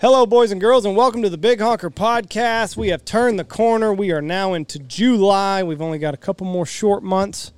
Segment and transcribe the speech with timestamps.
[0.00, 2.76] Hello, boys and girls, and welcome to the Big Honker Podcast.
[2.76, 3.92] We have turned the corner.
[3.92, 5.64] We are now into July.
[5.64, 7.52] We've only got a couple more short months,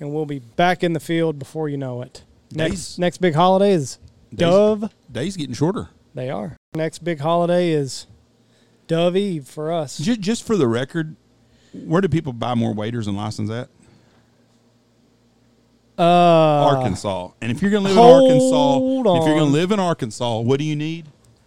[0.00, 2.24] and we'll be back in the field before you know it.
[2.50, 3.98] Next, Days- next big holiday is
[4.34, 4.90] Dove.
[5.12, 5.90] Days getting shorter.
[6.14, 6.56] They are.
[6.74, 8.06] Next big holiday is
[8.86, 9.98] Dove Eve for us.
[9.98, 11.14] Just, just for the record,
[11.74, 13.68] where do people buy more waiters and license at?
[15.98, 17.30] Uh, Arkansas.
[17.42, 19.46] And if you're going to live in Arkansas, if you're going on.
[19.46, 21.06] to live in Arkansas, what do you need?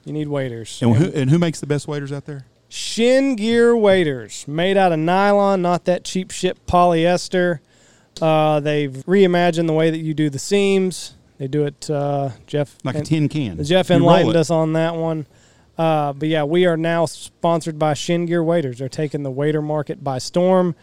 [0.10, 0.82] You need waiters.
[0.82, 2.46] And who, and who makes the best waiters out there?
[2.68, 7.60] Shin Gear waders made out of nylon, not that cheap shit polyester.
[8.20, 11.14] Uh, they've reimagined the way that you do the seams.
[11.38, 12.76] They do it, uh, Jeff.
[12.84, 13.64] Like a tin can.
[13.64, 14.40] Jeff You roll enlightened it.
[14.40, 15.28] us on that one.
[15.78, 18.80] Uh, but yeah, we are now sponsored by Shin Gear Waiters.
[18.80, 20.76] They're taking the waiter market by storm.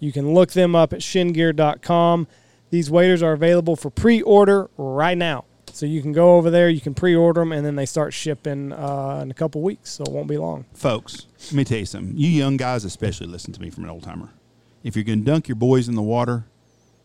[0.00, 2.26] You can look them up at shingear.com.
[2.70, 5.44] These waiters are available for pre-order right now.
[5.72, 8.72] So you can go over there, you can pre-order them, and then they start shipping
[8.72, 9.90] uh, in a couple weeks.
[9.90, 10.66] So it won't be long.
[10.74, 12.16] Folks, let me tell you something.
[12.16, 14.30] You young guys especially listen to me from an old timer.
[14.84, 16.44] If you're going to dunk your boys in the water,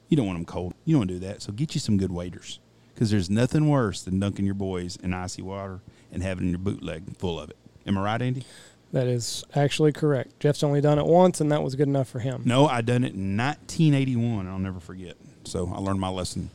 [0.09, 0.73] you don't want them cold.
[0.85, 1.41] You don't want to do that.
[1.41, 2.59] So get you some good waders.
[2.93, 5.81] Because there's nothing worse than dunking your boys in icy water
[6.11, 7.57] and having your bootleg full of it.
[7.85, 8.43] Am I right, Andy?
[8.91, 10.39] That is actually correct.
[10.39, 12.41] Jeff's only done it once, and that was good enough for him.
[12.45, 14.47] No, I done it in 1981.
[14.47, 15.15] I'll never forget.
[15.43, 16.49] So I learned my lesson.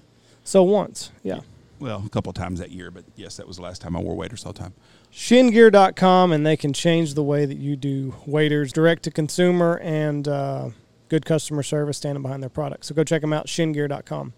[0.44, 1.41] So once, yeah.
[1.83, 4.00] Well, a couple of times that year, but yes, that was the last time I
[4.00, 4.75] wore waders all the time.
[5.12, 10.28] shingear.com and they can change the way that you do waiters direct to consumer and
[10.28, 10.70] uh,
[11.08, 12.86] good customer service standing behind their products.
[12.86, 14.33] so go check them out shingear.com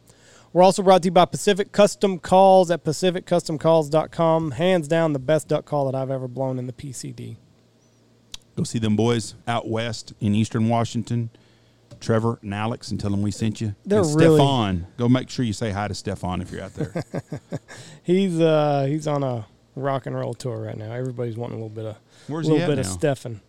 [0.55, 5.47] we're also brought to you by pacific custom calls at pacificcustomcalls.com hands down the best
[5.47, 7.37] duck call that i've ever blown in the pcd
[8.56, 11.28] Go see them boys out west in eastern Washington,
[12.05, 13.74] Trevor and Alex, and tell them we sent you.
[13.86, 14.86] They're and really- Stefan.
[14.98, 17.02] Go make sure you say hi to Stefan if you're out there.
[18.02, 21.69] he's uh he's on a rock and roll tour right now everybody's wanting a little
[21.75, 21.97] bit of
[22.28, 22.80] Where's little bit now?
[22.82, 23.41] of stefan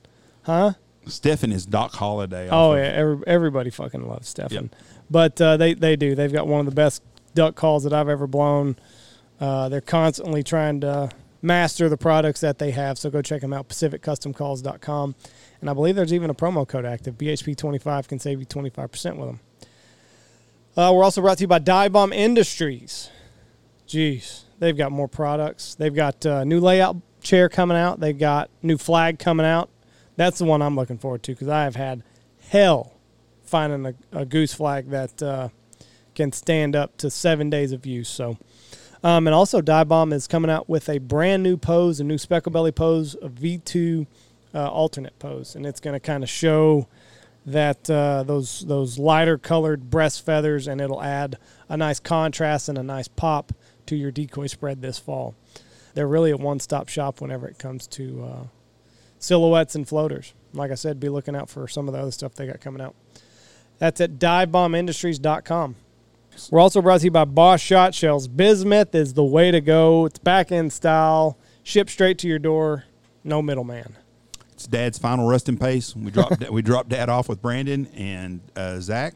[0.41, 0.73] huh
[1.07, 2.49] Stefan is Doc Holliday.
[2.49, 4.71] Oh of- yeah, every, everybody fucking loves Stefan.
[4.71, 4.75] Yep.
[5.11, 6.15] But uh, they they do.
[6.15, 7.03] They've got one of the best
[7.35, 8.75] duck calls that I've ever blown.
[9.39, 11.11] Uh, they're constantly trying to
[11.43, 12.97] master the products that they have.
[12.97, 15.13] So go check them out, PacificCustomCalls.com.
[15.61, 17.17] And I believe there's even a promo code active.
[17.17, 19.39] BHP25 can save you 25% with them.
[20.77, 23.09] Uh, we're also brought to you by Dive Bomb Industries.
[23.87, 25.75] Jeez, they've got more products.
[25.75, 27.99] They've got uh, new layout chair coming out.
[27.99, 29.69] They've got new flag coming out.
[30.17, 32.03] That's the one I'm looking forward to because I have had
[32.49, 32.93] hell
[33.43, 35.49] finding a, a goose flag that uh,
[36.13, 38.09] can stand up to seven days of use.
[38.09, 38.37] So,
[39.03, 42.17] um, and also Die Bomb is coming out with a brand new pose, a new
[42.17, 44.07] speckle belly pose, a V2
[44.55, 46.87] uh, alternate pose, and it's going to kind of show
[47.45, 51.37] that uh, those those lighter colored breast feathers, and it'll add
[51.69, 53.51] a nice contrast and a nice pop
[53.85, 55.35] to your decoy spread this fall.
[55.93, 58.43] They're really a one-stop shop whenever it comes to uh,
[59.19, 60.33] silhouettes and floaters.
[60.53, 62.81] Like I said, be looking out for some of the other stuff they got coming
[62.81, 62.95] out.
[63.77, 65.75] That's at divebombindustries.com.
[66.51, 68.27] We're also brought to you by Boss Shot Shells.
[68.27, 70.05] Bismuth is the way to go.
[70.05, 72.85] It's back end style, shipped straight to your door,
[73.23, 73.95] no middleman.
[74.65, 75.95] It's Dad's final resting pace.
[75.95, 79.13] We dropped we dropped Dad off with Brandon and uh, Zach,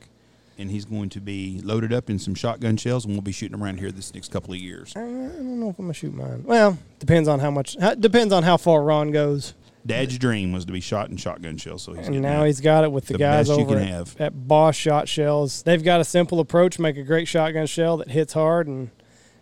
[0.60, 3.60] and he's going to be loaded up in some shotgun shells, and we'll be shooting
[3.60, 4.94] around here this next couple of years.
[4.96, 6.44] I don't know if I'm gonna shoot mine.
[6.46, 7.76] Well, depends on how much.
[7.82, 9.56] how- Depends on how far Ron goes.
[9.84, 12.84] Dad's dream was to be shot in shotgun shells, so he's And now he's got
[12.84, 15.64] it with the, the guys over at, at Boss Shot Shells.
[15.64, 18.92] They've got a simple approach, make a great shotgun shell that hits hard and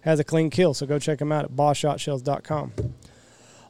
[0.02, 0.74] has a clean kill.
[0.74, 2.72] So go check them out at BossShotShells.com.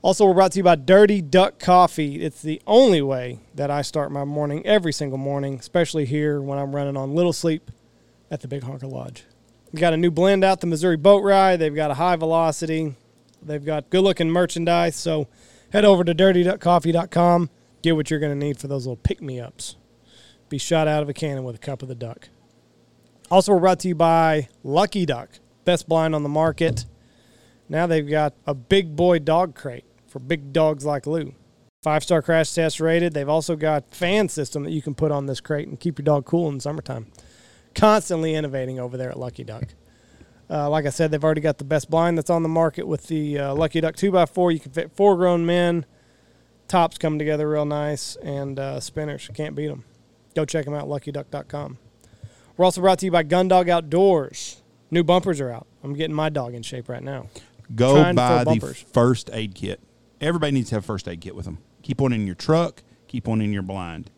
[0.03, 2.23] Also, we're brought to you by Dirty Duck Coffee.
[2.23, 6.59] It's the only way that I start my morning every single morning, especially here when
[6.59, 7.71] I'm running on little sleep
[8.29, 9.25] at the Big Honker Lodge.
[9.71, 11.57] We've got a new blend out, the Missouri Boat Ride.
[11.57, 12.95] They've got a high velocity.
[13.41, 14.95] They've got good looking merchandise.
[14.95, 15.27] So
[15.71, 17.49] head over to dirtyduckcoffee.com.
[17.81, 19.77] Get what you're going to need for those little pick me ups.
[20.47, 22.29] Be shot out of a cannon with a cup of the duck.
[23.31, 25.29] Also, we're brought to you by Lucky Duck,
[25.65, 26.85] best blind on the market.
[27.69, 31.33] Now they've got a big boy dog crate for big dogs like Lou.
[31.83, 33.13] Five star crash test rated.
[33.13, 36.03] They've also got fan system that you can put on this crate and keep your
[36.03, 37.07] dog cool in the summertime.
[37.75, 39.65] Constantly innovating over there at Lucky Duck.
[40.49, 43.07] Uh, like I said, they've already got the best blind that's on the market with
[43.07, 44.53] the uh, Lucky Duck 2x4.
[44.53, 45.85] You can fit four grown men.
[46.67, 49.29] Tops come together real nice, and uh, spinners.
[49.33, 49.85] Can't beat them.
[50.35, 51.77] Go check them out, luckyduck.com.
[52.55, 54.61] We're also brought to you by Gundog Outdoors.
[54.89, 55.67] New bumpers are out.
[55.83, 57.27] I'm getting my dog in shape right now.
[57.75, 59.79] Go buy the first aid kit.
[60.21, 61.59] Everybody needs to have a first aid kit with them.
[61.83, 62.83] Keep one in your truck.
[63.07, 64.09] Keep one in your blind.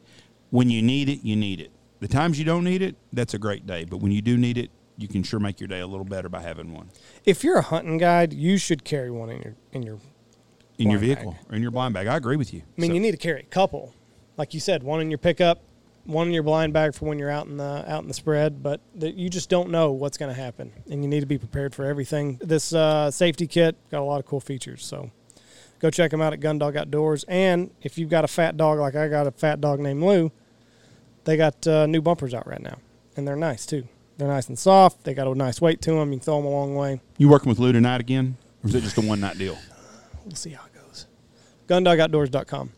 [0.49, 1.71] When you need it, you need it.
[1.99, 3.83] The times you don't need it, that's a great day.
[3.85, 6.29] But when you do need it, you can sure make your day a little better
[6.29, 6.89] by having one.
[7.25, 9.99] If you're a hunting guide, you should carry one in your in your
[10.77, 11.41] in your vehicle bag.
[11.51, 12.07] or in your blind bag.
[12.07, 12.61] I agree with you.
[12.77, 13.93] I mean, So- you need to carry a couple,
[14.37, 15.61] like you said, one in your pickup,
[16.09, 18.61] one in your blind bag for when you're out in the out in the spread.
[18.61, 21.37] But that you just don't know what's going to happen, and you need to be
[21.37, 22.39] prepared for everything.
[22.41, 25.11] This uh, safety kit got a lot of cool features, so
[25.79, 27.23] go check them out at Gundog Outdoors.
[27.27, 30.31] And if you've got a fat dog like I got a fat dog named Lou,
[31.23, 32.79] they got uh, new bumpers out right now,
[33.15, 33.87] and they're nice too.
[34.17, 35.05] They're nice and soft.
[35.05, 36.11] They got a nice weight to them.
[36.11, 36.99] You can throw them a long way.
[37.17, 39.57] you working with Lou tonight again, or is it just a one night deal?
[40.25, 41.07] We'll see how it goes.
[41.67, 42.71] GunDogOutdoors.com.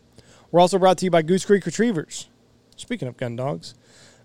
[0.52, 2.28] We're also brought to you by Goose Creek Retrievers.
[2.82, 3.74] Speaking of gun dogs,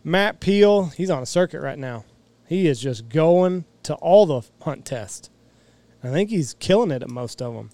[0.04, 2.06] Matt Peel, he's on a circuit right now.
[2.48, 5.30] He is just going to all the hunt tests.
[6.04, 7.70] I think he's killing it at most of them.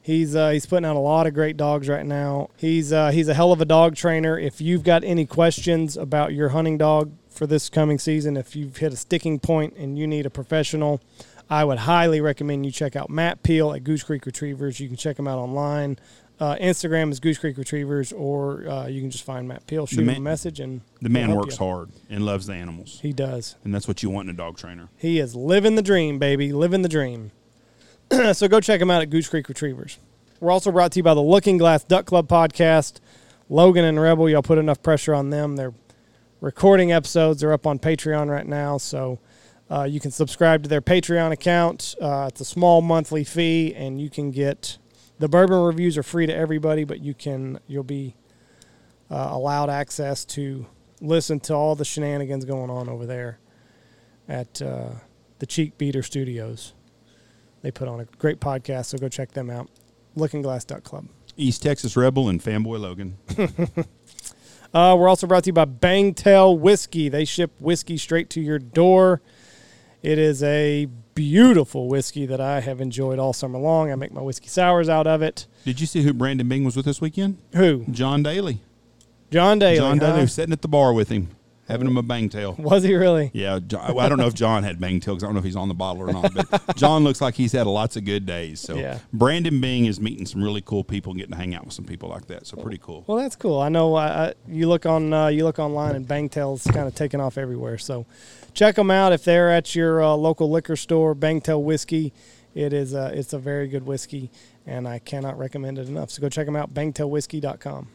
[0.00, 2.48] He's uh, he's putting out a lot of great dogs right now.
[2.56, 4.38] He's uh, he's a hell of a dog trainer.
[4.38, 8.78] If you've got any questions about your hunting dog for this coming season, if you've
[8.78, 11.02] hit a sticking point and you need a professional,
[11.50, 14.80] I would highly recommend you check out Matt Peel at Goose Creek Retrievers.
[14.80, 15.98] You can check him out online.
[16.40, 20.04] Uh, Instagram is Goose Creek Retrievers, or uh, you can just find Matt Peel, shoot
[20.04, 21.66] man- him a message, and The man works you.
[21.66, 23.56] hard and loves the animals, He does.
[23.64, 24.88] and that's what you want in a dog trainer.
[24.96, 27.32] He is living the dream, baby, living the dream.
[28.32, 29.98] so go check him out at Goose Creek Retrievers.
[30.40, 33.00] We're also brought to you by the Looking Glass Duck Club podcast.
[33.48, 35.56] Logan and Rebel, y'all put enough pressure on them.
[35.56, 35.74] They're
[36.40, 37.40] recording episodes.
[37.40, 39.18] They're up on Patreon right now, so
[39.68, 41.96] uh, you can subscribe to their Patreon account.
[42.00, 44.78] Uh, it's a small monthly fee, and you can get
[45.18, 48.14] the bourbon reviews are free to everybody, but you can you'll be
[49.10, 50.66] uh, allowed access to
[51.00, 53.38] listen to all the shenanigans going on over there
[54.28, 54.90] at uh,
[55.38, 56.74] the Cheek Beater Studios.
[57.62, 59.68] They put on a great podcast, so go check them out.
[60.14, 61.08] Looking Glass Club.
[61.36, 63.18] East Texas Rebel and Fanboy Logan.
[64.74, 67.08] Uh, we're also brought to you by Bangtail Whiskey.
[67.08, 69.22] They ship whiskey straight to your door.
[70.02, 70.88] It is a
[71.18, 73.90] beautiful whiskey that I have enjoyed all summer long.
[73.90, 75.46] I make my whiskey sours out of it.
[75.64, 77.38] Did you see who Brandon Bing was with this weekend?
[77.54, 77.84] Who?
[77.90, 78.60] John Daly.
[79.32, 79.78] John Daly.
[79.78, 80.20] John Daly huh?
[80.20, 81.30] was sitting at the bar with him,
[81.66, 82.54] having him a bang tail.
[82.58, 83.30] Was he really?
[83.34, 85.40] Yeah, John, well, I don't know if John had bang tail because I don't know
[85.40, 86.32] if he's on the bottle or not.
[86.32, 88.60] But John looks like he's had lots of good days.
[88.60, 89.00] So Yeah.
[89.12, 91.84] Brandon Bing is meeting some really cool people and getting to hang out with some
[91.84, 92.46] people like that.
[92.46, 93.02] So pretty cool.
[93.08, 93.58] Well, that's cool.
[93.60, 93.96] I know.
[93.96, 97.36] I, I, you look on uh, you look online, and Bangtail's kind of taking off
[97.36, 97.76] everywhere.
[97.76, 98.06] So,
[98.54, 101.14] check them out if they're at your uh, local liquor store.
[101.14, 102.12] Bangtail whiskey,
[102.54, 104.30] it is a, it's a very good whiskey,
[104.66, 106.10] and I cannot recommend it enough.
[106.10, 106.74] So go check them out.
[106.74, 107.88] Bangtailwhiskey.com.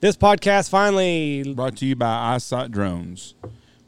[0.00, 3.34] This podcast finally Brought to you by Eyesight Drones,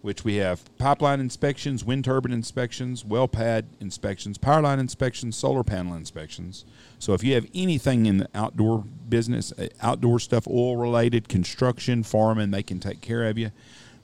[0.01, 5.63] which we have pipeline inspections, wind turbine inspections, well pad inspections, power line inspections, solar
[5.63, 6.65] panel inspections.
[6.99, 12.03] So if you have anything in the outdoor business, uh, outdoor stuff, oil related, construction,
[12.03, 13.51] farming, they can take care of you.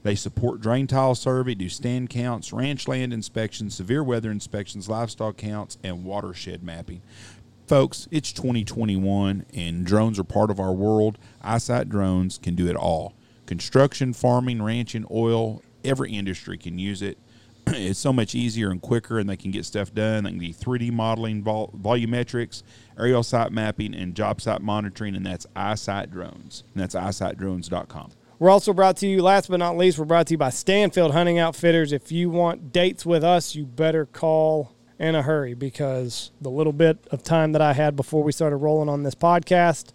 [0.03, 5.37] They support drain tile survey, do stand counts, ranch land inspections, severe weather inspections, livestock
[5.37, 7.03] counts, and watershed mapping.
[7.69, 11.19] Folks, it's 2021 and drones are part of our world.
[11.43, 13.15] Eyesight drones can do it all.
[13.47, 17.19] Construction, farming, ranching, oil, every industry can use it.
[17.69, 20.25] It's so much easier and quicker, and they can get stuff done.
[20.25, 22.65] They can do 3D modeling, vol- volumetrics,
[22.99, 26.65] aerial site mapping, and job site monitoring, and that's Eyesight Drones.
[26.75, 28.11] And that's eyesightdrones.com.
[28.43, 31.13] We're also brought to you, last but not least, we're brought to you by Stanfield
[31.13, 31.93] Hunting Outfitters.
[31.93, 36.73] If you want dates with us, you better call in a hurry because the little
[36.73, 39.93] bit of time that I had before we started rolling on this podcast,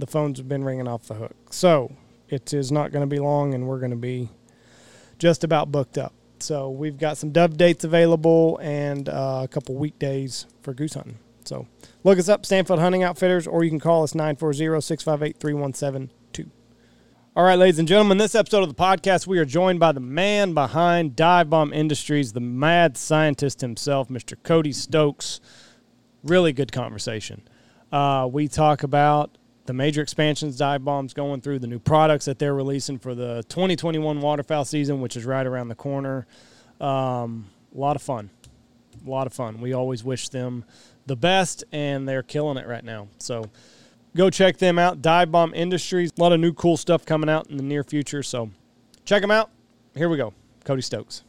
[0.00, 1.36] the phones have been ringing off the hook.
[1.50, 1.92] So
[2.28, 4.30] it is not going to be long, and we're going to be
[5.20, 6.12] just about booked up.
[6.40, 11.20] So we've got some dove dates available and uh, a couple weekdays for goose hunting.
[11.44, 11.68] So
[12.02, 16.12] look us up, Stanfield Hunting Outfitters, or you can call us 940 658 3172.
[17.36, 20.00] All right, ladies and gentlemen, this episode of the podcast, we are joined by the
[20.00, 24.42] man behind Dive Bomb Industries, the mad scientist himself, Mr.
[24.42, 25.42] Cody Stokes.
[26.24, 27.42] Really good conversation.
[27.92, 32.38] Uh, we talk about the major expansions Dive Bomb's going through, the new products that
[32.38, 36.26] they're releasing for the 2021 waterfowl season, which is right around the corner.
[36.80, 38.30] Um, a lot of fun.
[39.06, 39.60] A lot of fun.
[39.60, 40.64] We always wish them
[41.04, 43.08] the best, and they're killing it right now.
[43.18, 43.50] So,
[44.16, 45.02] go check them out.
[45.02, 46.10] Dive Bomb Industries.
[46.18, 48.22] A lot of new cool stuff coming out in the near future.
[48.22, 48.50] So
[49.04, 49.50] check them out.
[49.94, 50.32] Here we go.
[50.64, 51.22] Cody Stokes.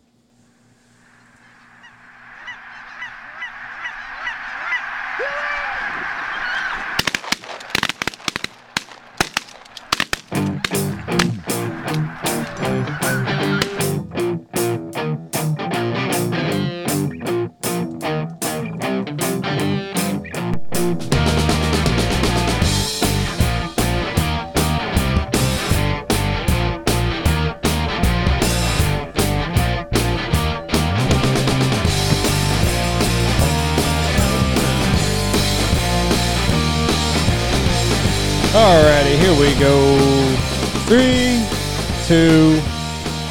[42.07, 42.57] Two,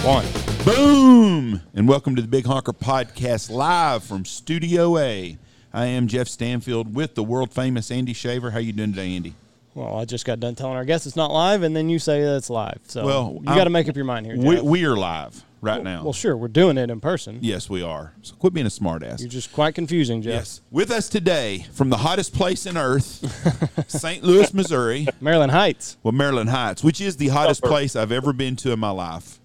[0.03, 0.27] one.
[0.63, 1.63] Boom!
[1.73, 5.39] And welcome to the Big Honker Podcast live from Studio A.
[5.73, 8.51] I am Jeff Stanfield with the world famous Andy Shaver.
[8.51, 9.35] How you doing today, Andy?
[9.75, 12.21] Well, I just got done telling our guests it's not live, and then you say
[12.21, 12.81] that it's live.
[12.87, 14.37] So Well, you got to make up your mind here.
[14.37, 16.03] We, we are live right now.
[16.05, 17.39] well, sure, we're doing it in person.
[17.41, 18.13] yes, we are.
[18.23, 19.21] So quit being a smartass.
[19.21, 20.33] You're just quite confusing, Jeff.
[20.35, 20.61] Yes.
[20.71, 24.23] With us today from the hottest place in earth, St.
[24.23, 25.07] Louis, Missouri.
[25.21, 25.97] Maryland Heights.
[26.03, 29.41] Well, Maryland Heights, which is the hottest place I've ever been to in my life.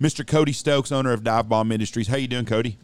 [0.00, 0.24] Mr.
[0.26, 2.06] Cody Stokes, owner of Dive Bomb Industries.
[2.08, 2.78] How you doing, Cody?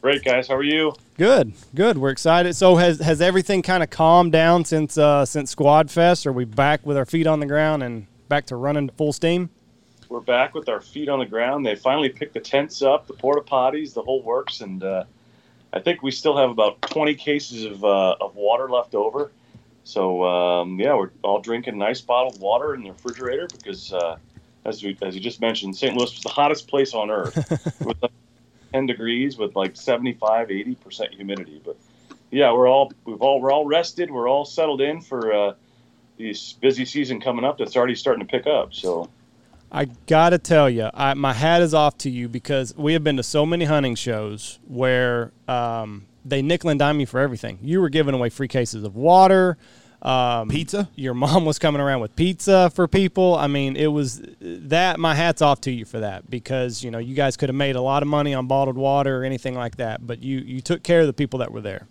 [0.00, 0.92] Great guys, how are you?
[1.16, 1.96] Good, good.
[1.96, 2.56] We're excited.
[2.56, 6.26] So has has everything kind of calmed down since uh, since Squad Fest?
[6.26, 9.50] Are we back with our feet on the ground and back to running full steam?
[10.12, 11.64] We're back with our feet on the ground.
[11.64, 15.04] They finally picked the tents up, the porta potties, the whole works, and uh,
[15.72, 19.32] I think we still have about 20 cases of, uh, of water left over.
[19.84, 24.18] So um, yeah, we're all drinking nice bottled water in the refrigerator because, uh,
[24.66, 25.96] as we as you just mentioned, St.
[25.96, 27.34] Louis was the hottest place on earth.
[27.80, 28.12] with like
[28.74, 31.62] 10 degrees with like 75, 80 percent humidity.
[31.64, 31.78] But
[32.30, 34.10] yeah, we're all we've all we're all rested.
[34.10, 35.54] We're all settled in for uh,
[36.18, 37.56] this busy season coming up.
[37.56, 38.74] That's already starting to pick up.
[38.74, 39.08] So.
[39.74, 43.16] I gotta tell you, I, my hat is off to you because we have been
[43.16, 47.58] to so many hunting shows where um, they nickel and dime you for everything.
[47.62, 49.56] You were giving away free cases of water.
[50.02, 50.90] Um, Pizza?
[50.94, 53.34] Your mom was coming around with pizza for people.
[53.36, 54.98] I mean, it was that.
[55.00, 57.76] My hat's off to you for that because you know you guys could have made
[57.76, 60.82] a lot of money on bottled water or anything like that, but you you took
[60.82, 61.86] care of the people that were there.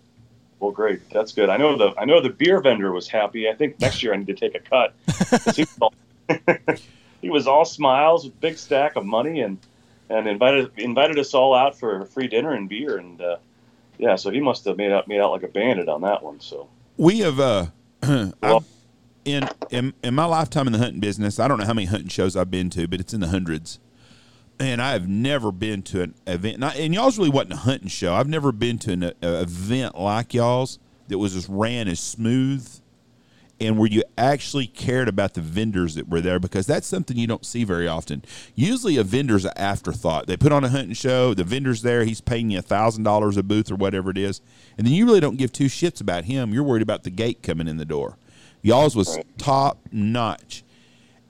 [0.60, 1.08] Well, great.
[1.10, 1.48] That's good.
[1.48, 3.48] I know the I know the beer vendor was happy.
[3.48, 4.94] I think next year I need to take a cut.
[7.22, 9.58] he, was all, he was all smiles with big stack of money and
[10.10, 13.36] and invited invited us all out for a free dinner and beer and uh,
[13.98, 14.16] yeah.
[14.16, 16.40] So he must have made out made out like a bandit on that one.
[16.40, 17.66] So We have uh
[18.42, 18.64] Well-
[19.24, 22.08] in, in in my lifetime in the hunting business, I don't know how many hunting
[22.08, 23.78] shows I've been to, but it's in the hundreds.
[24.58, 27.58] And I have never been to an event, and, I, and y'all's really wasn't a
[27.58, 28.14] hunting show.
[28.14, 32.68] I've never been to an a, event like y'all's that was as ran as smooth,
[33.60, 37.26] and where you actually cared about the vendors that were there because that's something you
[37.26, 38.24] don't see very often.
[38.54, 40.26] Usually, a vendor's an afterthought.
[40.26, 43.36] They put on a hunting show, the vendor's there, he's paying you a thousand dollars
[43.36, 44.40] a booth or whatever it is,
[44.76, 46.52] and then you really don't give two shits about him.
[46.52, 48.16] You're worried about the gate coming in the door.
[48.62, 50.62] Y'all's was top notch.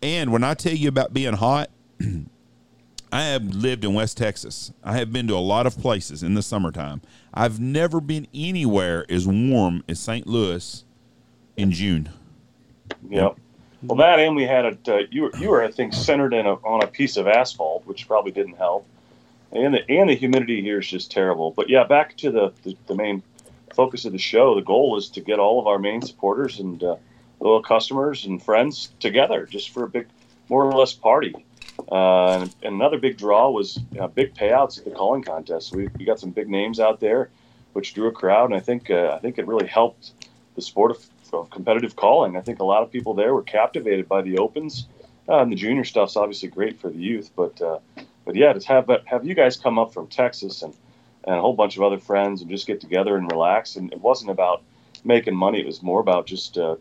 [0.03, 1.71] And when I tell you about being hot,
[3.13, 4.73] I have lived in West Texas.
[4.83, 7.03] I have been to a lot of places in the summertime.
[7.33, 10.27] I've never been anywhere as warm as St.
[10.27, 10.85] Louis
[11.57, 12.09] in June.
[13.09, 13.37] Yep.
[13.85, 14.89] Well, that and we had it.
[14.89, 17.85] Uh, you were you were I think centered in a, on a piece of asphalt,
[17.87, 18.87] which probably didn't help.
[19.51, 21.51] And the and the humidity here is just terrible.
[21.51, 23.23] But yeah, back to the the, the main
[23.75, 24.55] focus of the show.
[24.55, 26.97] The goal is to get all of our main supporters and uh,
[27.41, 30.07] loyal customers and friends together, just for a big,
[30.49, 31.35] more or less party.
[31.91, 35.75] Uh, and, and another big draw was uh, big payouts at the calling contest.
[35.75, 37.31] We, we got some big names out there,
[37.73, 40.13] which drew a crowd, and I think uh, I think it really helped
[40.55, 41.07] the sport of,
[41.41, 42.37] of competitive calling.
[42.37, 44.87] I think a lot of people there were captivated by the opens,
[45.29, 47.31] uh, and the junior stuff's obviously great for the youth.
[47.35, 47.79] But uh,
[48.25, 50.75] but yeah, to have have you guys come up from Texas and
[51.25, 54.01] and a whole bunch of other friends and just get together and relax, and it
[54.01, 54.63] wasn't about
[55.05, 55.61] making money.
[55.61, 56.77] It was more about just uh,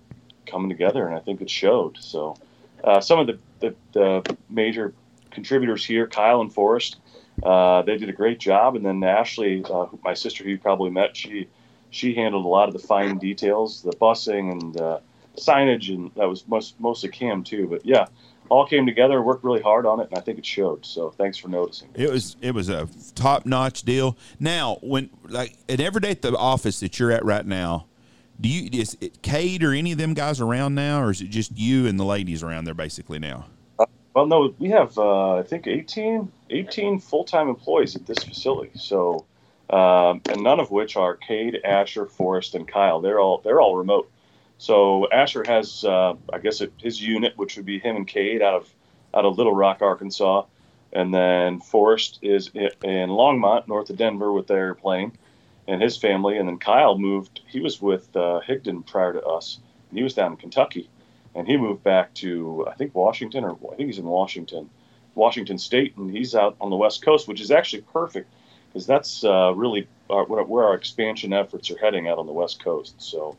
[0.45, 1.97] coming together, and I think it showed.
[1.99, 2.37] So
[2.83, 4.93] uh, some of the, the, the major
[5.29, 6.97] contributors here, Kyle and Forrest,
[7.43, 8.75] uh, they did a great job.
[8.75, 11.47] And then Ashley, uh, my sister, who you probably met, she
[11.91, 14.99] she handled a lot of the fine details, the busing and uh,
[15.37, 17.67] signage, and that was most, mostly Cam too.
[17.67, 18.07] But yeah,
[18.49, 20.85] all came together, worked really hard on it, and I think it showed.
[20.85, 21.89] So thanks for noticing.
[21.93, 24.17] It was it was a top notch deal.
[24.39, 27.85] Now, when like and every day at the office that you're at right now,
[28.39, 31.29] do you is it Cade or any of them guys around now, or is it
[31.29, 33.45] just you and the ladies around there basically now?
[34.13, 38.71] Well, no, we have uh, I think 18, 18 full-time employees at this facility.
[38.75, 39.25] So,
[39.71, 43.01] um, and none of which are Cade, Asher, Forrest, and Kyle.
[43.01, 44.11] They're all they're all remote.
[44.57, 48.41] So Asher has, uh, I guess, it, his unit, which would be him and Cade
[48.41, 48.69] out of
[49.13, 50.45] out of Little Rock, Arkansas,
[50.93, 55.13] and then Forrest is in Longmont, north of Denver, with their airplane,
[55.67, 56.37] and his family.
[56.37, 57.41] And then Kyle moved.
[57.47, 59.59] He was with uh, Higdon prior to us.
[59.89, 60.89] And he was down in Kentucky
[61.35, 64.69] and he moved back to I think Washington or I think he's in Washington,
[65.15, 68.31] Washington State, and he's out on the West Coast, which is actually perfect
[68.71, 72.31] because that's uh, really our, where where our expansion efforts are heading out on the
[72.33, 72.95] West Coast.
[72.97, 73.35] So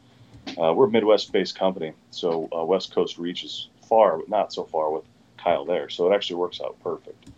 [0.60, 4.90] uh, we're a Midwest-based company, so uh, West Coast reaches far, but not so far
[4.90, 5.04] with
[5.38, 5.88] Kyle there.
[5.88, 7.30] So it actually works out perfect.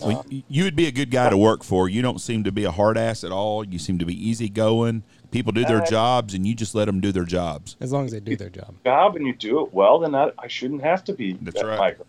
[0.00, 1.88] Well, y- you would be a good guy to work for.
[1.88, 3.64] You don't seem to be a hard ass at all.
[3.64, 5.02] You seem to be easygoing.
[5.30, 7.76] People do their Uh, jobs, and you just let them do their jobs.
[7.80, 8.74] As long as they do their job.
[8.84, 11.66] job and you do it well, then I, I shouldn't have to be That's that
[11.66, 11.78] right.
[11.78, 12.06] micro.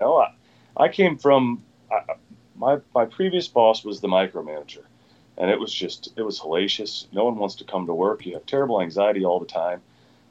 [0.00, 0.32] No, I,
[0.76, 2.14] I came from I,
[2.58, 4.84] my my previous boss was the micromanager,
[5.36, 7.06] and it was just it was hellacious.
[7.12, 8.24] No one wants to come to work.
[8.24, 9.82] You have terrible anxiety all the time,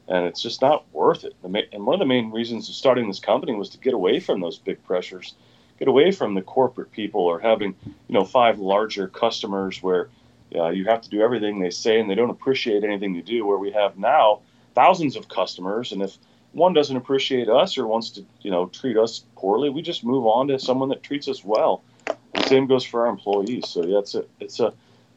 [0.08, 1.34] and it's just not worth it.
[1.42, 4.40] And one of the main reasons of starting this company was to get away from
[4.40, 5.34] those big pressures,
[5.78, 10.08] get away from the corporate people or having you know five larger customers where
[10.54, 13.46] uh, you have to do everything they say and they don't appreciate anything you do.
[13.46, 14.40] Where we have now
[14.74, 16.18] thousands of customers, and if
[16.52, 20.26] one doesn't appreciate us or wants to, you know, treat us poorly, we just move
[20.26, 21.82] on to someone that treats us well.
[22.06, 23.68] The same goes for our employees.
[23.68, 24.72] So yeah, it's a, it's a,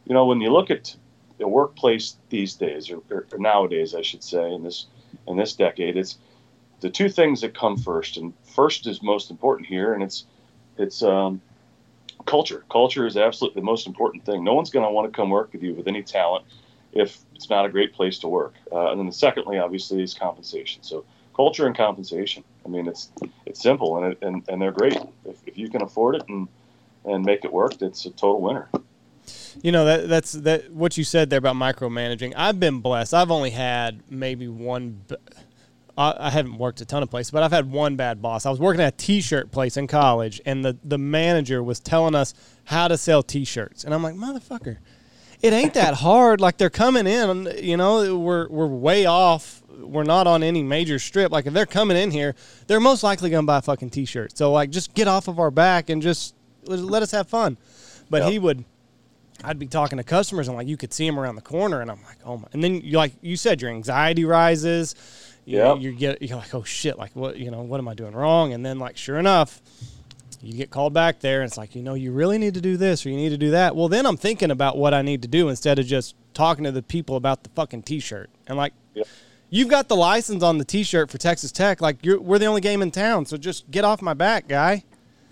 [0.06, 0.96] you know, when you look at
[1.38, 4.88] the workplace these days, or, or nowadays, I should say, in this
[5.28, 6.18] in this decade, it's
[6.82, 10.26] the two things that come first, and first is most important here, and it's
[10.78, 11.42] it's um,
[12.26, 12.64] culture.
[12.70, 14.44] Culture is absolutely the most important thing.
[14.44, 16.46] No one's going to want to come work with you with any talent
[16.92, 18.56] if it's not a great place to work.
[18.72, 20.84] Uh, and then the secondly, obviously, is compensation.
[20.84, 21.06] So
[21.36, 22.44] culture and compensation.
[22.66, 23.12] I mean, it's
[23.46, 24.98] it's simple and it, and, and they're great.
[25.26, 26.48] If, if you can afford it and
[27.10, 28.70] and make it work, it's a total winner.
[29.62, 32.34] You know that that's that what you said there about micromanaging.
[32.36, 33.14] I've been blessed.
[33.14, 35.04] I've only had maybe one.
[35.98, 38.46] I haven't worked a ton of places, but I've had one bad boss.
[38.46, 42.16] I was working at a T-shirt place in college, and the the manager was telling
[42.16, 44.78] us how to sell T-shirts, and I'm like, motherfucker,
[45.42, 46.40] it ain't that hard.
[46.40, 49.62] Like they're coming in, you know, we're we're way off.
[49.78, 51.34] We're not on any major strip.
[51.34, 52.34] Like if they're coming in here,
[52.68, 54.38] they're most likely gonna buy a fucking T-shirt.
[54.38, 56.34] So like, just get off of our back and just
[56.70, 57.58] let, let us have fun.
[58.10, 58.32] But Yep.
[58.32, 58.64] he would.
[59.44, 61.90] I'd be talking to customers and like you could see them around the corner and
[61.90, 62.48] I'm like, oh my!
[62.52, 64.96] And then you like you said, your anxiety rises.
[65.46, 65.78] You, Yep.
[65.80, 66.98] you get you're like, oh shit!
[66.98, 67.62] Like what you know?
[67.62, 68.52] What am I doing wrong?
[68.54, 69.62] And then like sure enough,
[70.42, 72.76] you get called back there and it's like you know you really need to do
[72.76, 73.76] this or you need to do that.
[73.78, 76.72] Well, then I'm thinking about what I need to do instead of just talking to
[76.72, 78.74] the people about the fucking T-shirt and like.
[78.96, 79.08] Yep.
[79.52, 81.82] You've got the license on the T-shirt for Texas Tech.
[81.82, 84.84] Like you're, we're the only game in town, so just get off my back, guy.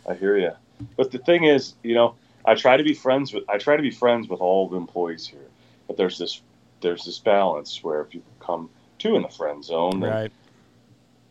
[0.09, 0.53] I hear you.
[0.95, 3.81] But the thing is, you know, I try to be friends with I try to
[3.81, 5.47] be friends with all the employees here.
[5.87, 6.41] But there's this
[6.81, 10.31] there's this balance where if you come too in the friend zone, then Right.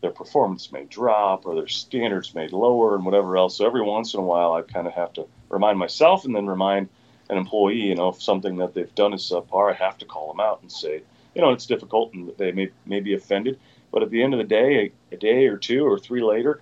[0.00, 3.56] their performance may drop or their standards may lower and whatever else.
[3.56, 6.46] So every once in a while, I kind of have to remind myself and then
[6.46, 6.88] remind
[7.28, 10.28] an employee, you know, if something that they've done is subpar, I have to call
[10.28, 11.02] them out and say,
[11.34, 13.58] you know, it's difficult and they may, may be offended.
[13.90, 16.60] But at the end of the day, a, a day or two or three later,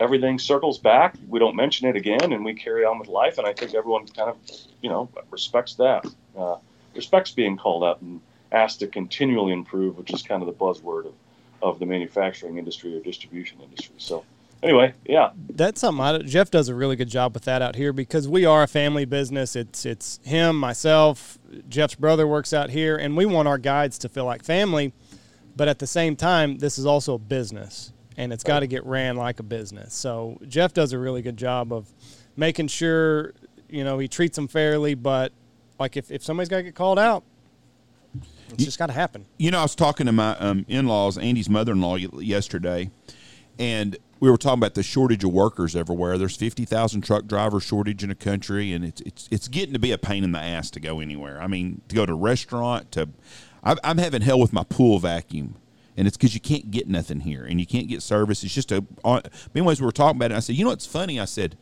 [0.00, 1.16] everything circles back.
[1.28, 3.38] We don't mention it again and we carry on with life.
[3.38, 4.36] And I think everyone kind of,
[4.80, 6.06] you know, respects that,
[6.36, 6.56] uh,
[6.94, 8.20] respects being called out and
[8.52, 11.14] asked to continually improve, which is kind of the buzzword of,
[11.62, 13.94] of the manufacturing industry or distribution industry.
[13.98, 14.24] So
[14.62, 17.92] anyway, yeah, that's something I, Jeff does a really good job with that out here
[17.92, 19.54] because we are a family business.
[19.54, 24.08] It's it's him, myself, Jeff's brother works out here, and we want our guides to
[24.08, 24.92] feel like family.
[25.56, 28.84] But at the same time, this is also a business, and it's got to get
[28.86, 29.94] ran like a business.
[29.94, 31.88] So Jeff does a really good job of
[32.36, 33.32] making sure
[33.68, 34.94] you know he treats them fairly.
[34.94, 35.32] But
[35.78, 37.24] like if if somebody's got to get called out,
[38.50, 39.26] it's just got to happen.
[39.38, 42.90] You know, I was talking to my um, in-laws, Andy's mother-in-law, yesterday,
[43.58, 46.16] and we were talking about the shortage of workers everywhere.
[46.16, 49.78] There's fifty thousand truck driver shortage in the country, and it's it's it's getting to
[49.78, 51.42] be a pain in the ass to go anywhere.
[51.42, 53.08] I mean, to go to a restaurant, to
[53.62, 55.56] I'm having hell with my pool vacuum,
[55.96, 58.42] and it's because you can't get nothing here, and you can't get service.
[58.44, 58.84] It's just a.
[59.04, 59.22] On,
[59.54, 60.36] anyways, we were talking about it.
[60.36, 61.20] I said, you know what's funny?
[61.20, 61.56] I said,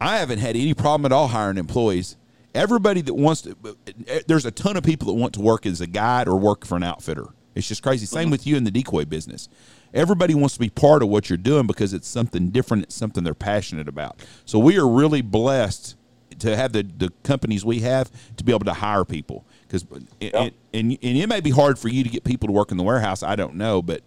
[0.00, 2.16] I haven't had any problem at all hiring employees.
[2.54, 5.66] Everybody that wants to, uh, uh, there's a ton of people that want to work
[5.66, 7.26] as a guide or work for an outfitter.
[7.54, 8.06] It's just crazy.
[8.06, 8.30] Same mm-hmm.
[8.32, 9.48] with you in the decoy business.
[9.92, 12.84] Everybody wants to be part of what you're doing because it's something different.
[12.84, 14.24] It's something they're passionate about.
[14.44, 15.96] So we are really blessed
[16.38, 19.84] to have the, the companies we have to be able to hire people because
[20.20, 22.76] and, and, and it may be hard for you to get people to work in
[22.76, 23.22] the warehouse.
[23.22, 24.02] I don't know, but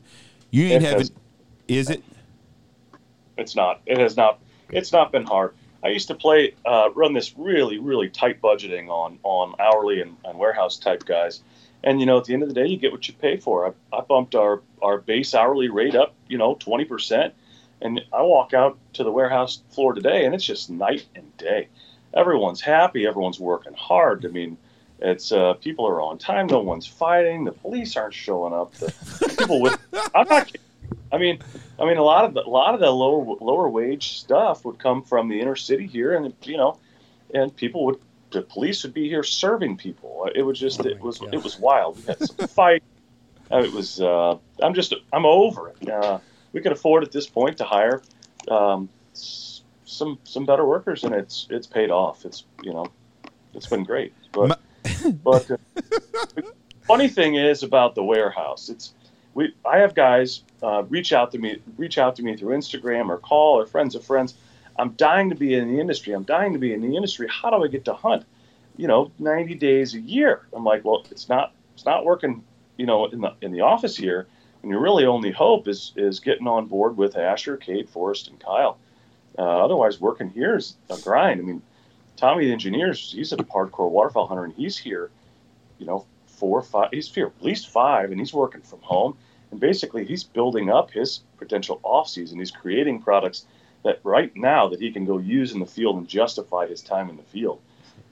[0.52, 1.00] you ain't It having.
[1.00, 1.12] has-
[1.68, 2.04] Is it?
[3.38, 3.82] it's not.
[3.86, 4.40] It has not.
[4.70, 5.54] It's not been hard.
[5.84, 10.16] I used to play, uh, run this really, really tight budgeting on on hourly and,
[10.24, 11.42] and warehouse type guys,
[11.84, 13.68] and you know, at the end of the day, you get what you pay for.
[13.68, 17.34] I, I bumped our our base hourly rate up, you know, twenty percent,
[17.82, 21.68] and I walk out to the warehouse floor today, and it's just night and day.
[22.14, 23.06] Everyone's happy.
[23.08, 24.24] Everyone's working hard.
[24.26, 24.58] I mean,
[25.00, 26.48] it's uh, people are on time.
[26.48, 27.44] No one's fighting.
[27.44, 28.74] The police aren't showing up.
[28.76, 29.78] The people with
[30.16, 30.62] I'm not kidding.
[31.12, 31.40] I mean,
[31.80, 34.80] I mean, a lot of the, a lot of the lower lower wage stuff would
[34.80, 36.80] come from the inner city here, and you know,
[37.34, 38.00] and people would
[38.32, 40.28] the police would be here serving people.
[40.34, 41.34] It was just Oh it was God.
[41.34, 41.98] it was wild.
[41.98, 42.84] We had some fight.
[43.52, 45.90] Uh, It was uh, I'm just I'm over it.
[45.90, 46.20] Uh,
[46.54, 48.02] we could afford at this point to hire
[48.50, 52.26] um, some some better workers, and it's it's paid off.
[52.26, 52.88] It's you know,
[53.54, 54.14] it's been great.
[54.32, 54.60] But
[55.12, 55.58] but uh,
[56.84, 58.70] funny thing is about the warehouse.
[58.70, 58.94] It's
[59.34, 63.10] we I have guys uh, reach out to me reach out to me through Instagram
[63.10, 64.36] or call or friends of friends.
[64.78, 66.14] I'm dying to be in the industry.
[66.14, 67.28] I'm dying to be in the industry.
[67.30, 68.26] How do I get to hunt?
[68.76, 70.48] You know, 90 days a year.
[70.52, 72.44] I'm like, well, it's not it's not working.
[72.78, 74.28] You know, in the in the office here,
[74.62, 78.40] and your really only hope is is getting on board with Asher, Cade, Forrest, and
[78.40, 78.78] Kyle.
[79.38, 81.40] Uh, otherwise, working here is a grind.
[81.40, 81.62] I mean,
[82.16, 85.10] Tommy the engineer, he's a hardcore waterfowl hunter, and he's here,
[85.80, 86.90] you know, four, five.
[86.92, 89.18] He's here at least five, and he's working from home.
[89.52, 92.40] And basically, he's building up his potential off season.
[92.40, 93.46] He's creating products
[93.84, 97.10] that right now that he can go use in the field and justify his time
[97.10, 97.62] in the field.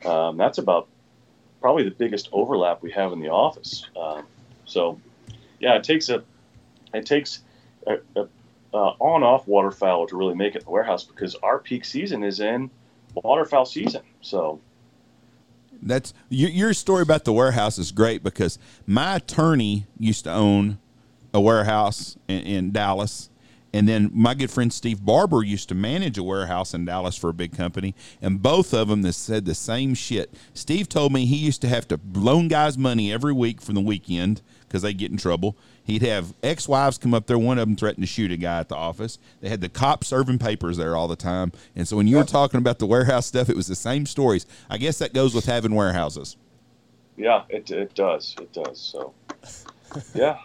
[0.06, 0.88] Um, that's about
[1.62, 3.88] probably the biggest overlap we have in the office.
[4.00, 4.26] Um,
[4.66, 5.00] so,
[5.60, 6.24] yeah, it takes a
[6.94, 7.42] it takes
[7.88, 8.28] a, a
[8.74, 12.70] uh, on-off waterfowl to really make it the warehouse because our peak season is in
[13.16, 14.02] waterfowl season.
[14.22, 14.60] So
[15.82, 20.80] that's your, story about the warehouse is great because my attorney used to own
[21.34, 23.30] a warehouse in, in Dallas.
[23.74, 27.30] And then my good friend Steve Barber used to manage a warehouse in Dallas for
[27.30, 30.34] a big company, and both of them said the same shit.
[30.54, 33.82] Steve told me he used to have to loan guys money every week from the
[33.82, 34.42] weekend
[34.72, 35.58] because they get in trouble.
[35.84, 37.38] He'd have ex wives come up there.
[37.38, 39.20] One of them threatened to shoot a guy at the office.
[39.42, 41.52] They had the cops serving papers there all the time.
[41.76, 44.46] And so when you were talking about the warehouse stuff, it was the same stories.
[44.70, 46.38] I guess that goes with having warehouses.
[47.18, 48.34] Yeah, it, it does.
[48.40, 48.80] It does.
[48.80, 49.14] So,
[50.16, 50.38] yeah.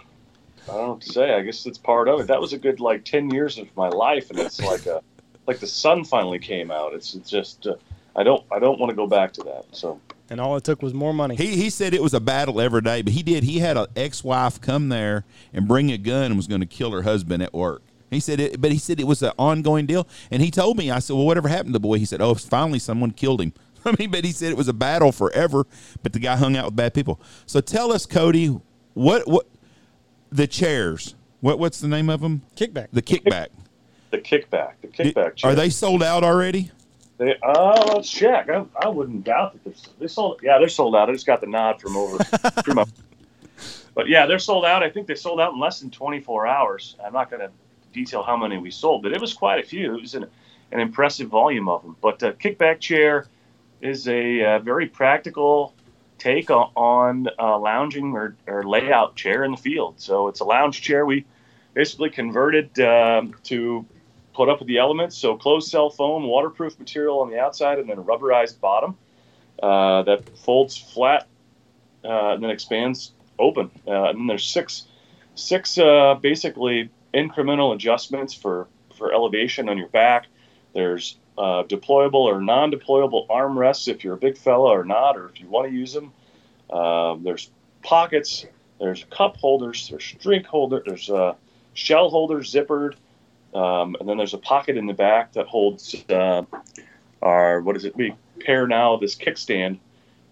[0.69, 1.33] I don't know what to say.
[1.33, 2.27] I guess it's part of it.
[2.27, 5.01] That was a good like ten years of my life, and it's like a
[5.47, 6.93] like the sun finally came out.
[6.93, 7.77] It's, it's just uh,
[8.17, 9.67] I don't I don't want to go back to that.
[9.71, 11.37] So and all it took was more money.
[11.37, 13.45] He he said it was a battle every day, but he did.
[13.45, 16.93] He had an ex-wife come there and bring a gun and was going to kill
[16.93, 17.83] her husband at work.
[18.11, 20.07] He said it, but he said it was an ongoing deal.
[20.31, 21.99] And he told me, I said, well, whatever happened to the boy?
[21.99, 23.53] He said, oh, finally someone killed him.
[23.85, 25.67] I mean, but he said it was a battle forever.
[26.03, 27.21] But the guy hung out with bad people.
[27.47, 28.59] So tell us, Cody,
[28.95, 29.47] what what
[30.31, 31.15] the chairs?
[31.41, 32.43] What what's the name of them?
[32.57, 32.89] Kickback.
[32.93, 33.49] The kickback.
[34.11, 34.73] The kickback.
[34.83, 35.45] The kickback.
[35.45, 36.71] Are they sold out already?
[37.19, 38.51] They, uh, let's check.
[38.51, 40.41] I, I wouldn't doubt that they're, they sold.
[40.43, 41.09] Yeah, they're sold out.
[41.09, 42.23] I just got the nod from over.
[42.65, 42.89] from up.
[43.95, 44.83] But yeah, they're sold out.
[44.83, 46.97] I think they sold out in less than 24 hours.
[47.03, 47.51] I'm not going to
[47.93, 49.97] detail how many we sold, but it was quite a few.
[49.97, 50.27] It was an,
[50.71, 51.97] an impressive volume of them.
[52.03, 53.27] But a kickback chair
[53.81, 55.75] is a, a uh, very practical
[56.19, 59.95] take on, on uh, lounging or, or, layout chair in the field.
[59.99, 61.25] So it's a lounge chair we
[61.75, 63.85] basically converted um, to
[64.37, 65.17] put up with the elements.
[65.17, 68.97] So closed cell foam, waterproof material on the outside, and then a rubberized bottom
[69.63, 71.27] uh, that folds flat
[72.05, 73.71] uh, and then expands open.
[73.87, 74.87] Uh, and then there's six
[75.35, 80.27] six uh, basically incremental adjustments for for elevation on your back.
[80.75, 85.41] There's uh, deployable or non-deployable armrests if you're a big fella or not, or if
[85.41, 86.13] you want to use them.
[86.71, 87.51] Um, there's
[87.83, 88.47] pockets.
[88.79, 89.89] There's cup holders.
[89.89, 90.83] There's drink holder.
[90.85, 91.35] There's uh,
[91.73, 92.97] shell holders zippered.
[93.57, 96.43] Um, and then there's a pocket in the back that holds uh,
[97.23, 97.97] our what is it?
[97.97, 99.79] We pair now this kickstand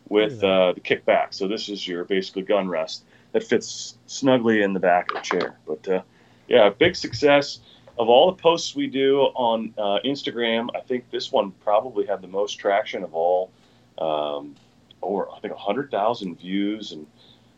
[0.08, 1.32] with uh, the kickback.
[1.32, 5.20] So this is your basically gun rest that fits snugly in the back of the
[5.22, 5.56] chair.
[5.66, 6.02] But uh,
[6.48, 7.60] yeah, big success
[7.98, 10.68] of all the posts we do on uh, Instagram.
[10.76, 13.50] I think this one probably had the most traction of all.
[13.96, 14.56] Um,
[15.00, 17.06] over I think hundred thousand views and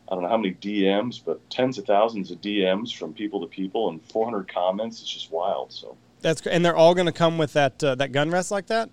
[0.08, 3.46] I don't know how many DMs, but tens of thousands of DMs from people to
[3.46, 5.00] people and 400 comments.
[5.00, 5.72] It's just wild.
[5.72, 8.66] So that's and they're all going to come with that uh, that gun rest like
[8.66, 8.88] that.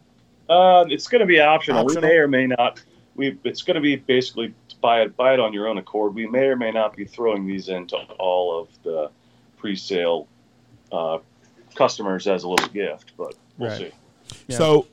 [0.50, 1.82] Uh, it's going to be optional.
[1.82, 2.02] optional.
[2.02, 2.82] We may or may not.
[3.16, 6.16] We it's going to be basically buy it buy it on your own accord.
[6.16, 9.12] We may or may not be throwing these into all of the
[9.58, 10.28] pre-sale
[10.92, 11.20] uh,
[11.76, 13.78] customers as a little gift, but we'll right.
[13.78, 13.92] see.
[14.48, 14.58] Yeah.
[14.58, 14.88] So,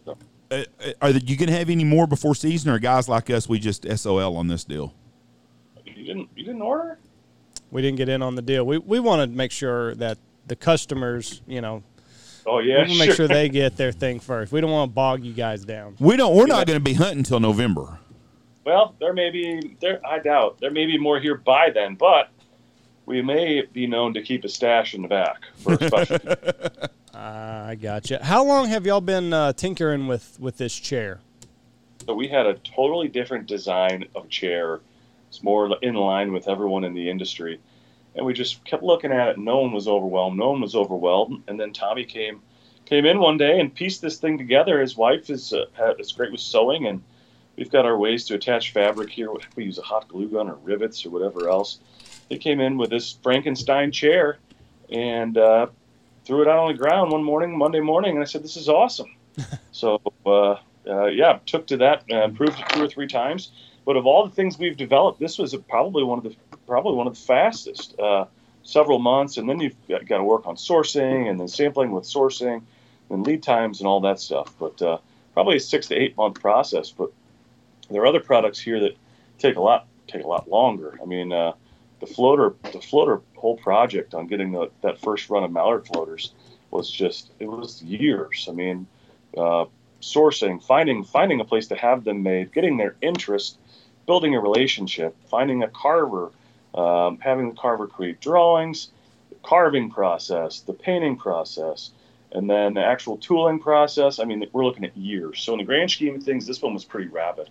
[0.50, 0.64] uh,
[1.00, 3.86] are you going to have any more before season, or guys like us we just
[3.98, 4.94] SOL on this deal?
[6.00, 6.98] You didn't you didn't order?
[7.70, 8.64] We didn't get in on the deal.
[8.64, 11.82] We we want to make sure that the customers, you know,
[12.46, 13.06] Oh yeah, we sure.
[13.06, 14.50] make sure they get their thing first.
[14.50, 15.96] We don't want to bog you guys down.
[16.00, 16.34] We don't.
[16.34, 17.98] We're not going to be hunting until November.
[18.64, 20.00] Well, there may be there.
[20.06, 22.30] I doubt there may be more here by then, but
[23.06, 26.16] we may be known to keep a stash in the back for a special.
[27.14, 28.24] uh, I gotcha.
[28.24, 31.20] How long have y'all been uh, tinkering with with this chair?
[32.06, 34.80] So we had a totally different design of chair
[35.30, 37.60] it's more in line with everyone in the industry.
[38.16, 39.38] And we just kept looking at it.
[39.38, 40.36] No one was overwhelmed.
[40.36, 41.44] No one was overwhelmed.
[41.46, 42.42] And then Tommy came
[42.84, 44.80] came in one day and pieced this thing together.
[44.80, 47.00] His wife is uh, is great with sewing, and
[47.56, 49.30] we've got our ways to attach fabric here.
[49.54, 51.78] We use a hot glue gun or rivets or whatever else.
[52.28, 54.38] They came in with this Frankenstein chair
[54.90, 55.68] and uh,
[56.24, 58.68] threw it out on the ground one morning, Monday morning, and I said, "This is
[58.68, 59.14] awesome."
[59.70, 60.56] so uh,
[60.88, 63.52] uh, yeah, took to that and improved it two or three times.
[63.90, 67.08] But of all the things we've developed, this was probably one of the probably one
[67.08, 67.98] of the fastest.
[67.98, 68.26] Uh,
[68.62, 72.04] several months, and then you've got, got, to work on sourcing and then sampling with
[72.04, 72.62] sourcing
[73.10, 74.54] and lead times and all that stuff.
[74.60, 74.98] But uh,
[75.34, 76.92] probably a six to eight month process.
[76.92, 77.10] But
[77.90, 78.96] there are other products here that
[79.38, 80.96] take a lot take a lot longer.
[81.02, 81.54] I mean, uh,
[81.98, 86.32] the floater the floater whole project on getting the, that first run of mallard floaters
[86.70, 88.46] was just it was years.
[88.48, 88.86] I mean,
[89.36, 89.64] uh,
[90.00, 93.58] sourcing, finding finding a place to have them made, getting their interest,
[94.10, 96.32] building a relationship, finding a carver,
[96.74, 98.88] um, having the carver create drawings,
[99.28, 101.92] the carving process, the painting process,
[102.32, 104.18] and then the actual tooling process.
[104.18, 105.40] I mean, we're looking at years.
[105.40, 107.50] So in the grand scheme of things, this one was pretty rapid,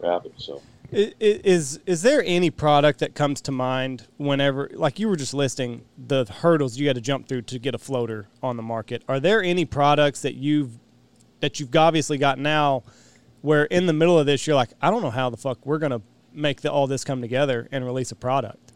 [0.00, 0.32] rapid.
[0.38, 0.62] So.
[0.90, 5.84] Is is there any product that comes to mind whenever, like you were just listing
[5.98, 9.02] the hurdles you had to jump through to get a floater on the market?
[9.10, 10.78] Are there any products that you've
[11.40, 12.82] that you've obviously got now,
[13.42, 15.78] where in the middle of this you're like, I don't know how the fuck we're
[15.78, 16.00] gonna
[16.32, 18.72] make the, all this come together and release a product?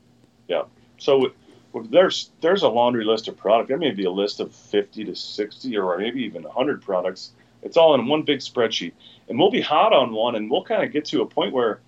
[0.49, 0.63] Yeah.
[0.99, 1.33] So
[1.91, 3.69] there's there's a laundry list of product.
[3.69, 7.33] There may be a list of 50 to 60 or maybe even 100 products.
[7.63, 8.93] It's all in one big spreadsheet,
[9.29, 11.81] and we'll be hot on one, and we'll kind of get to a point where,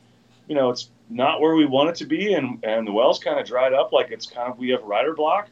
[0.48, 3.38] you know, it's not where we want it to be, and and the well's kind
[3.38, 5.48] of dried up, like it's kind of we have rider block,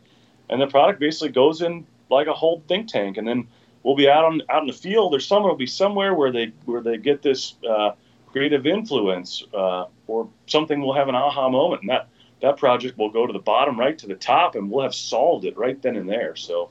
[0.51, 3.47] and the product basically goes in like a whole think tank, and then
[3.87, 6.47] we'll be out on out in the field, or someone will be somewhere where they
[6.65, 7.93] where they get this uh,
[8.33, 12.09] creative influence, uh, or something will have an aha moment, and that
[12.43, 15.45] that project will go to the bottom right to the top, and we'll have solved
[15.45, 16.35] it right then and there.
[16.37, 16.71] So,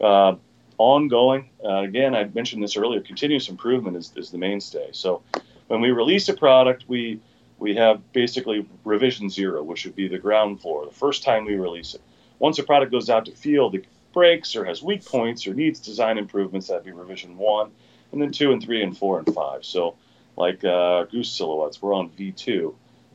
[0.00, 0.36] uh,
[0.78, 1.50] ongoing.
[1.62, 3.00] Uh, again, I mentioned this earlier.
[3.00, 4.90] Continuous improvement is, is the mainstay.
[4.92, 5.22] So,
[5.66, 7.20] when we release a product, we
[7.58, 11.56] we have basically revision zero, which would be the ground floor, the first time we
[11.56, 12.00] release it.
[12.38, 15.80] Once a product goes out to field, it breaks or has weak points or needs
[15.80, 17.70] design improvements, that'd be revision one,
[18.12, 19.64] and then two and three and four and five.
[19.64, 19.96] So,
[20.36, 22.74] like uh, goose silhouettes, we're on V2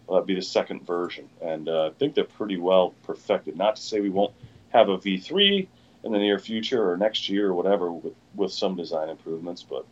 [0.10, 3.56] that'd be the second version, and uh, I think they're pretty well perfected.
[3.56, 4.34] Not to say we won't
[4.70, 5.68] have a V3
[6.04, 9.86] in the near future or next year or whatever with, with some design improvements, but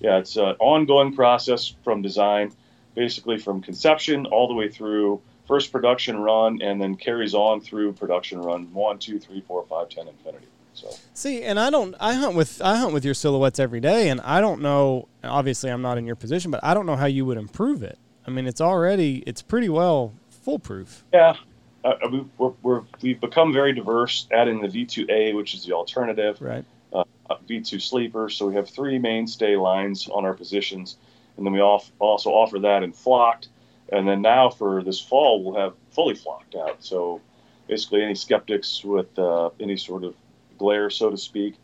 [0.00, 2.52] yeah, it's an ongoing process from design,
[2.94, 7.92] basically from conception all the way through first production run, and then carries on through
[7.92, 10.46] production run one, two, three, four, five, ten, infinity.
[10.74, 10.90] So.
[11.14, 11.94] See, and I don't.
[12.00, 15.08] I hunt with I hunt with your silhouettes every day, and I don't know.
[15.22, 17.98] Obviously, I'm not in your position, but I don't know how you would improve it.
[18.26, 21.04] I mean, it's already it's pretty well foolproof.
[21.12, 21.36] Yeah,
[21.84, 21.94] uh,
[22.38, 26.64] we're, we're, we've become very diverse, adding the V2A, which is the alternative, right?
[26.92, 27.04] Uh,
[27.48, 28.28] V2 sleeper.
[28.28, 30.96] So we have three mainstay lines on our positions,
[31.36, 33.48] and then we also offer that in flocked.
[33.94, 36.82] And then now for this fall, we'll have fully flocked out.
[36.82, 37.20] So
[37.68, 40.14] basically, any skeptics with uh, any sort of
[40.58, 41.54] glare, so to speak,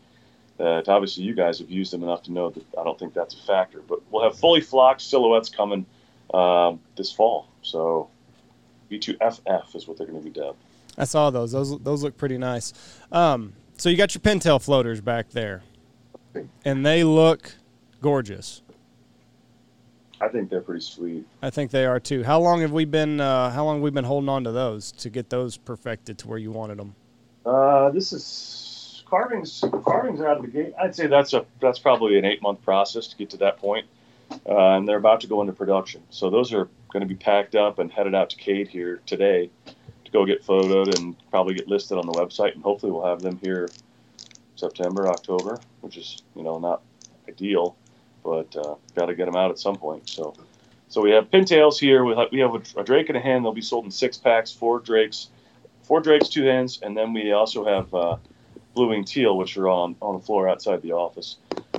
[0.57, 3.35] that obviously you guys have used them enough to know that I don't think that's
[3.35, 3.81] a factor.
[3.87, 5.85] But we'll have fully flocked silhouettes coming
[6.33, 7.49] um, this fall.
[7.63, 8.09] So
[8.89, 10.59] V2FF is what they're going to be dubbed.
[10.97, 11.51] I saw those.
[11.51, 12.73] Those those look pretty nice.
[13.11, 15.63] Um, so you got your pintail floaters back there,
[16.63, 17.55] and they look
[18.01, 18.61] gorgeous.
[20.21, 21.25] I think they're pretty sweet.
[21.41, 22.23] I think they are too.
[22.23, 23.19] How long have we been?
[23.19, 26.27] Uh, how long have we been holding on to those to get those perfected to
[26.27, 26.95] where you wanted them?
[27.45, 29.63] Uh, this is carvings.
[29.83, 30.73] Carvings out of the gate.
[30.79, 33.87] I'd say that's a that's probably an eight month process to get to that point
[34.47, 36.03] uh, and they're about to go into production.
[36.09, 39.49] So those are going to be packed up and headed out to Cade here today
[40.05, 43.21] to go get photoed and probably get listed on the website, and hopefully we'll have
[43.21, 43.69] them here
[44.55, 46.81] September, October, which is you know not
[47.27, 47.75] ideal,
[48.23, 50.09] but uh, got to get them out at some point.
[50.09, 50.33] So.
[50.87, 52.03] So we have pintails here.
[52.03, 53.43] We have, we have a, a drake and a hen.
[53.43, 55.29] They'll be sold in six packs, four drakes,
[55.83, 58.17] four drakes, two hens, and then we also have uh,
[58.73, 61.37] blue wing teal, which are on on the floor outside the office.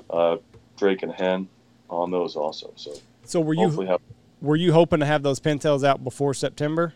[0.09, 0.39] Uh,
[0.79, 1.49] drake and hen
[1.89, 2.73] on those also.
[2.77, 4.01] So, so were you have,
[4.41, 6.95] were you hoping to have those pintails out before September?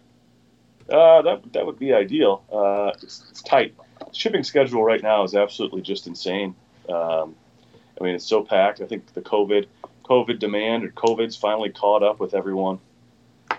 [0.91, 2.43] Uh, that that would be ideal.
[2.53, 3.75] Uh, it's, it's, tight.
[4.13, 6.55] Shipping schedule right now is absolutely just insane.
[6.89, 7.35] Um,
[8.01, 8.81] I mean, it's so packed.
[8.81, 9.67] I think the COVID
[10.05, 12.79] COVID demand or COVID's finally caught up with everyone,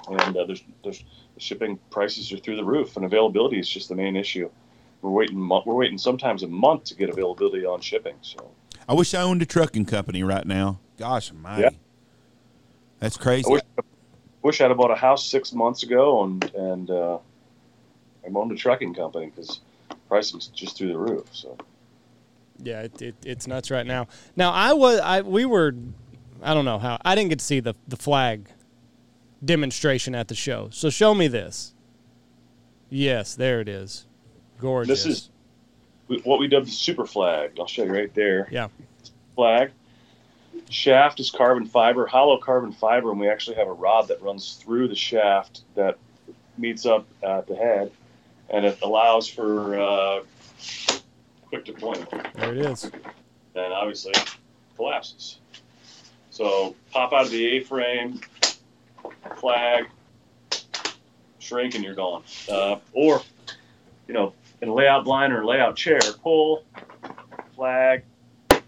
[0.08, 1.04] and uh, there's there's
[1.38, 4.50] shipping prices are through the roof, and availability is just the main issue.
[5.02, 8.16] We're waiting we're waiting sometimes a month to get availability on shipping.
[8.22, 8.52] So
[8.88, 10.80] I wish I owned a trucking company right now.
[10.98, 11.62] Gosh almighty.
[11.64, 11.70] Yeah.
[13.00, 13.48] That's crazy.
[13.48, 13.82] I wish, I
[14.42, 17.20] wish I'd bought a house six months ago and and uh,
[18.26, 19.60] I owned a trucking company because
[20.08, 21.26] prices just through the roof.
[21.32, 21.58] So.
[22.60, 24.08] Yeah, it, it, it's nuts right now.
[24.36, 25.76] Now I was I we were
[26.42, 28.50] I don't know how I didn't get to see the the flag
[29.44, 30.70] demonstration at the show.
[30.72, 31.74] So show me this.
[32.90, 34.06] Yes, there it is.
[34.60, 35.04] Gorgeous.
[35.04, 35.30] This
[36.08, 37.52] is what we dubbed the super flag.
[37.60, 38.48] I'll show you right there.
[38.52, 38.70] Yeah.
[39.36, 39.72] flag.
[40.70, 44.56] Shaft is carbon fiber, hollow carbon fiber, and we actually have a rod that runs
[44.56, 45.98] through the shaft that
[46.58, 47.92] meets up at the head,
[48.50, 50.20] and it allows for uh,
[51.50, 52.10] quick deployment.
[52.36, 52.92] There it is.
[53.54, 54.14] Then obviously
[54.76, 55.40] collapses.
[56.30, 58.22] So pop out of the A-frame,
[59.38, 59.88] flag,
[61.40, 62.24] shrink, and you're gone.
[62.50, 63.22] Uh, or,
[64.08, 66.64] you know, in a layout blind or layout chair, pull,
[67.56, 68.04] flag,
[68.52, 68.62] hit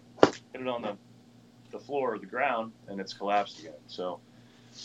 [0.54, 0.96] it on the,
[1.72, 3.74] the floor or the ground, and it's collapsed again.
[3.88, 4.20] So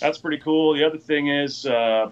[0.00, 0.74] that's pretty cool.
[0.74, 2.10] The other thing is uh,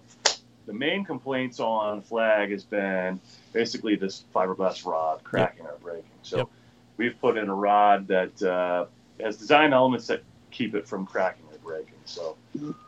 [0.66, 3.20] the main complaints on flag has been
[3.52, 6.04] basically this fiberglass rod cracking or breaking.
[6.22, 6.48] So Yep.
[6.96, 8.86] we've put in a rod that uh,
[9.22, 11.94] has design elements that keep it from cracking or breaking.
[12.04, 12.36] So,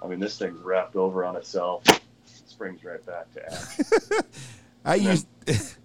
[0.02, 2.02] I mean, this thing's wrapped over on itself, It
[2.46, 3.84] springs right back to action.
[4.84, 5.10] I Yeah.
[5.12, 5.26] used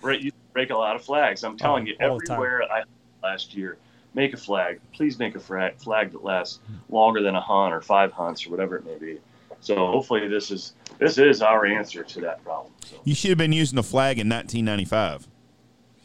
[0.00, 1.44] break, you break a lot of flags.
[1.44, 2.36] I'm telling Oh, you, all the time.
[2.36, 2.82] everywhere I
[3.22, 3.76] last year,
[4.14, 4.80] make a flag.
[4.92, 5.78] Please make a flag
[6.12, 6.58] that lasts
[6.88, 9.18] longer than a hunt or five hunts or whatever it may be.
[9.66, 12.72] So hopefully this is this is our answer to that problem.
[12.84, 15.26] So, you should have been using the flag in 1995.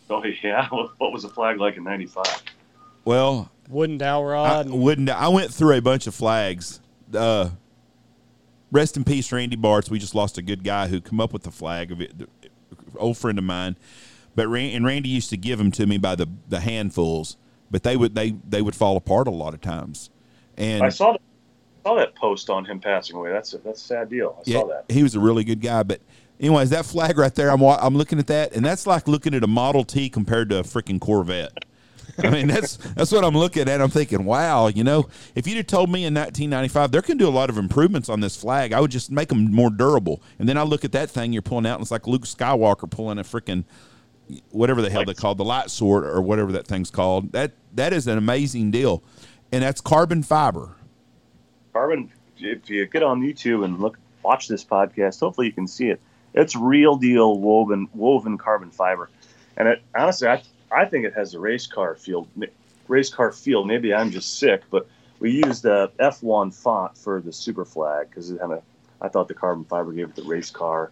[0.10, 2.26] oh yeah, what was the flag like in '95?
[3.06, 4.66] Well, Wooden dowel I rod.
[4.66, 5.12] and- wouldn't.
[5.12, 6.82] I went through a bunch of flags.
[7.14, 7.52] Uh,
[8.72, 9.92] rest in peace, Randy Bartz.
[9.92, 12.14] We just lost a good guy who come up with the flag of it.
[12.98, 13.78] Old friend of mine,
[14.34, 17.38] but Ran- and Randy used to give them to me by the the handfuls.
[17.70, 20.10] But they would they they would fall apart a lot of times.
[20.58, 21.22] And I saw that,
[21.84, 23.32] saw that post on him passing away.
[23.32, 24.38] That's a, that's a sad deal.
[24.40, 24.86] I saw that.
[24.90, 25.84] He was a really good guy.
[25.84, 26.02] But
[26.40, 29.44] anyways, that flag right there, I'm I'm looking at that, and that's like looking at
[29.44, 31.66] a Model T compared to a freaking Corvette.
[32.18, 33.82] I mean, that's that's what I'm looking at.
[33.82, 37.28] I'm thinking, wow, you know, if you'd have told me in 1995 there can do
[37.28, 40.22] a lot of improvements on this flag, I would just make them more durable.
[40.40, 42.90] And then I look at that thing you're pulling out, and it's like Luke Skywalker
[42.90, 43.66] pulling a freaking
[44.52, 47.32] whatever the hell they call the light sword or whatever that thing's called.
[47.32, 49.04] That that is an amazing deal,
[49.52, 50.76] and that's carbon fiber.
[51.74, 52.12] Carbon.
[52.38, 55.20] If you get on YouTube and look, watch this podcast.
[55.20, 56.02] Hopefully you can see it.
[56.34, 59.10] It's real deal woven woven carbon fiber,
[59.58, 62.28] and it honestly, I I think it has a race car feel.
[62.88, 63.64] Race car feel.
[63.64, 64.88] Maybe I'm just sick, but
[65.20, 68.62] we used the F1 font for the Super Flag because it had a.
[69.02, 70.92] I thought the carbon fiber gave it the race car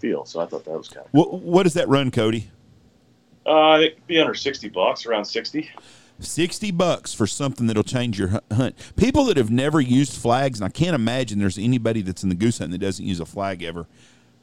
[0.00, 1.12] feel, so I thought that was kind of.
[1.12, 2.50] What what does that run, Cody?
[3.46, 5.70] Uh, it'd be under sixty bucks, around sixty.
[6.20, 8.74] 60 bucks for something that'll change your hunt.
[8.96, 12.34] People that have never used flags, and I can't imagine there's anybody that's in the
[12.34, 13.86] goose hunt that doesn't use a flag ever.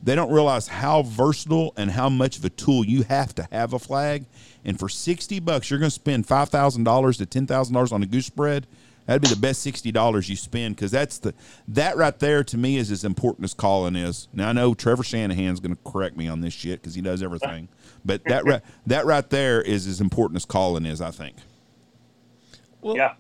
[0.04, 3.74] They don't realize how versatile and how much of a tool you have to have
[3.74, 4.26] a flag.
[4.64, 8.68] And for 60 bucks, you're going to spend $5,000 to $10,000 on a goose spread.
[9.06, 11.34] That'd be the best $60 you spend because that's the
[11.68, 14.28] that right there to me is as important as calling is.
[14.34, 17.22] Now I know Trevor Shanahan's going to correct me on this shit because he does
[17.22, 17.68] everything,
[18.04, 21.02] but that right that right there is as important as calling is.
[21.02, 21.36] I think.
[22.86, 23.14] Well, Yeah.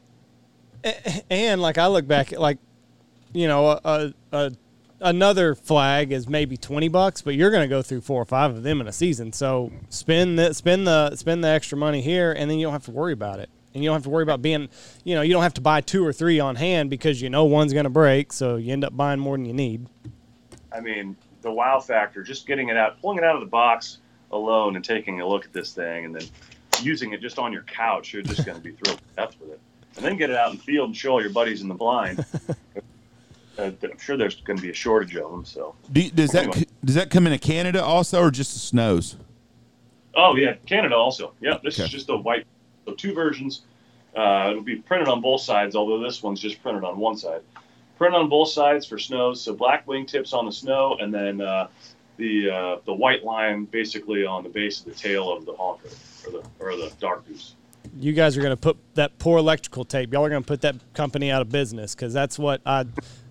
[1.31, 2.59] and like I look back at like,
[3.33, 4.51] you know, a, a, a
[5.01, 8.51] another flag is maybe twenty bucks, but you're going to go through four or five
[8.55, 9.33] of them in a season.
[9.33, 12.85] So spend the spend the spend the extra money here, and then you don't have
[12.85, 14.69] to worry about it, and you don't have to worry about being,
[15.03, 17.45] you know, you don't have to buy two or three on hand because you know
[17.45, 19.87] one's going to break, so you end up buying more than you need.
[20.71, 23.97] I mean, the wow factor, just getting it out, pulling it out of the box
[24.31, 26.27] alone and taking a look at this thing and then
[26.81, 29.51] using it just on your couch, you're just going to be thrilled to death with
[29.51, 29.59] it.
[29.97, 31.73] And then get it out in the field and show all your buddies in the
[31.75, 32.25] blind.
[33.57, 35.45] uh, I'm sure there's going to be a shortage of them.
[35.45, 39.15] So, Do, does that does that come into Canada also, or just the snows?
[40.17, 41.33] oh yeah, Canada also.
[41.41, 41.85] Yeah, this Okay.
[41.85, 42.45] is just a white.
[42.85, 43.61] So two versions.
[44.15, 47.41] Uh, it'll be printed on both sides, although this one's just printed on one side.
[47.97, 49.41] Printed on both sides for snows.
[49.41, 51.67] So black wingtips on the snow, and then uh,
[52.17, 55.89] the uh, the white line basically on the base of the tail of the honker
[56.25, 57.55] or the or the dark goose.
[57.99, 60.11] You guys are going to put that poor electrical tape.
[60.11, 62.85] Y'all are going to put that company out of business because that's what I.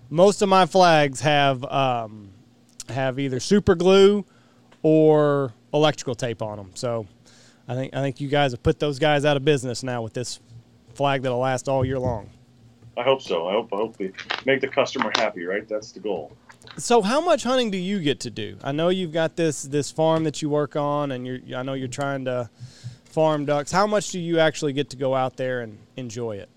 [0.09, 2.29] Most of my flags have um,
[2.89, 4.25] have either super glue
[4.83, 6.71] or electrical tape on them.
[6.75, 7.07] So
[7.67, 10.13] I think I think you guys have put those guys out of business now with
[10.13, 10.39] this
[10.93, 12.29] flag that'll last all year long.
[12.97, 13.47] I hope so.
[13.47, 14.13] I hope I hope we
[14.45, 15.43] make the customer happy.
[15.43, 16.31] Right, that's the goal.
[16.77, 18.57] So how much hunting do you get to do?
[18.61, 21.73] I know you've got this this farm that you work on, and you're I know
[21.73, 22.49] you're trying to
[23.05, 23.71] farm ducks.
[23.71, 26.49] How much do you actually get to go out there and enjoy it?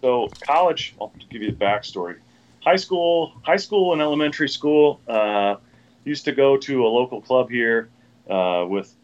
[0.00, 2.16] So college, I'll give you the backstory.
[2.64, 5.00] High school, high school and elementary school.
[5.06, 5.56] Uh,
[6.04, 7.90] used to go to a local club here
[8.30, 8.94] uh, with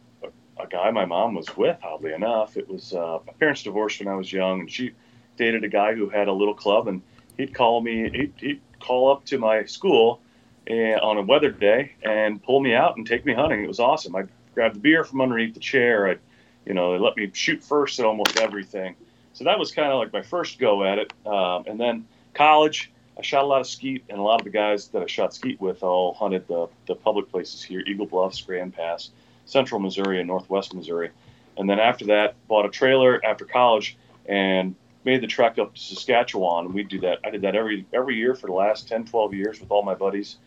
[0.58, 1.76] a, guy my mom was with.
[1.82, 4.92] Oddly enough, it was uh, my parents divorced when I was young, and she
[5.36, 7.02] dated a guy who had a little club, and
[7.36, 8.08] he'd call me.
[8.10, 10.20] He'd, he'd call up to my school
[10.68, 13.64] and, on a weather day and pull me out and take me hunting.
[13.64, 14.14] It was awesome.
[14.14, 16.08] I grabbed the beer from underneath the chair.
[16.08, 16.16] I,
[16.64, 18.94] you know, they let me shoot first at almost everything
[19.38, 21.12] so that was kind of like my first go at it.
[21.24, 24.50] Um, and then college, I shot a lot of skeet, and a lot of the
[24.50, 28.40] guys that I shot skeet with all hunted the, the public places here Eagle Bluffs,
[28.40, 29.10] Grand Pass,
[29.46, 31.10] Central Missouri, and Northwest Missouri.
[31.56, 33.96] And then after that, bought a trailer after college
[34.26, 36.66] and made the trek up to Saskatchewan.
[36.66, 37.20] And We do that.
[37.22, 39.94] I did that every every year for the last 10, 12 years with all my
[39.94, 40.38] buddies.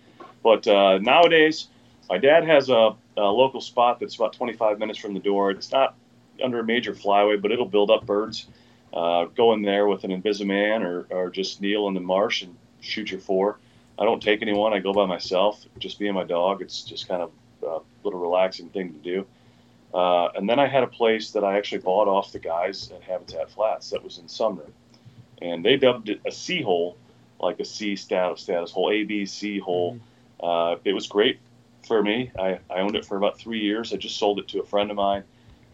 [0.43, 1.67] But uh, nowadays,
[2.09, 5.51] my dad has a, a, local spot that's about 25 minutes from the door.
[5.51, 5.95] It's not
[6.43, 8.47] under a major flyway, but it'll build up birds.
[8.93, 12.55] Uh, go in there with an Invisiman or, or just kneel in the marsh and
[12.81, 13.59] shoot your four.
[13.97, 14.73] I don't take anyone.
[14.73, 16.61] I go by myself, just me and my dog.
[16.61, 17.31] It's just kind of
[17.63, 19.27] a little relaxing thing to do.
[19.93, 23.01] Uh, and then I had a place that I actually bought off the guys at
[23.01, 24.65] Habitat Flats that was in Sumner.
[25.41, 26.97] And they dubbed it a C hole,
[27.39, 29.95] like a C status status hole, A, B, C hole.
[29.95, 30.05] Mm-hmm.
[30.41, 31.39] Uh, it was great
[31.87, 32.31] for me.
[32.37, 33.93] I, I owned it for about three years.
[33.93, 35.23] I just sold it to a friend of mine.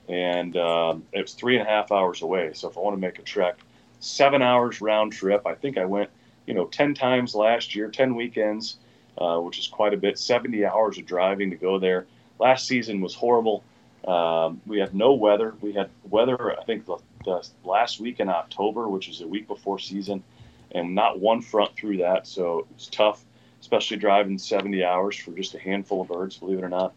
[0.09, 2.51] And um, it was three and a half hours away.
[2.53, 3.59] So if I want to make a trek,
[3.99, 5.45] seven hours round trip.
[5.45, 6.09] I think I went,
[6.45, 8.77] you know, 10 times last year, 10 weekends,
[9.17, 12.05] uh, which is quite a bit, 70 hours of driving to go there.
[12.39, 13.63] Last season was horrible.
[14.07, 15.55] Um, we had no weather.
[15.59, 19.47] We had weather, I think, the, the, last week in October, which is a week
[19.47, 20.23] before season,
[20.71, 22.27] and not one front through that.
[22.27, 23.25] So it was tough,
[23.67, 26.93] especially driving 70 hours for just a handful of birds, believe it or not.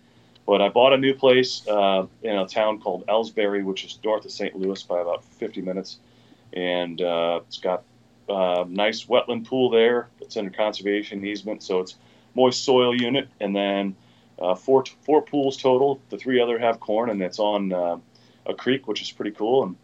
[0.47, 4.25] But I bought a new place uh, in a town called Elsberry, which is north
[4.25, 4.55] of St.
[4.55, 5.99] Louis by about 50 minutes.
[6.53, 7.83] And uh, it's got
[8.29, 10.11] a nice wetland pool there.
[10.21, 11.97] It's under conservation easement, so it's
[12.37, 13.29] moist soil unit.
[13.41, 13.97] And then
[14.39, 16.01] uh, four four pools total.
[16.11, 17.99] The three other have corn, and it's on uh,
[18.47, 19.77] a creek, which is pretty cool, and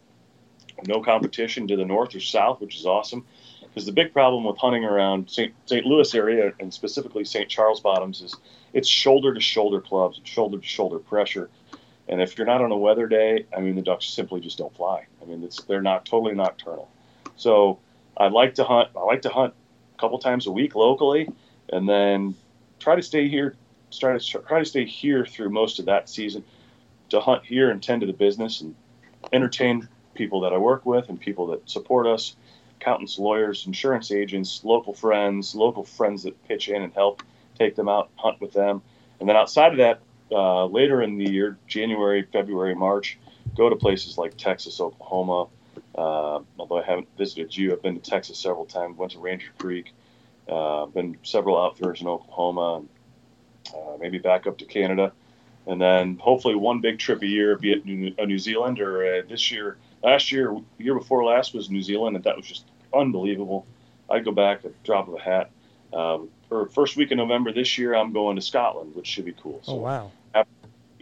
[0.87, 3.25] no competition to the north or south, which is awesome.
[3.77, 5.53] Because the big problem with hunting around St.
[5.67, 5.85] St.
[5.85, 7.47] Louis area and specifically St.
[7.47, 8.35] Charles Bottoms is
[8.73, 11.51] it's shoulder to shoulder clubs, shoulder to shoulder pressure.
[12.07, 14.75] And if you're not on a weather day, I mean, the ducks simply just don't
[14.75, 15.05] fly.
[15.21, 16.89] I mean, they're not totally nocturnal.
[17.35, 17.77] So
[18.17, 18.89] I like to hunt.
[18.97, 19.53] I like to hunt
[19.95, 21.29] a couple times a week locally,
[21.69, 22.33] and then
[22.79, 23.57] try to stay here
[23.91, 26.43] try to try to stay here through most of that season
[27.09, 28.73] to hunt here and tend to the business and
[29.31, 32.35] entertain people that I work with and people that support us,
[32.79, 37.23] accountants, lawyers, insurance agents, local friends, local friends that pitch in and help
[37.57, 38.81] take them out, hunt with them.
[39.19, 40.01] And then outside of that,
[40.31, 43.17] uh, later in the year, January, February, March,
[43.55, 45.47] go to places like Texas, Oklahoma.
[45.95, 48.97] Uh, although I haven't visited you, I've been to Texas several times.
[48.97, 49.93] Went to Ranger Creek.
[50.47, 52.83] Uh, been several outfitters in Oklahoma,
[53.75, 55.11] uh, maybe back up to Canada,
[55.65, 59.03] and then hopefully one big trip a year, be it New, uh, New Zealand or
[59.03, 59.77] uh, this year.
[60.03, 63.65] Last year, year before last was New Zealand, and that was just unbelievable.
[64.09, 65.51] I'd go back at the drop of a hat.
[65.93, 69.33] Um, for first week in November this year, I'm going to Scotland, which should be
[69.33, 69.59] cool.
[69.63, 70.11] So oh wow!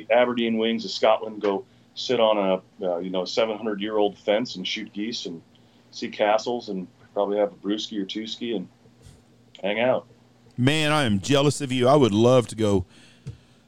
[0.10, 1.66] Aberdeen Wings of Scotland go
[1.96, 5.42] sit on a uh, you know 700 year old fence and shoot geese and
[5.92, 8.68] see castles and probably have a brewski or two ski and
[9.62, 10.06] hang out.
[10.58, 11.88] Man, I am jealous of you.
[11.88, 12.86] I would love to go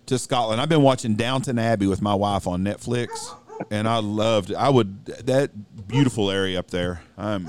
[0.06, 0.62] to Scotland.
[0.62, 3.34] I've been watching Downton Abbey with my wife on Netflix,
[3.72, 4.54] and I loved.
[4.54, 5.52] I would that
[5.88, 7.02] beautiful area up there.
[7.18, 7.48] I'm.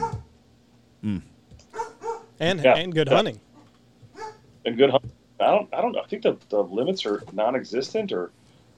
[1.05, 1.23] Mm.
[2.41, 2.77] And yeah.
[2.77, 3.41] and good hunting.
[4.65, 5.13] And good hunting.
[5.41, 5.75] I don't.
[5.75, 6.01] I don't know.
[6.01, 8.31] I think the, the limits are non-existent or,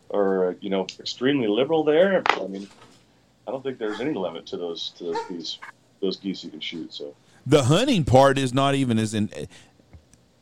[0.08, 2.22] or you know, extremely liberal there.
[2.28, 2.68] I mean,
[3.46, 5.58] I don't think there's any limit to those to those geese.
[6.00, 6.92] Those geese you can shoot.
[6.92, 7.14] So
[7.46, 9.30] the hunting part is not even as in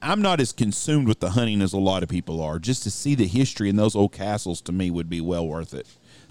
[0.01, 2.59] I'm not as consumed with the hunting as a lot of people are.
[2.59, 5.75] Just to see the history in those old castles to me would be well worth
[5.75, 5.87] it.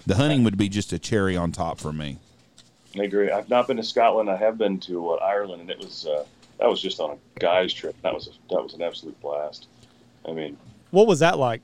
[0.08, 2.16] The hunting would be just a cherry on top for me.
[2.98, 3.30] I agree.
[3.30, 4.30] I've not been to Scotland.
[4.30, 6.24] I have been to uh, Ireland, and it was uh,
[6.58, 7.94] that was just on a guy's trip.
[8.00, 9.66] That was a, that was an absolute blast.
[10.26, 10.56] I mean,
[10.92, 11.60] what was that like?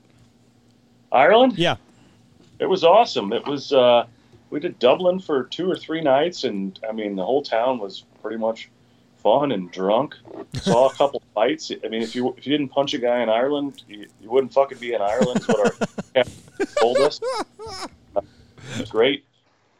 [1.11, 1.57] Ireland?
[1.57, 1.77] Yeah,
[2.59, 3.33] it was awesome.
[3.33, 3.73] It was.
[3.73, 4.05] Uh,
[4.51, 8.03] we did Dublin for two or three nights, and I mean, the whole town was
[8.21, 8.69] pretty much
[9.23, 10.17] fun and drunk.
[10.53, 11.71] Saw a couple fights.
[11.83, 14.53] I mean, if you if you didn't punch a guy in Ireland, you, you wouldn't
[14.53, 15.39] fucking be in Ireland.
[15.39, 15.79] Is what
[16.15, 16.23] our
[16.79, 17.19] told us.
[18.65, 19.25] Uh, it was great.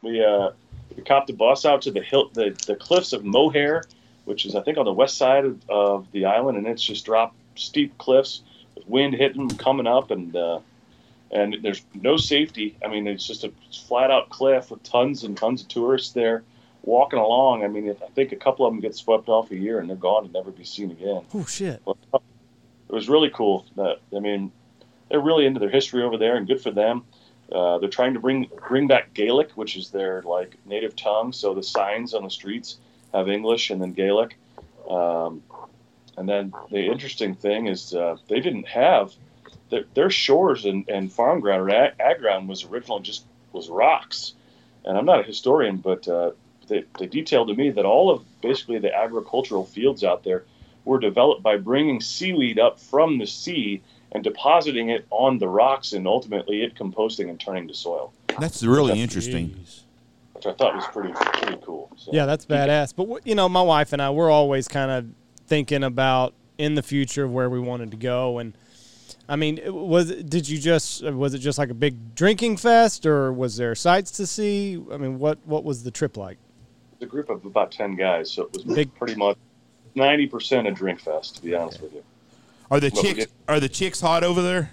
[0.02, 0.50] We uh,
[0.96, 3.84] we copped a bus out to the hill, the, the cliffs of Moher,
[4.24, 7.04] which is I think on the west side of, of the island, and it's just
[7.04, 8.42] drop steep cliffs
[8.74, 10.60] with wind hitting coming up, and uh,
[11.30, 12.76] and there's no safety.
[12.84, 13.52] I mean, it's just a
[13.86, 16.44] flat out cliff with tons and tons of tourists there
[16.86, 19.80] walking along, I mean, I think a couple of them get swept off a year
[19.80, 21.22] and they're gone and never be seen again.
[21.34, 21.82] Oh shit!
[21.84, 23.66] But it was really cool.
[23.76, 24.52] That I mean,
[25.10, 27.04] they're really into their history over there, and good for them.
[27.50, 31.32] Uh, they're trying to bring bring back Gaelic, which is their like native tongue.
[31.32, 32.78] So the signs on the streets
[33.12, 34.36] have English and then Gaelic.
[34.88, 35.42] Um,
[36.16, 39.12] and then the interesting thing is uh, they didn't have
[39.70, 43.68] their, their shores and, and farm ground or ag, ag ground was original just was
[43.68, 44.34] rocks.
[44.84, 46.32] And I'm not a historian, but uh,
[46.68, 50.44] they, they detailed to me that all of basically the agricultural fields out there
[50.84, 53.82] were developed by bringing seaweed up from the sea
[54.12, 58.62] and depositing it on the rocks and ultimately it composting and turning to soil, That's
[58.62, 59.50] really interesting.
[59.50, 59.80] Jeez.
[60.34, 61.90] which I thought was pretty pretty cool.
[61.96, 62.94] So, Yeah, that's badass.
[62.94, 65.06] But you know, my wife and I, we're always kind of
[65.46, 68.38] thinking about in the future of where we wanted to go.
[68.38, 68.56] And
[69.28, 73.06] I mean, it was did you just was it just like a big drinking fest,
[73.06, 74.80] or was there sights to see?
[74.92, 76.38] I mean, what what was the trip like?
[77.00, 79.36] A group of about ten guys, so it was Big- pretty much
[79.94, 82.02] ninety percent a drink fest, to be honest with you.
[82.70, 84.70] Are the chicks did- are the chicks hot over there?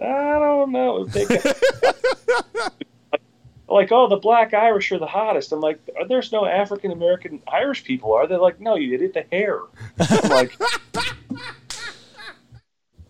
[0.00, 1.04] I don't know.
[1.04, 1.26] They
[3.68, 5.52] like, oh, the black Irish are the hottest.
[5.52, 8.36] I'm like, there's no African American Irish people, are they?
[8.36, 9.60] Like, no, you idiot, the hair.
[9.98, 10.56] I'm like,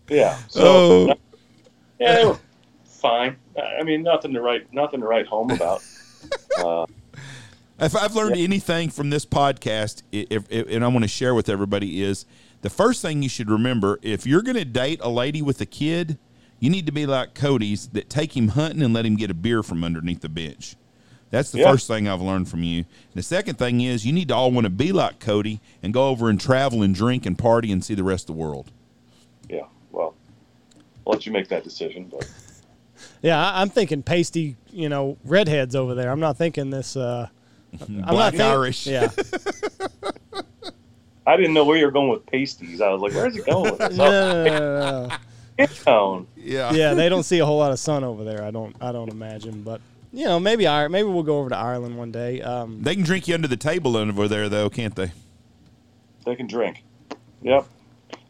[0.09, 0.37] yeah.
[0.49, 1.15] So, Oh.
[1.99, 2.37] yeah, they were
[2.85, 3.37] fine.
[3.79, 5.81] I mean, nothing to write, nothing to write home about.
[6.63, 6.85] Uh,
[7.79, 11.49] If I've learned anything from this podcast, if, if, and I want to share with
[11.49, 12.27] everybody, is
[12.61, 15.65] the first thing you should remember: if you're going to date a lady with a
[15.65, 16.17] kid,
[16.59, 19.33] you need to be like Cody's that take him hunting and let him get a
[19.33, 20.75] beer from underneath the bench.
[21.31, 21.71] That's the Yeah.
[21.71, 22.83] first thing I've learned from you.
[23.15, 26.09] The second thing is you need to all want to be like Cody and go
[26.09, 28.71] over and travel and drink and party and see the rest of the world.
[29.49, 29.61] yeah.
[29.91, 30.13] Well,
[31.07, 32.29] I'll let you make that decision, but.
[33.23, 36.11] Yeah, I, I'm thinking pasty, you know, redheads over there.
[36.11, 36.95] I'm not thinking this.
[36.95, 37.29] Uh,
[37.81, 38.85] I'm not Black Irish.
[38.85, 39.09] Yeah,
[41.27, 42.81] I didn't know where you were going with pasties.
[42.81, 45.07] I was like, "Where's it going with this?" no, no, no, no,
[45.59, 45.65] no.
[45.67, 46.27] Town.
[46.35, 46.71] Yeah.
[46.73, 48.43] yeah, they don't see a whole lot of sun over there.
[48.43, 48.75] I don't.
[48.81, 49.79] I don't imagine, but
[50.11, 52.41] you know, maybe I maybe we'll go over to Ireland one day.
[52.41, 55.11] Um, They can drink you under the table over there, though, can't they?
[56.25, 56.83] They can drink.
[57.43, 57.65] Yep.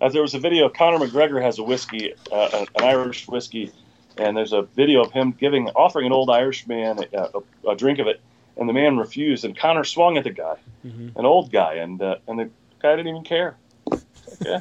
[0.01, 3.71] As there was a video, Conor McGregor has a whiskey, uh, an Irish whiskey,
[4.17, 7.17] and there's a video of him giving, offering an old Irish man a,
[7.65, 8.19] a, a drink of it,
[8.57, 11.15] and the man refused, and Conor swung at the guy, Mhm.
[11.15, 12.49] an old guy, and uh, and the
[12.82, 13.57] guy didn't even care.
[13.91, 14.59] Okay.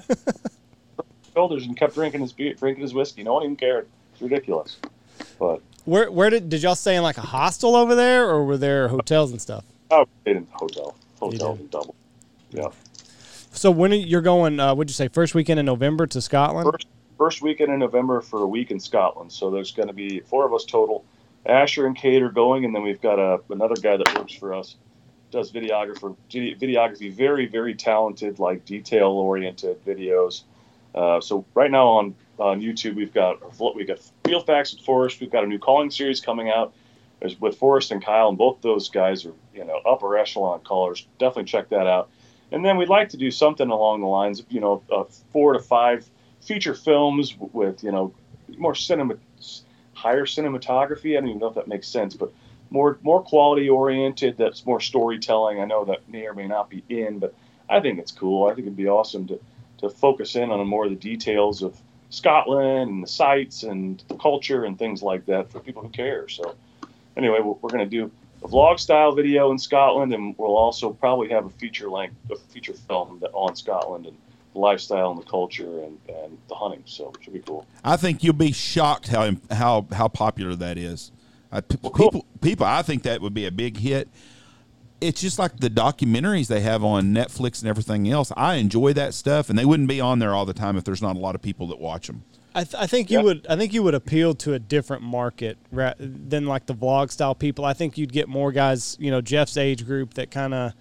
[1.35, 3.23] Shoulders and kept drinking his beer, drinking his whiskey.
[3.23, 3.87] No one even cared.
[4.13, 4.79] It's ridiculous.
[5.39, 8.57] But where where did did y'all stay in like a hostel over there, or were
[8.57, 9.65] there hotels and stuff?
[9.91, 11.95] oh, stayed in the hotel, hotel and double.
[12.51, 12.69] Yeah.
[13.53, 14.61] So when are, you're going?
[14.61, 16.71] Uh, would you say first weekend in November to Scotland?
[16.71, 16.87] first
[17.19, 19.33] first weekend in November for a week in Scotland.
[19.33, 21.05] So there's going to be four of us total.
[21.47, 24.55] Asher and Cade are going, and then we've got a, another guy that works for
[24.55, 24.77] us,
[25.31, 30.43] does videographer videography, very very talented, like detail oriented videos.
[30.95, 33.41] Uh, so right now on on YouTube we've got
[33.75, 35.21] we've got Field Facts with Forrest.
[35.21, 36.73] We've got a new calling series coming out.
[37.21, 41.07] There's with Forrest and Kyle, and both those guys are you know upper echelon callers.
[41.19, 42.11] Definitely check that out.
[42.53, 45.53] And then we'd like to do something along the lines of you know uh, four
[45.53, 46.09] to five
[46.41, 48.13] feature films with you know
[48.57, 49.15] more cinema,
[49.93, 51.17] higher cinematography.
[51.17, 52.33] I don't even know if that makes sense, but
[52.71, 54.37] more more quality oriented.
[54.37, 55.61] That's more storytelling.
[55.61, 57.35] I know that may or may not be in, but
[57.69, 58.47] I think it's cool.
[58.47, 59.41] I think it'd be awesome to
[59.79, 64.17] to focus in on more of the details of Scotland and the sites and the
[64.17, 66.29] culture and things like that for people who care.
[66.29, 66.55] So
[67.17, 68.11] anyway, we're, going to do
[68.43, 72.37] a vlog style video in Scotland, and we'll also probably have a feature length, a
[72.37, 74.17] feature film that, on Scotland and
[74.53, 76.83] the lifestyle and the culture and, and the hunting.
[76.85, 77.65] So it should be cool.
[77.85, 81.13] I think you'll be shocked how how how popular that is.
[81.53, 82.11] I, p- Well, cool.
[82.11, 84.09] People, people, I think that would be a big hit.
[85.01, 88.31] It's just like the documentaries they have on Netflix and everything else.
[88.37, 91.01] I enjoy that stuff, and they wouldn't be on there all the time if there's
[91.01, 92.23] not a lot of people that watch them.
[92.55, 93.25] I, th- I think you Yeah.
[93.25, 93.47] would.
[93.49, 97.35] I think you would appeal to a different market ra- than like the vlog style
[97.35, 97.65] people.
[97.65, 100.73] I think you'd get more guys, you know, Jeff's age group that kind of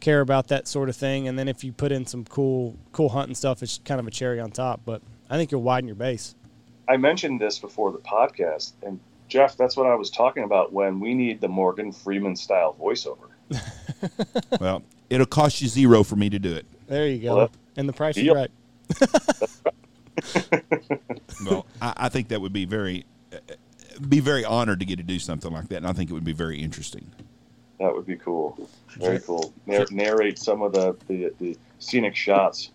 [0.00, 1.28] care about that sort of thing.
[1.28, 4.10] And then if you put in some cool, cool hunting stuff, it's kind of a
[4.10, 4.80] cherry on top.
[4.84, 6.34] But I think you'll widen your base.
[6.88, 8.98] I mentioned this before the podcast, and
[9.30, 13.28] Jeff, that's what I was talking about when we need the Morgan Freeman style voiceover.
[14.60, 16.66] well, it'll cost you zero for me to do it.
[16.88, 17.36] There you go.
[17.36, 18.36] Well, and the price deal.
[18.36, 18.50] is
[19.00, 19.70] right.
[21.46, 23.38] Well, I, I think that would be very, uh,
[24.08, 26.24] be very honored to get to do something like that, and I think it would
[26.24, 27.10] be very interesting.
[27.78, 28.68] That would be cool.
[28.98, 29.54] Very cool.
[29.66, 32.72] Nar- narrate some of the, the, the scenic shots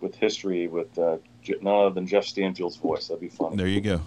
[0.00, 1.18] with history with uh,
[1.60, 3.06] none other than Jeff Stanfield's voice.
[3.06, 3.56] That'd be fun.
[3.56, 4.00] There you go.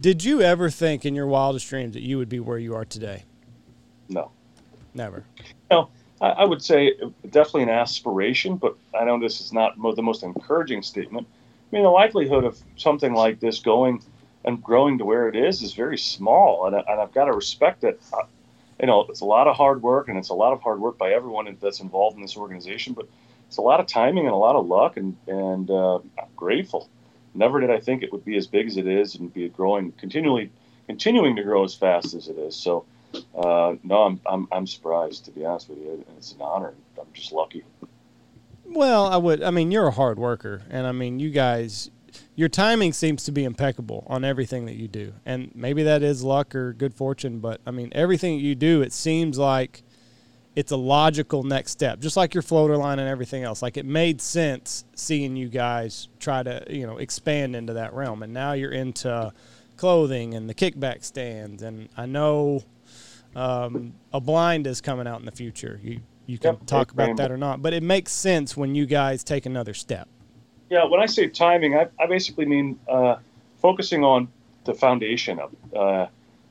[0.00, 2.84] Did you ever think in your wildest dreams that you would be where you are
[2.84, 3.24] today?
[4.08, 4.30] No.
[4.92, 5.24] Never.
[5.70, 5.90] No,
[6.20, 6.94] I, I would say
[7.30, 11.26] definitely an aspiration, but I know this is not mo- the most encouraging statement.
[11.28, 14.02] I mean, the likelihood of something like this going
[14.44, 17.32] and growing to where it is is very small, and, I, and I've got to
[17.32, 18.00] respect it.
[18.12, 18.24] Uh,
[18.80, 20.98] you know, it's a lot of hard work, and it's a lot of hard work
[20.98, 23.08] by everyone that's involved in this organization, but
[23.46, 26.88] it's a lot of timing and a lot of luck, and and uh, I'm grateful.
[27.34, 29.92] Never did I think it would be as big as it is and be growing
[29.92, 30.50] continually,
[30.86, 32.54] continuing to grow as fast as it is.
[32.54, 32.84] So
[33.36, 35.92] uh, no, I'm, I'm I'm surprised to be honest with you.
[35.92, 36.74] And it's an honor.
[36.98, 37.64] I'm just lucky.
[38.64, 39.42] Well, I would.
[39.42, 41.90] I mean, you're a hard worker, and I mean, you guys,
[42.34, 46.24] your timing seems to be impeccable on everything that you do, and maybe that is
[46.24, 47.40] luck or good fortune.
[47.40, 49.82] But I mean, everything you do, it seems like
[50.56, 53.62] it's a logical next step, just like your floater line and everything else.
[53.62, 58.22] Like it made sense seeing you guys try to, you know, expand into that realm,
[58.22, 59.32] and now you're into
[59.76, 62.62] clothing and the kickback stands, and I know
[63.34, 65.80] um, a blind is coming out in the future.
[65.82, 68.86] You you can Yep, talk about that or not, but it makes sense when you
[68.86, 70.08] guys take another step.
[70.70, 73.16] Yeah, when I say timing, I, I basically mean uh,
[73.56, 74.28] focusing on
[74.64, 75.52] the foundation of.
[75.52, 75.76] it.
[75.76, 76.06] Uh,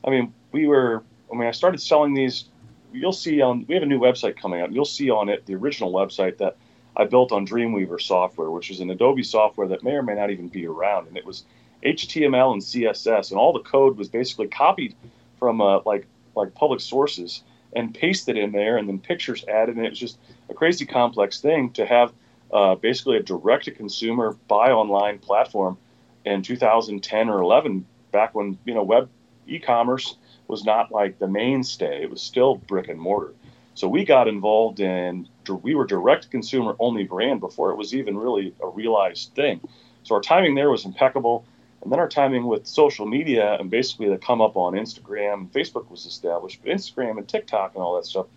[0.06, 2.46] I mean, we were I mean, I started selling these.
[2.94, 4.72] You'll see on we have a new website coming out.
[4.72, 6.58] You'll see on it the original website that
[6.96, 10.30] I built on Dreamweaver software, which is an Adobe software that may or may not
[10.30, 11.44] even be around, and it was
[11.84, 14.96] HTML and CSS, and all the code was basically copied
[15.40, 17.44] from uh, like like public sources
[17.76, 20.18] and pasted in there, and then pictures added, and it was just
[20.50, 22.14] a crazy complex thing to have
[22.52, 25.78] uh, basically a direct to consumer buy online platform
[26.26, 29.10] in 2010 or 11 back when you know web
[29.48, 30.16] e-commerce
[30.54, 32.04] was not like the mainstay.
[32.04, 33.34] It was still brick and mortar.
[33.76, 35.28] So we got involved in
[35.62, 39.60] we were direct consumer only brand before it was even really a realized thing.
[40.04, 41.46] So our timing there was impeccable.
[41.82, 45.52] And then our timing with social media and basically the come up on instagram and
[45.52, 48.28] facebook was established but instagram and tiktok and all that stuff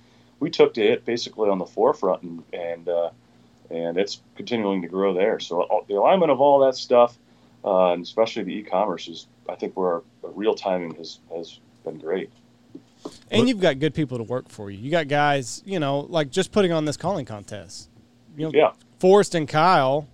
[0.40, 3.10] we took to it basically on the forefront and, and uh,
[3.70, 5.40] and it's continuing to grow there.
[5.40, 7.16] So the alignment of all that stuff,
[7.64, 11.98] uh, and especially the e-commerce, is I think where our real timing has has been
[11.98, 12.30] great.
[13.30, 14.78] And you've got good people to work for you.
[14.78, 17.88] You got guys, you know, like just putting on this calling contest.
[18.36, 20.06] You know, Yeah, Forrest and Kyle.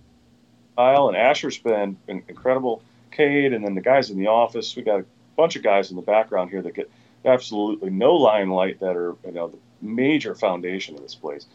[0.77, 2.81] Kyle and Asher's been in- incredible.
[3.11, 4.75] Cade, and then the guys in the office.
[4.75, 5.05] We got a
[5.35, 6.89] bunch of guys in the background here that get
[7.25, 11.45] absolutely no limelight that are you know the major foundation of this place.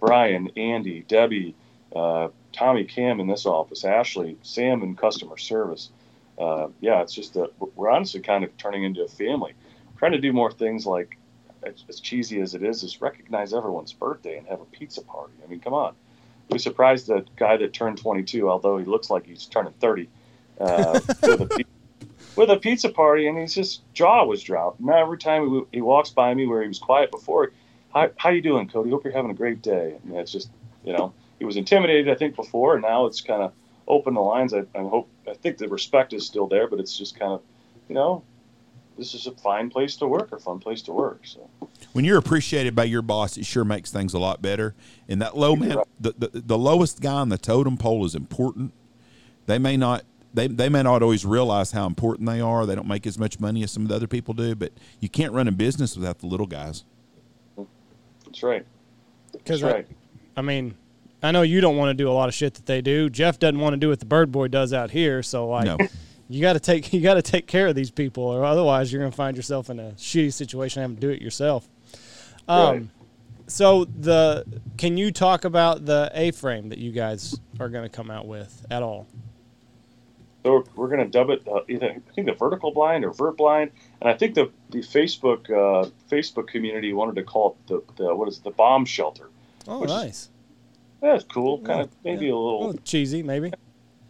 [0.00, 1.54] Brian, Andy, Debbie,
[1.94, 5.90] uh, Tommy, Cam in this office, Ashley, Sam in customer service.
[6.38, 9.54] Uh, yeah, it's just that we're honestly kind of turning into a family.
[9.96, 11.18] Trying to do more things like,
[11.62, 15.34] as, cheesy as it is, is recognize everyone's birthday and have a pizza party.
[15.44, 15.94] I mean, come on.
[16.50, 20.08] We surprised the guy that turned 22, although he looks like he's turning 30,
[20.60, 21.64] uh, with, a,
[22.36, 24.80] with a pizza party, and his just jaw was dropped.
[24.80, 27.50] Now every time he, he walks by me where he was quiet before,
[27.92, 28.90] how, how you doing, Cody?
[28.90, 29.96] Hope you're having a great day.
[30.04, 30.50] And it's just,
[30.84, 33.52] you know, he was intimidated, I think, before, and now it's kind of
[33.88, 34.54] open the lines.
[34.54, 37.42] I, I hope, I think the respect is still there, but it's just kind of,
[37.88, 38.22] you know,
[38.96, 41.20] this is a fine place to work, or fun place to work.
[41.24, 41.48] So
[41.92, 44.74] When you're appreciated by your boss, it sure makes things a lot better.
[45.08, 48.72] And that low man, the, the, the lowest guy on the totem pole is important.
[49.46, 50.04] They may not.
[50.34, 52.66] They, they may not always realize how important they are.
[52.66, 54.70] They don't make as much money as some of the other people do, but
[55.00, 56.84] you can't run a business without the little guys.
[58.26, 58.66] that's right.
[59.32, 59.86] Because That's right.
[60.36, 60.74] I mean,
[61.22, 63.08] I know you don't want to do a lot of shit that they do.
[63.08, 65.22] Jeff doesn't want to do what the Bird Boy does out here.
[65.22, 65.78] So like, No.
[66.28, 69.00] You got to take you got to take care of these people, or otherwise you're
[69.00, 71.68] going to find yourself in a shitty situation having to do it yourself.
[72.48, 72.86] Um, Right.
[73.48, 74.44] So the
[74.76, 78.66] can you talk about the A-frame that you guys are going to come out with
[78.72, 79.06] at all?
[80.44, 83.36] So we're going to dub it uh, either I think the vertical blind or vert
[83.36, 83.70] blind,
[84.00, 88.14] and I think the the Facebook uh, Facebook community wanted to call it the, the
[88.16, 89.28] what is it, the bomb shelter.
[89.68, 90.28] Oh, is- nice.
[91.00, 91.58] That's cool.
[91.58, 92.32] Kind Yeah, of maybe yeah.
[92.32, 93.52] a little Oh, cheesy, maybe.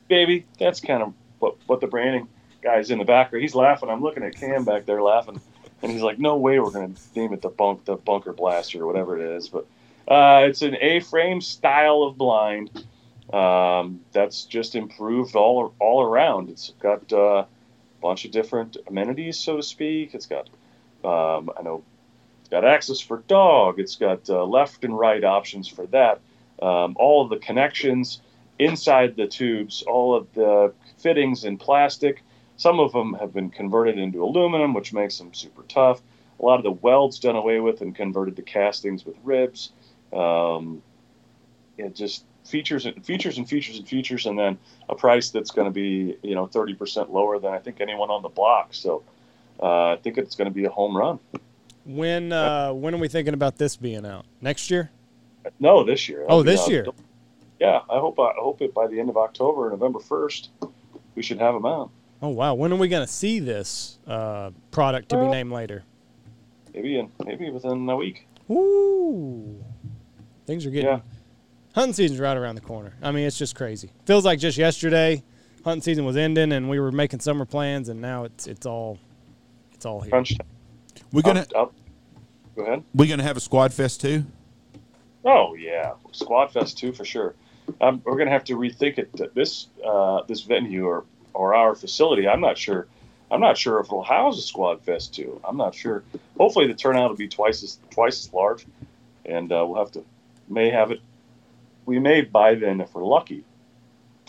[0.09, 1.13] Maybe That's kind of
[1.47, 2.29] what what the branding
[2.63, 3.43] guy's in the background.
[3.43, 3.89] He's laughing.
[3.89, 5.41] I'm looking at Cam back there laughing,
[5.83, 8.87] and he's like, "No way, we're to name it the bunk the bunker blaster or
[8.87, 9.67] whatever it is." But
[10.09, 12.71] uh, it's an A-frame style of blind.
[13.33, 16.51] Um, that's just improved all all around.
[16.51, 17.47] It's got uh, a
[18.01, 20.15] bunch of different amenities, so to speak.
[20.15, 20.49] It's got
[21.05, 21.83] um, I know
[22.41, 23.81] it's got access for dog.
[23.81, 26.21] It's got uh, left and right options for that.
[26.63, 28.23] Um, all of the connections
[28.59, 30.73] inside the tubes, all of the
[31.07, 32.25] fittings in plastic.
[32.57, 36.03] Some of them have been converted into aluminum, which makes them super tough.
[36.41, 39.71] A lot of the welds done away with and converted to castings with ribs.
[40.13, 40.83] Um,
[41.79, 45.67] it just features and features and features and features, and then a price that's going
[45.67, 48.75] to be you know 30% lower than I think anyone on the block.
[48.75, 49.05] So
[49.63, 51.21] uh, I think it's going to be a home run.
[51.85, 54.27] When uh, when are we thinking about this being out?
[54.41, 54.91] Next year?
[55.61, 56.25] No, this year.
[56.29, 56.87] Oh, That'll this year.
[57.61, 60.49] Yeah, I hope I hope it by the end of October, November 1st,
[61.17, 61.91] we should have them out.
[62.23, 62.55] Oh wow!
[62.55, 65.83] When are we going to see this uh, product to be named later?
[66.73, 68.27] Maybe in maybe within a week.
[68.51, 69.63] Ooh,
[70.47, 70.89] things are getting.
[70.91, 71.01] Yeah.
[71.75, 72.95] Hunting season's right around the corner.
[73.03, 73.91] I mean, it's just crazy.
[74.07, 75.23] Feels like just yesterday,
[75.65, 78.99] hunting season was ending, and we were making summer plans, and now it's it's all,
[79.75, 80.11] it's all here.
[80.11, 80.47] Crunch time.
[81.13, 81.73] We're gonna I'll- I'll-
[82.55, 82.83] Go ahead.
[82.95, 84.25] We're going to have a Squad Fest too?
[85.27, 87.35] Oh yeah, Squad Fest too for sure.
[87.81, 89.35] Um, we're going to have to rethink it.
[89.35, 91.05] This uh, this venue or
[91.35, 92.29] or our facility.
[92.29, 92.87] I'm not sure.
[93.31, 95.41] I'm not sure if it'll house a Squad Fest too.
[95.45, 96.05] I'm not sure.
[96.39, 98.67] Hopefully, the turnout will be twice as twice as large,
[99.25, 100.05] and uh, we'll have to
[100.49, 101.01] may have it.
[101.85, 103.45] We may by then, if we're lucky,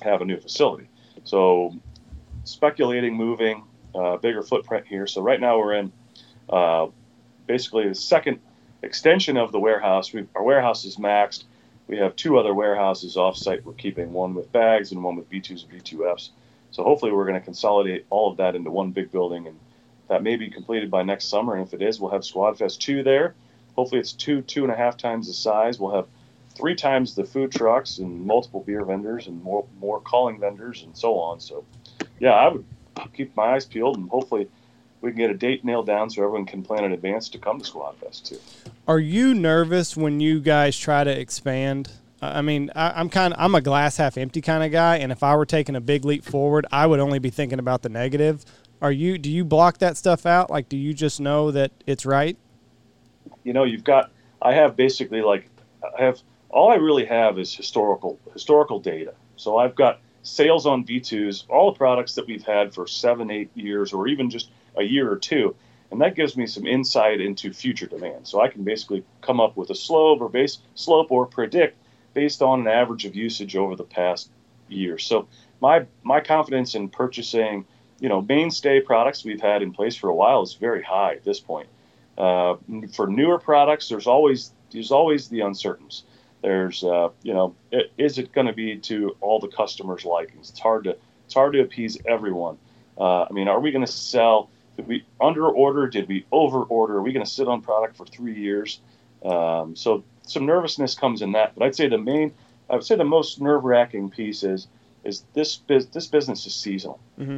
[0.02, 0.88] have a new facility.
[1.24, 1.76] So,
[2.44, 3.64] speculating moving,
[3.98, 5.08] uh, bigger footprint here.
[5.08, 5.92] So right now we're in
[6.50, 6.88] uh,
[7.48, 8.40] basically the second
[8.84, 10.14] extension of the warehouse.
[10.14, 11.46] We, our warehouse is maxed.
[11.88, 13.64] We have two other warehouses offsite.
[13.64, 16.30] We're keeping one with bags and one with B2s and B2Fs.
[16.72, 19.58] So hopefully we're going to consolidate all of that into one big building, and
[20.10, 21.56] that may be completed by next summer.
[21.56, 23.36] And if it is, we'll have Squad Fest two there.
[23.76, 25.80] Hopefully it's two two and a half times the size.
[25.80, 26.08] We'll have
[26.56, 30.98] three times the food trucks and multiple beer vendors and more more calling vendors and
[30.98, 31.40] so on.
[31.40, 31.64] So
[32.20, 32.66] yeah, I would
[33.14, 34.50] keep my eyes peeled and hopefully
[35.02, 37.60] we can get a date nailed down so everyone can plan in advance to come
[37.60, 38.40] to Squad Fest too.
[38.88, 41.92] Are you nervous when you guys try to expand?
[42.22, 45.12] I mean, I, am kind of I'm a glass half empty kind of guy, and
[45.12, 47.90] if I were taking a big leap forward, I would only be thinking about the
[47.90, 48.44] negative.
[48.82, 49.18] Are you?
[49.18, 50.50] Do you block that stuff out?
[50.50, 52.38] Like, do you just know that it's right?
[53.44, 54.12] You know, you've got.
[54.42, 55.50] I have basically like
[55.98, 59.14] I have all I really have is historical historical data.
[59.36, 63.50] So I've got sales on V2s, all the products that we've had for seven, eight
[63.56, 65.56] years, or even just a year or two.
[65.92, 68.28] And that gives me some insight into future demand.
[68.28, 71.78] So I can basically come up with a slope or base slope or predict
[72.14, 74.30] based on an average of usage over the past
[74.68, 74.98] year.
[74.98, 75.28] So
[75.62, 77.66] my my confidence in purchasing,
[78.00, 81.24] you know, mainstay products we've had in place for a while is very high at
[81.24, 81.70] this point.
[82.18, 82.56] Uh,
[82.94, 86.04] for newer products, there's always there's always the uncertainties.
[86.42, 90.50] There's, uh, you know, it, is it going to be to all the customers' likings?
[90.50, 92.58] It's hard to it's hard to appease everyone.
[92.98, 94.50] Uh, I mean, are we going to sell?
[94.78, 95.88] Did we under order?
[95.88, 96.98] Did we over order?
[96.98, 98.80] Are we going to sit on product for three years?
[99.26, 101.56] Um, so some nervousness comes in that.
[101.56, 102.34] But I'd say the main,
[102.70, 104.68] I would say the most nerve wracking piece is
[105.04, 107.00] is this this business is seasonal.
[107.20, 107.38] Mm-hmm.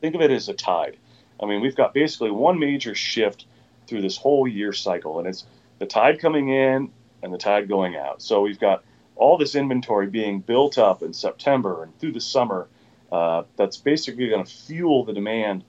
[0.00, 0.96] Think of it as a tide.
[1.42, 3.46] I mean, we've got basically one major shift
[3.86, 5.44] through this whole year cycle, and it's
[5.78, 6.90] the tide coming in
[7.22, 8.22] and the tide going out.
[8.22, 8.84] So we've got
[9.16, 12.68] all this inventory being built up in September and through the summer.
[13.12, 15.62] Uh, that's basically going to fuel the demand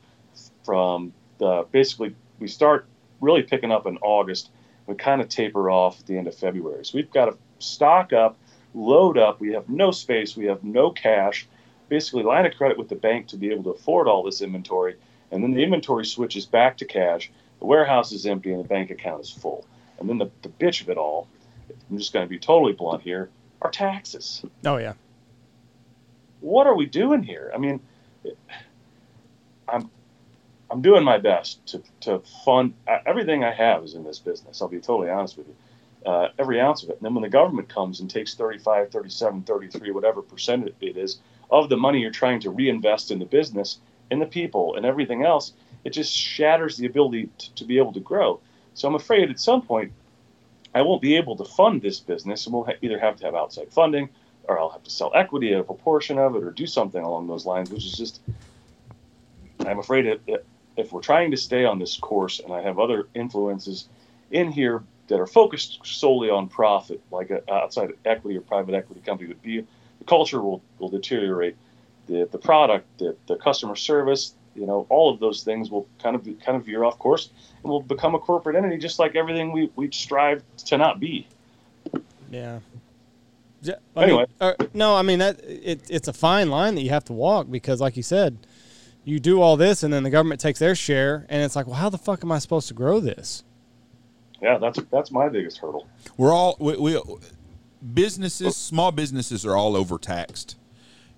[0.66, 2.88] from the basically we start
[3.22, 4.50] really picking up in August.
[4.88, 6.86] We kind of taper off at the end of February.
[6.86, 8.38] So we've got to stock up,
[8.74, 9.40] load up.
[9.40, 10.36] We have no space.
[10.36, 11.48] We have no cash.
[11.90, 14.96] Basically, line of credit with the bank to be able to afford all this inventory.
[15.32, 17.32] And then the inventory switches back to cash.
[17.60, 19.66] The warehouse is empty and the bank account is full.
[20.00, 21.28] And then the, the bitch of it all
[21.90, 23.30] I'm just going to be totally blunt here,
[23.62, 24.44] are taxes.
[24.66, 24.94] Oh yeah.
[26.42, 27.52] What are we doing here?
[27.54, 27.80] I mean,
[30.76, 32.74] I'm doing my best to, to fund
[33.06, 34.62] everything I have is in this business.
[34.62, 35.56] I'll be totally honest with you.
[36.06, 36.98] Uh, every ounce of it.
[36.98, 41.20] And then when the government comes and takes 35, 37, 33, whatever percent it is
[41.50, 43.80] of the money you're trying to reinvest in the business,
[44.12, 45.54] in the people, and everything else,
[45.86, 48.42] it just shatters the ability to, to be able to grow.
[48.74, 49.94] So I'm afraid at some point
[50.74, 53.34] I won't be able to fund this business, and we'll ha- either have to have
[53.34, 54.10] outside funding,
[54.44, 57.28] or I'll have to sell equity at a proportion of it, or do something along
[57.28, 58.20] those lines, which is just.
[59.66, 60.46] I'm afraid it, it,
[60.78, 63.88] if we're trying to stay on this course, and I have other influences
[64.32, 69.02] in here that are focused solely on profit, like a outside equity or private equity
[69.02, 71.56] company would be, the culture will, will deteriorate.
[72.08, 76.16] The, the product, the, the customer service, you know, all of those things will kind
[76.16, 77.30] of be, kind of veer off course
[77.64, 81.28] and will become a corporate entity, just like everything we we strive to not be.
[82.32, 82.60] Yeah.
[83.62, 86.90] yeah anyway, mean, uh, no, I mean that it, it's a fine line that you
[86.90, 88.38] have to walk because, like you said,
[89.06, 91.76] you do all this and then the government takes their share, and it's like, well,
[91.76, 93.44] how the fuck am I supposed to grow this?
[94.42, 95.88] Yeah, that's that's my biggest hurdle.
[96.18, 97.02] We're all we, we
[97.94, 100.58] businesses, small businesses are all overtaxed,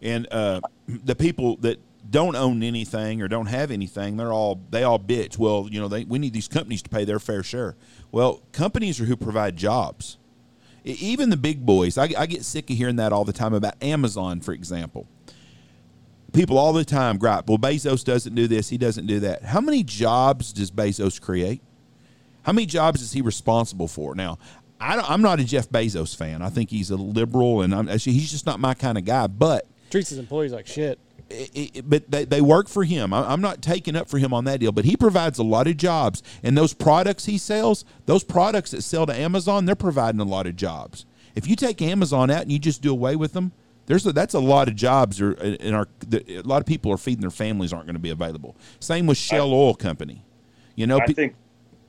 [0.01, 1.79] and uh, the people that
[2.09, 5.37] don't own anything or don't have anything, they're all they all bitch.
[5.37, 7.75] Well, you know, they, we need these companies to pay their fair share.
[8.11, 10.17] Well, companies are who provide jobs.
[10.83, 13.81] Even the big boys, I, I get sick of hearing that all the time about
[13.83, 15.05] Amazon, for example.
[16.37, 19.43] People all the time gripe, well, Bezos doesn't do this, he doesn't do that.
[19.43, 21.63] How many jobs does Bezos create?
[22.43, 24.13] How many jobs is he responsible for?
[24.13, 24.37] Now,
[24.79, 26.43] I am not a Jeff Bezos fan.
[26.43, 29.25] I think he's a liberal, and I'm, he's just not my kind of guy.
[29.25, 33.13] But treats his employees like shit it, but they, they work for him.
[33.13, 35.77] I'm not taking up for him on that deal, but he provides a lot of
[35.77, 36.23] jobs.
[36.43, 40.47] And those products he sells, those products that sell to Amazon, they're providing a lot
[40.47, 41.05] of jobs.
[41.35, 43.51] If you take Amazon out and you just do away with them,
[43.87, 46.97] there's a, that's a lot of jobs are in our a lot of people are
[46.97, 48.55] feeding their families aren't going to be available.
[48.79, 50.23] Same with Shell I, Oil Company.
[50.75, 51.35] You know, I think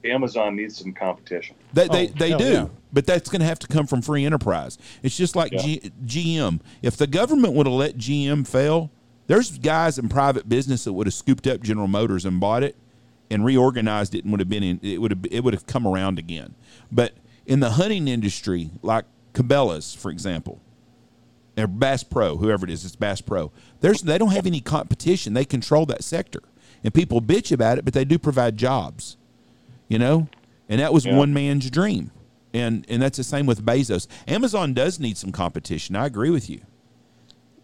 [0.05, 1.57] Amazon needs some competition.
[1.73, 2.67] They they, Oh, they do, yeah.
[2.93, 4.79] but that's going to have to come from free enterprise.
[5.03, 5.63] It's just like Yeah.
[5.63, 6.61] G, GM.
[6.83, 8.91] If the government would have let GM fail,
[9.27, 12.77] there's guys in private business that would have scooped up General Motors and bought it
[13.31, 15.87] and reorganized it and would have been in it would have it would have come
[15.87, 16.55] around again.
[16.93, 20.61] But in the hunting industry, like Cabela's, for example,
[21.59, 23.51] or Bass Pro, whoever it is, it's Bass Pro.
[23.81, 25.35] There's they don't have any competition.
[25.35, 26.43] They control that sector,
[26.85, 29.17] and people bitch about it, but they do provide jobs.
[29.89, 30.29] You know,
[30.69, 31.17] and that was Yeah.
[31.17, 32.11] one man's dream,
[32.53, 34.07] and and that's the same with Bezos.
[34.27, 35.97] Amazon does need some competition.
[35.97, 36.61] I agree with you.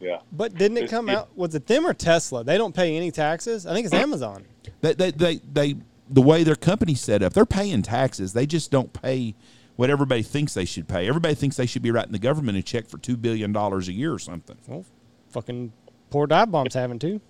[0.01, 0.19] Yeah.
[0.33, 1.29] But didn't it It- come it- out?
[1.37, 2.45] Was it them or Tesla?
[2.45, 3.67] They don't pay any taxes.
[3.67, 4.45] I think it's Amazon.
[4.81, 5.77] They they they, they
[6.11, 8.33] the way their company's set up, they're paying taxes.
[8.35, 9.35] They just don't pay
[9.77, 11.09] what everybody thinks they should pay.
[11.09, 13.93] Everybody thinks they should be writing the government a check for two billion dollars a
[13.93, 14.57] year or something.
[14.67, 14.85] Well,
[15.31, 15.73] fucking
[16.11, 17.21] poor dive bombs having to.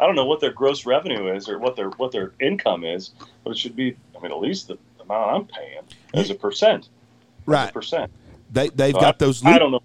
[0.00, 3.10] I don't know what their gross revenue is or what their what their income is,
[3.44, 3.96] but it should be.
[4.16, 5.80] I mean, at least the amount I'm paying
[6.14, 6.84] as a percent.
[6.84, 6.88] As
[7.46, 7.70] Right.
[7.70, 8.10] a percent.
[8.52, 9.44] They they've So got I, those.
[9.44, 9.82] I don't know.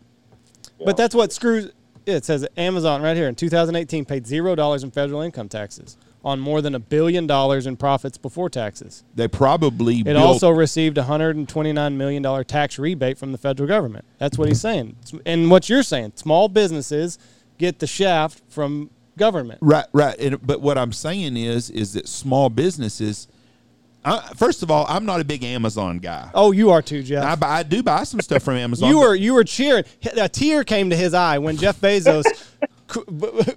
[0.80, 0.86] Yeah.
[0.86, 1.72] But that's what screws.
[2.06, 6.40] It says Amazon right here in 2018 paid zero dollars in federal income taxes on
[6.40, 9.04] more than a billion dollars in profits before taxes.
[9.14, 13.68] They probably It built, also received a 129 million dollar tax rebate from the federal
[13.68, 14.06] government.
[14.20, 14.96] That's what he's saying.
[15.26, 17.20] And what you're saying, small businesses
[17.58, 19.60] get the shaft from government.
[19.62, 20.18] Right, right.
[20.20, 23.28] And, but what I'm saying is, is that small businesses.
[24.06, 26.30] I, first of all, I'm not a big Amazon guy.
[26.34, 27.24] Oh, you are too, Jeff.
[27.24, 28.90] I, buy, I do buy some stuff from Amazon.
[28.90, 29.84] You were you were cheering.
[30.18, 32.26] A tear came to his eye when Jeff Bezos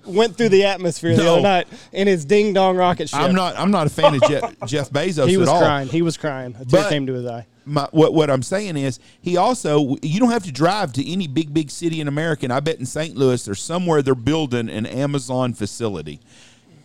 [0.06, 1.34] went through the atmosphere the No.
[1.34, 3.18] other night in his ding dong rocket ship.
[3.20, 3.58] I'm not.
[3.58, 5.60] I'm not a fan of Jeff, Jeff Bezos He was at all.
[5.60, 5.88] crying.
[5.88, 6.54] He was crying.
[6.60, 7.46] A tear came to his eye.
[7.64, 11.26] My, what what I'm saying is, he also you don't have to drive to any
[11.26, 12.46] big big city in America.
[12.46, 13.16] And I bet in St.
[13.16, 16.20] Louis, there's somewhere they're building an Amazon facility.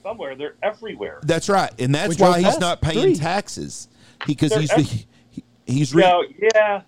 [0.01, 1.19] Somewhere they're everywhere.
[1.23, 3.15] That's right, and that's We drove why he's not paying three.
[3.15, 3.87] taxes
[4.25, 6.23] because They're he's the, he, he's re- Now,
[6.55, 6.81] yeah.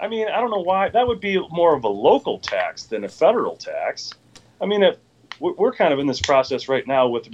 [0.00, 3.04] I mean, I don't know why that would be more of a local tax than
[3.04, 4.14] a federal tax.
[4.60, 4.96] I mean, if
[5.40, 7.30] we're kind of in this process right now with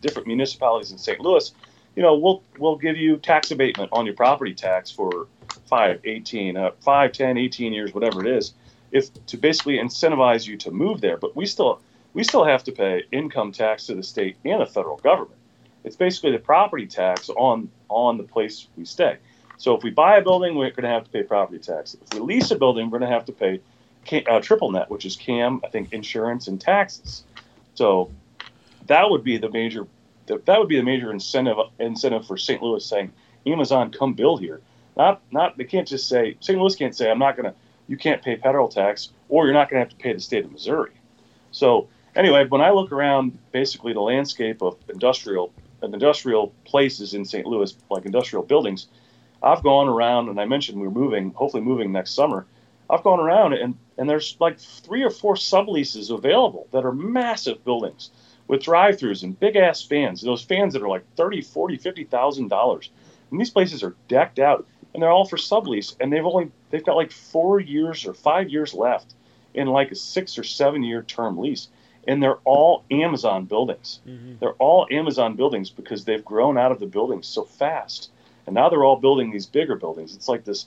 [0.00, 1.20] different municipalities in St.
[1.20, 1.52] Louis.
[1.96, 5.26] You know, we'll we'll give you tax abatement on your property tax for
[5.66, 8.54] 5, 18, uh, 5, 10, 18 years, whatever it is,
[8.92, 11.16] if to basically incentivize you to move there.
[11.16, 11.80] But we still
[12.14, 15.40] we still have to pay income tax to the state and the federal government.
[15.84, 19.16] It's basically the property tax on on the place we stay.
[19.56, 21.94] So if we buy a building, we're going to have to pay property tax.
[21.94, 23.60] If we lease a building, we're going to have to pay
[24.28, 27.24] uh, triple net, which is CAM, I think, insurance and taxes.
[27.74, 28.10] So
[28.86, 29.86] that would be the major
[30.26, 32.62] that would be the major incentive incentive for St.
[32.62, 33.12] Louis saying,
[33.46, 34.60] Amazon, come build here.
[34.96, 36.58] Not not they can't just say St.
[36.58, 37.54] Louis can't say I'm not to
[37.86, 40.52] you can't pay federal tax or you're not to have to pay the state of
[40.52, 40.92] Missouri.
[41.52, 47.24] So anyway, when I look around basically the landscape of industrial of industrial places in
[47.24, 47.46] St.
[47.46, 48.88] Louis, like industrial buildings,
[49.42, 52.46] I've gone around and I mentioned we're moving, hopefully moving next summer.
[52.90, 57.64] I've gone around and, and there's like three or four subleases available that are massive
[57.64, 58.10] buildings
[58.46, 60.22] with drive-throughs and big ass fans.
[60.22, 62.90] Those fans that are like 30, 40, 50,000 dollars.
[63.30, 66.84] And these places are decked out and they're all for sublease and they've only they've
[66.84, 69.14] got like 4 years or 5 years left
[69.52, 71.68] in like a 6 or 7 year term lease
[72.06, 74.00] and they're all Amazon buildings.
[74.08, 74.36] Mm-hmm.
[74.40, 78.10] They're all Amazon buildings because they've grown out of the buildings so fast.
[78.46, 80.16] And now they're all building these bigger buildings.
[80.16, 80.66] It's like this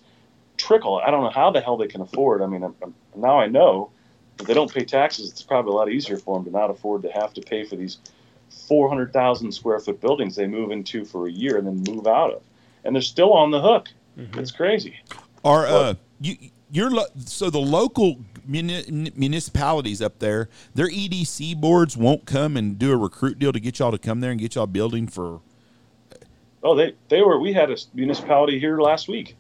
[0.62, 0.98] trickle.
[0.98, 2.42] I don't know how the hell they can afford.
[2.42, 3.92] I mean, I'm, I'm, now I know
[4.40, 7.02] if they don't pay taxes, it's probably a lot easier for them to not afford
[7.04, 7.98] to have to pay for these
[8.68, 12.44] 400,000 square foot buildings they move into for a year and then move out of.
[12.84, 13.90] And they're still on the hook.
[14.40, 15.00] It's crazy.
[15.44, 16.36] Are uh, you
[16.72, 22.78] you're lo- so the local muni- municipalities up there, their EDC boards won't come and
[22.78, 25.42] do a recruit deal to get y'all to come there and get y'all building for.
[26.64, 27.40] Oh, they they were.
[27.40, 29.36] We had a municipality here last week.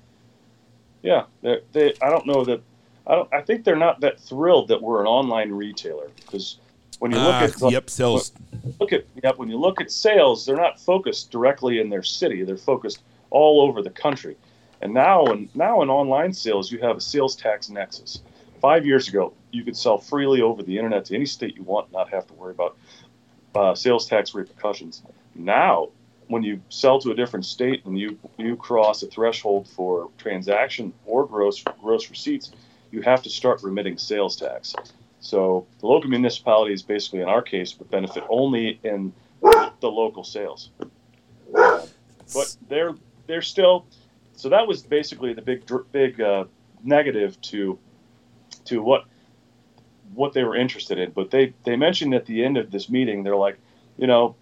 [1.03, 1.61] Yeah, they.
[1.71, 2.61] they I don't know that.
[3.07, 3.33] I don't.
[3.33, 6.57] I think they're not that thrilled that we're an online retailer because
[6.99, 8.31] when you look Ah, at yep, sales.
[8.79, 12.43] look at yep, when you look at sales, they're not focused directly in their city.
[12.43, 14.37] They're focused all over the country.
[14.81, 18.21] And now, in now in online sales, you have a sales tax nexus.
[18.61, 21.91] Five years ago, you could sell freely over the internet to any state you want,
[21.91, 22.77] not have to worry about
[23.55, 25.01] uh, sales tax repercussions.
[25.33, 25.89] Now,
[26.31, 30.93] when you sell to a different state and you you cross a threshold for transaction
[31.05, 32.51] or gross gross receipts,
[32.91, 34.73] you have to start remitting sales tax.
[35.19, 40.69] So the local municipalities, basically in our case, would benefit only in the local sales.
[42.33, 42.95] But they're
[43.27, 43.85] they're still.
[44.35, 46.45] So that was basically the big big uh,
[46.83, 47.77] negative to
[48.65, 49.03] to what
[50.13, 51.11] what they were interested in.
[51.11, 53.59] But they they mentioned at the end of this meeting, they're like,
[53.97, 54.35] you know,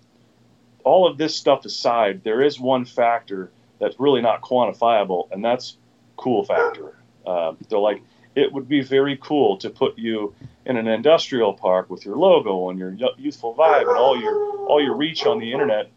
[0.89, 5.77] all of this stuff aside, there is one factor that's really not quantifiable, and that's
[6.17, 6.97] cool factor.
[7.27, 8.01] Uh, they're like,
[8.33, 10.33] it would be very cool to put you
[10.65, 14.81] in an industrial park with your logo and your youthful vibe and all your all
[14.81, 15.91] your reach on the internet.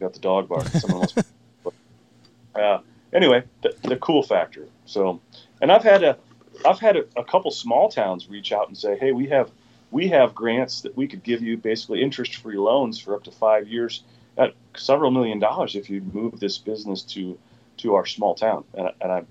[0.00, 0.66] Got the dog bark.
[0.68, 1.14] Someone else.
[2.54, 2.78] uh,
[3.12, 4.66] anyway, the, the, cool factor.
[4.86, 5.20] So,
[5.60, 6.16] and I've had a
[6.64, 9.50] I've had a, a couple small towns reach out and say, hey, we have
[9.94, 13.30] we have grants that we could give you basically interest free loans for up to
[13.30, 14.02] five years
[14.36, 17.38] at several million dollars if you move this business to
[17.76, 18.64] to our small town.
[18.74, 19.22] And, and I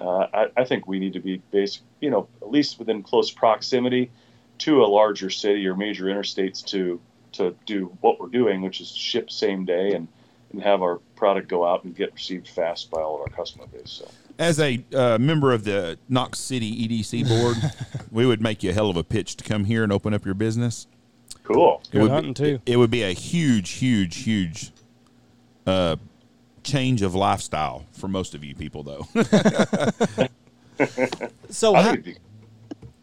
[0.00, 3.30] uh, I, I, think we need to be based, you know, at least within close
[3.30, 4.10] proximity
[4.58, 7.00] to a larger city or major interstates to
[7.32, 10.06] to do what we're doing, which is ship same day and
[10.52, 13.66] and have our product go out and get received fast by all of our customer
[13.66, 13.90] base.
[13.90, 14.08] So,
[14.38, 17.56] as a uh, member of the Knox City EDC board,
[18.10, 20.24] we would make you a hell of a pitch to come here and open up
[20.24, 20.86] your business.
[21.44, 21.80] Cool.
[21.84, 22.60] It Good would hunting be, too.
[22.66, 24.72] It, it, would be a huge, huge, huge
[25.66, 25.96] uh,
[26.62, 29.06] change of lifestyle for most of you people, though.
[31.50, 31.96] so how,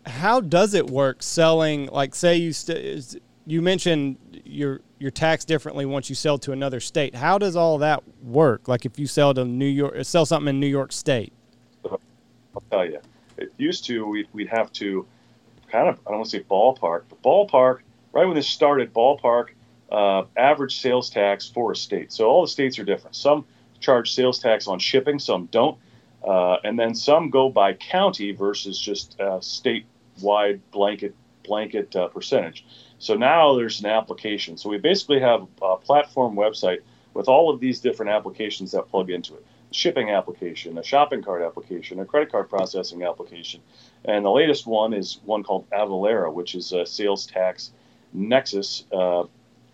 [0.06, 1.88] how, does it work selling?
[1.88, 6.80] Like, say you st- you mentioned your your tax differently once you sell to another
[6.80, 7.16] state.
[7.16, 8.68] How does all that work?
[8.68, 11.34] Like, if you sell to New York, sell something in New York State.
[11.86, 13.00] I'll tell you,
[13.38, 15.06] it used to we'd, we'd have to
[15.72, 17.80] kind of I don't want to say ballpark, but ballpark.
[18.12, 19.50] Right when this started, ballpark
[19.92, 22.12] uh, average sales tax for a state.
[22.12, 23.16] So all the states are different.
[23.16, 23.46] Some
[23.80, 25.78] charge sales tax on shipping, some don't.
[26.24, 32.66] Uh, and then some go by county versus just a statewide blanket blanket uh, percentage.
[33.00, 34.58] So now there's an application.
[34.58, 36.80] So we basically have a platform website
[37.14, 39.46] with all of these different applications that plug into it.
[39.72, 43.62] Shipping application, a shopping cart application, a credit card processing application,
[44.04, 47.72] and the latest one is one called Avalara, which is a sales tax
[48.12, 49.24] nexus, uh,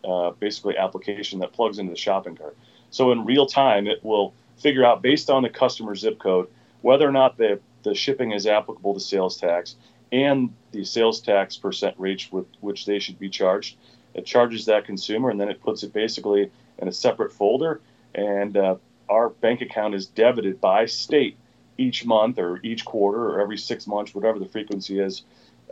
[0.03, 2.57] uh, basically application that plugs into the shopping cart.
[2.91, 6.47] So in real time, it will figure out based on the customer zip code
[6.81, 9.75] whether or not the, the shipping is applicable to sales tax
[10.11, 13.77] and the sales tax percent rate with which they should be charged.
[14.13, 17.81] It charges that consumer and then it puts it basically in a separate folder.
[18.13, 18.75] And uh,
[19.09, 21.37] our bank account is debited by state
[21.77, 25.23] each month or each quarter or every six months, whatever the frequency is,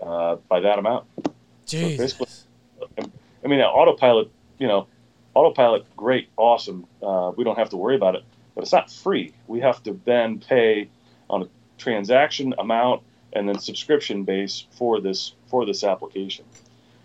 [0.02, 1.06] uh, by that amount.
[1.66, 2.14] Jesus.
[2.18, 2.90] So
[3.44, 4.88] I mean, autopilot, you know,
[5.34, 6.86] autopilot, great, awesome.
[7.02, 8.24] Uh, we don't have to worry about it,
[8.56, 9.34] but it's not free.
[9.48, 10.90] We have to then pay
[11.30, 13.04] on a transaction amount
[13.34, 16.46] and then subscription base for this for this application.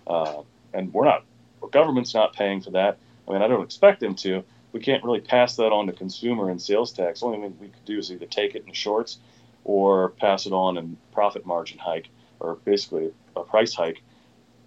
[0.06, 1.24] Uh, and we're not,
[1.62, 2.98] our government's not paying for that.
[3.26, 4.44] I mean, I don't expect them to.
[4.72, 7.20] We can't really pass that on to consumer and sales tax.
[7.20, 9.18] The only thing we could do is either take it in shorts
[9.64, 12.08] or pass it on in profit margin hike
[12.40, 14.02] or basically a price hike.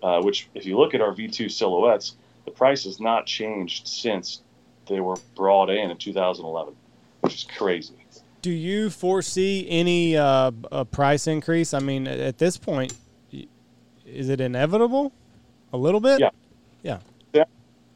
[0.03, 4.41] Uh, which, if you look at our V2 silhouettes, the price has not changed since
[4.88, 6.76] they were brought in in 2011,
[7.22, 8.00] which is crazy.
[8.41, 10.51] Do you foresee any uh,
[10.91, 11.73] price increase?
[11.73, 12.93] I mean, at this point,
[14.05, 15.11] is it inevitable?
[15.73, 16.19] A little bit?
[16.19, 16.29] Yeah.
[16.83, 16.99] Yeah.
[17.33, 17.43] Yeah.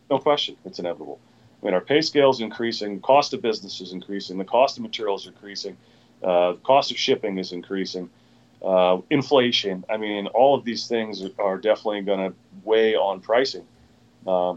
[0.09, 0.55] No question.
[0.65, 1.19] It's inevitable.
[1.61, 4.83] I mean, our pay scale is increasing, cost of business is increasing, the cost of
[4.83, 5.75] materials is increasing,
[6.23, 8.09] uh, cost of shipping is increasing,
[8.63, 9.83] uh, inflation.
[9.89, 13.65] I mean, all of these things are definitely going to weigh on pricing.
[14.27, 14.55] Uh,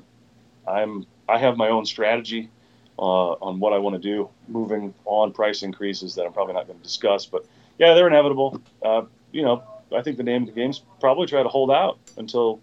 [0.67, 2.51] I'm I have my own strategy
[2.99, 6.67] uh, on what I want to do moving on price increases that I'm probably not
[6.67, 7.27] going to discuss.
[7.27, 7.47] But
[7.79, 8.61] yeah, they're inevitable.
[8.83, 9.63] Uh, you know,
[9.97, 12.61] I think the name of the game is probably try to hold out until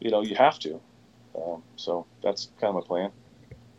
[0.00, 0.80] you know you have to.
[1.36, 3.10] Um, so that's kind of my plan.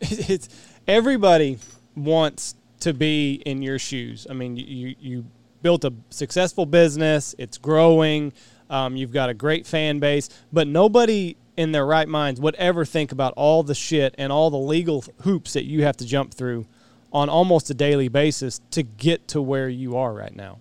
[0.00, 0.48] It's
[0.86, 1.58] everybody
[1.96, 4.26] wants to be in your shoes.
[4.30, 5.26] I mean, you you
[5.62, 7.34] built a successful business.
[7.38, 8.32] It's growing.
[8.70, 12.84] Um, you've got a great fan base, but nobody in their right minds would ever
[12.84, 16.32] think about all the shit and all the legal hoops that you have to jump
[16.32, 16.64] through
[17.12, 20.60] on almost a daily basis to get to where you are right now.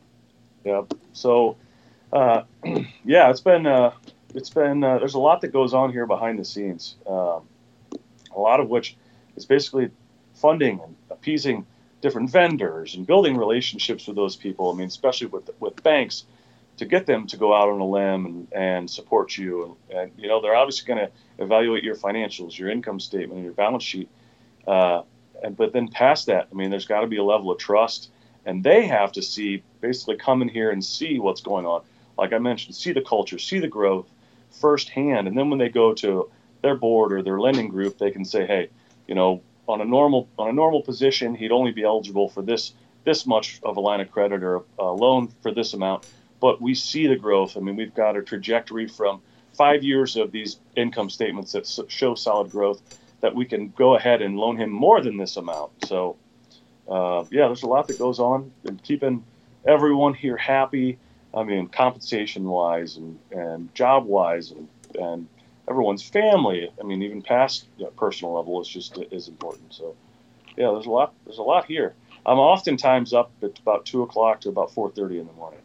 [0.66, 0.82] Yeah.
[1.14, 1.56] So,
[2.12, 2.42] uh,
[3.06, 3.92] yeah, it's been uh,
[4.34, 6.96] it's been uh, there's a lot that goes on here behind the scenes.
[7.06, 7.44] Um,
[8.36, 8.98] a lot of which
[9.36, 9.92] is basically
[10.34, 11.68] funding and appeasing
[12.02, 14.72] different vendors and building relationships with those people.
[14.72, 16.24] I mean, especially with with banks
[16.78, 19.78] to get them to go out on a limb and, and support you.
[19.90, 21.12] And, and, you know, they're obviously going to
[21.44, 24.10] evaluate your financials, your income statement, your balance sheet.
[24.66, 25.02] Uh,
[25.44, 28.10] and but then past that, I mean, there's got to be a level of trust,
[28.46, 31.84] and they have to see basically come in here and see what's going on.
[32.18, 34.10] Like I mentioned, see the culture, see the growth
[34.50, 36.30] firsthand, and then when they go to
[36.64, 38.70] their board or their lending group, they can say, hey,
[39.08, 42.74] you know, on a normal on a normal position, he'd only be eligible for this
[43.04, 46.06] this much of a line of credit or a loan for this amount
[46.40, 47.58] but we see the growth.
[47.58, 49.22] I mean, we've got a trajectory from
[49.54, 52.82] five years of these income statements that show solid growth
[53.22, 55.72] that we can go ahead and loan him more than this amount.
[55.86, 56.16] So
[56.88, 59.24] uh, yeah, there's a lot that goes on and keeping
[59.66, 61.00] everyone here happy.
[61.34, 64.68] I mean, compensation wise and, and job wise and,
[65.00, 65.28] and
[65.68, 66.72] everyone's family.
[66.80, 69.74] I mean, even past you know, personal level is just is important.
[69.74, 69.96] So,
[70.56, 71.14] yeah, there's a lot.
[71.26, 71.94] There's a lot here.
[72.26, 75.60] I'm oftentimes up at about two o'clock to about four thirty in the morning,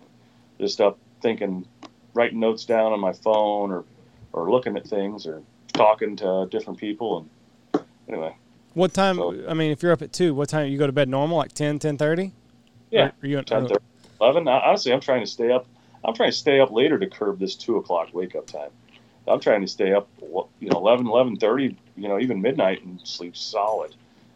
[0.62, 1.66] just up thinking,
[2.14, 3.84] writing notes down on my phone or
[4.32, 5.42] or looking at things or
[5.74, 7.26] talking to different people.
[7.74, 8.34] And anyway,
[8.72, 9.16] What time?
[9.16, 11.36] So- I mean, if you're up at two, what time you go to bed normal?
[11.36, 12.32] Like 10, 10.30?
[12.90, 13.74] yeah, Are you 10, uh, 30,
[14.22, 14.48] 11.
[14.48, 15.66] Honestly, I'm trying to stay up.
[16.02, 18.70] I'm trying to stay up later to curb this two o'clock wake up time.
[19.28, 23.36] I'm trying to stay up, you know, 11, 11:30, you know, even midnight and sleep
[23.36, 23.94] solid,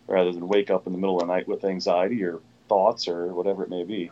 [0.09, 3.29] rather than wake up in the middle of the night with anxiety or thoughts or
[3.35, 4.11] whatever it may be.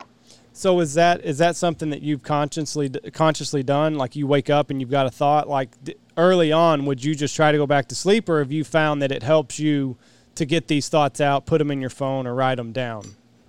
[0.57, 3.97] So is that is that something that you've consciously consciously done?
[3.97, 5.49] Like you wake up and you've got a thought.
[5.49, 8.53] Like d- early on, would you just try to go back to sleep, or have
[8.53, 9.97] you found that it helps you
[10.37, 13.05] to get these thoughts out, put them in your phone, or write them down?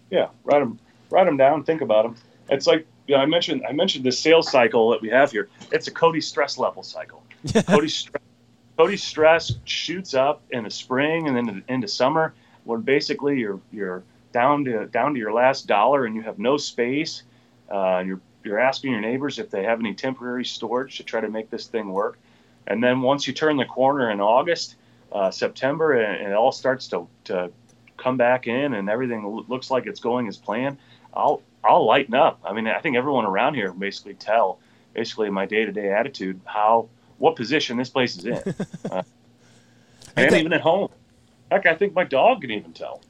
[0.09, 0.79] Yeah, write them,
[1.11, 2.15] write them down, think about them.
[2.49, 5.47] It's like you know, I mentioned, I mentioned the sales cycle that we have here.
[5.71, 7.23] It's a Cody stress level cycle.
[7.67, 8.23] Cody stress,
[8.77, 12.33] Cody's stress shoots up in the spring and then into summer
[12.63, 14.03] when basically you're you're
[14.35, 17.23] down to down to your last dollar and you have no space.
[17.71, 21.21] Uh, and you're you're asking your neighbors if they have any temporary storage to try
[21.21, 22.19] to make this thing work.
[22.67, 24.75] And then once you turn the corner in August,
[25.11, 27.49] uh, September, and, it all starts to, to
[27.95, 30.77] come back in and everything lo- looks like it's going as planned,
[31.13, 32.41] I'll I'll lighten up.
[32.43, 34.59] I mean, I think everyone around here basically tell
[34.93, 38.33] basically my day to day attitude how what position this place is in,
[38.91, 39.01] uh,
[40.17, 40.89] and that- even at home.
[41.49, 43.01] Heck, I think my dog can even tell.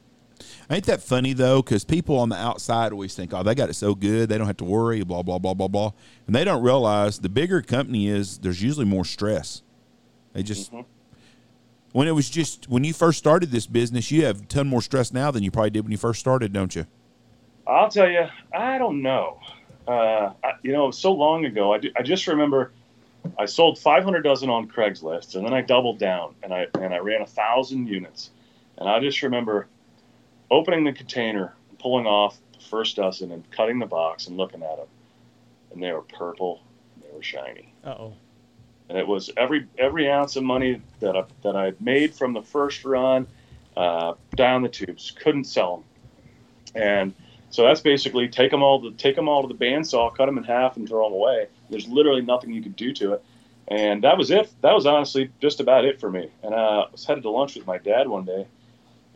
[0.69, 1.61] Ain't that funny though?
[1.61, 4.47] Because people on the outside always think, "Oh, they got it so good, they don't
[4.47, 5.91] have to worry." Blah blah blah blah blah,
[6.27, 8.39] and they don't realize the bigger company is.
[8.39, 9.61] There's usually more stress.
[10.33, 10.85] They just Mhm.
[11.93, 14.81] when it was just when you first started this business, you have a ton more
[14.81, 16.85] stress now than you probably did when you first started, don't you?
[17.67, 19.39] I'll tell you, I don't know.
[19.87, 22.71] Uh, I, you know, so long ago, I, ju- I just remember
[23.39, 26.97] I sold 500 dozen on Craigslist, and then I doubled down and I and I
[26.99, 28.31] ran a thousand units,
[28.77, 29.67] and I just remember
[30.51, 34.77] opening the container, pulling off the first dozen, and cutting the box and looking at
[34.77, 34.87] them,
[35.71, 36.61] and they were purple,
[36.95, 38.13] and they were shiny, Uh oh.
[38.89, 42.41] and it was every every ounce of money that I that I made from the
[42.41, 43.27] first run
[43.75, 45.11] uh, down the tubes.
[45.11, 47.13] Couldn't sell them, and
[47.49, 50.37] so that's basically take them all to take them all to the bandsaw, cut them
[50.37, 51.47] in half, and throw them away.
[51.69, 53.23] There's literally nothing you could do to it,
[53.67, 54.51] and that was it.
[54.61, 56.29] That was honestly just about it for me.
[56.43, 58.47] And uh, I was headed to lunch with my dad one day,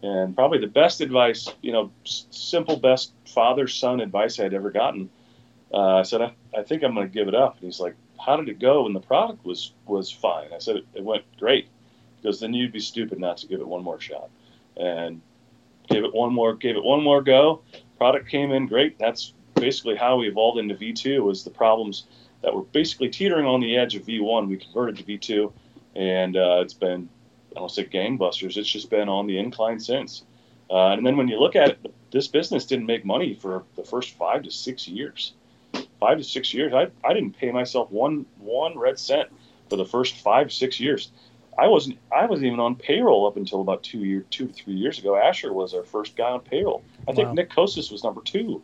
[0.01, 5.09] and probably the best advice, you know, simple best father son advice I'd ever gotten.
[5.73, 7.55] Uh, I said, I, I think I'm going to give it up.
[7.55, 8.85] And he's like, How did it go?
[8.85, 10.47] And the product was was fine.
[10.53, 11.67] I said, It, it went great.
[12.21, 14.29] Because then you'd be stupid not to give it one more shot.
[14.75, 15.21] And
[15.89, 17.61] gave it one more, gave it one more go.
[17.97, 18.99] Product came in great.
[18.99, 21.23] That's basically how we evolved into V2.
[21.23, 22.05] Was the problems
[22.41, 24.47] that were basically teetering on the edge of V1.
[24.47, 25.51] We converted to V2,
[25.95, 27.09] and uh, it's been
[27.55, 28.57] I don't say gangbusters.
[28.57, 30.23] It's just been on the incline since.
[30.69, 33.83] Uh, and then when you look at it, this business didn't make money for the
[33.83, 35.33] first five to six years.
[35.99, 39.29] Five to six years, I, I didn't pay myself one one red cent
[39.69, 41.11] for the first five six years.
[41.57, 44.75] I wasn't I wasn't even on payroll up until about two year two to three
[44.75, 45.15] years ago.
[45.17, 46.83] Asher was our first guy on payroll.
[47.07, 48.61] I think Nick Kosis was number two.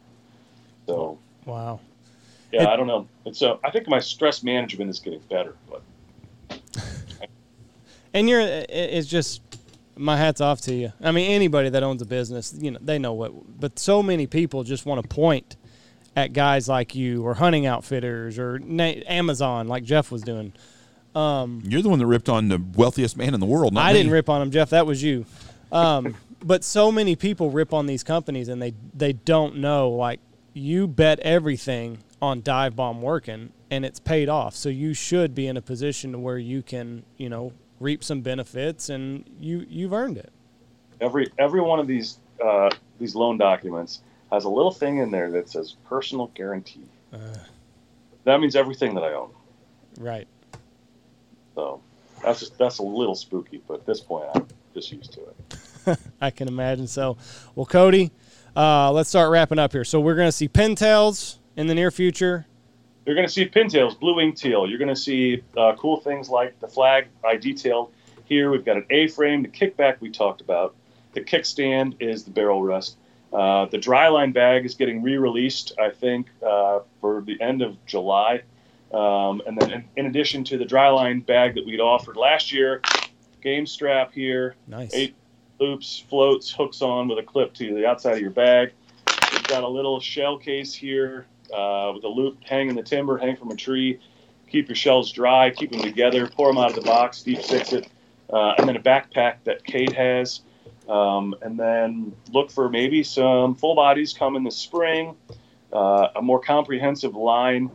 [0.88, 1.80] So Wow.
[2.52, 3.08] yeah, It- I don't know.
[3.26, 5.56] And so I think my stress management is getting better.
[5.70, 5.82] But
[8.16, 9.42] And you're it's just
[9.98, 10.94] my hats off to you.
[11.02, 13.60] I mean, anybody that owns a business, you know, they know what.
[13.60, 15.58] But so many people just want to point
[16.16, 20.54] at guys like you, or hunting outfitters, or na- Amazon, like Jeff was doing.
[21.66, 23.74] You're the one that ripped on the wealthiest man in the world.
[23.74, 24.00] Not I me.
[24.00, 24.70] didn't rip on him, Jeff.
[24.70, 25.26] That was you.
[25.72, 29.90] Um, but so many people rip on these companies, and they they don't know.
[29.90, 30.22] Like
[30.54, 34.56] you bet everything on dive bomb working, and it's paid off.
[34.56, 37.52] So you should be in a position to where you can, you know,
[37.86, 40.32] reap some benefits, and you you've earned it.
[41.00, 44.02] every every one of these uh, these loan documents
[44.32, 46.90] has a little thing in there that says personal guarantee.
[48.24, 49.30] that means everything that I own.
[50.00, 50.28] Right.
[51.54, 51.80] So
[52.24, 56.00] that's just, that's a little spooky, but at this point I'm just used to it.
[56.22, 56.88] I can imagine.
[56.88, 57.18] So,
[57.54, 58.12] well, Cody,
[58.56, 59.84] uh, let's start wrapping up here.
[59.84, 62.48] So we're going to see pintails in the near future.
[63.06, 64.68] You're going to see pintails, blue wing teal.
[64.68, 67.92] You're going to see uh, cool things like the flag I detailed
[68.26, 68.50] here.
[68.50, 70.76] We've got an A-frame, the kickback we talked about.
[71.14, 72.98] The kickstand is the barrel rest.
[73.32, 77.84] Uh, the dry line bag is getting re-released, I think, uh, for the end of
[77.86, 78.42] July.
[78.92, 82.52] Um, and then, in, in addition to the dry line bag that we'd offered last
[82.52, 82.82] year,
[83.44, 84.94] game strap here, Nice.
[84.94, 85.16] eight
[85.60, 88.72] loops, floats, hooks on with a clip to the outside of your bag.
[89.32, 93.18] We've got a little shell case here uh, with a loop hang in the timber,
[93.18, 94.00] hang from a tree.
[94.50, 97.74] Keep your shells dry, keep them together, pour them out of the box, deep six
[97.74, 97.88] it,
[98.32, 100.42] uh, and then a backpack that Cade has.
[100.88, 105.16] Um, and then look for maybe some full bodies coming this spring,
[105.74, 107.72] uh, a more comprehensive line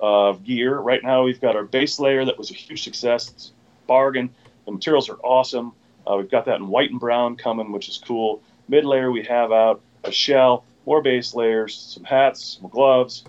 [0.00, 0.78] of gear.
[0.78, 3.52] Right now, we've got our base layer that was a huge success.
[3.86, 4.30] Bargain.
[4.64, 5.72] The materials are awesome.
[6.06, 8.42] Uh, we've got that in white and brown coming, which is cool.
[8.68, 13.24] Mid layer, we have out a shell, more base layers, some hats, some gloves.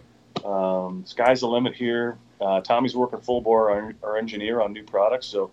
[0.46, 2.18] Um, sky's the limit here.
[2.40, 5.26] Uh, Tommy's working full bore, our, our engineer, on new products.
[5.26, 5.50] So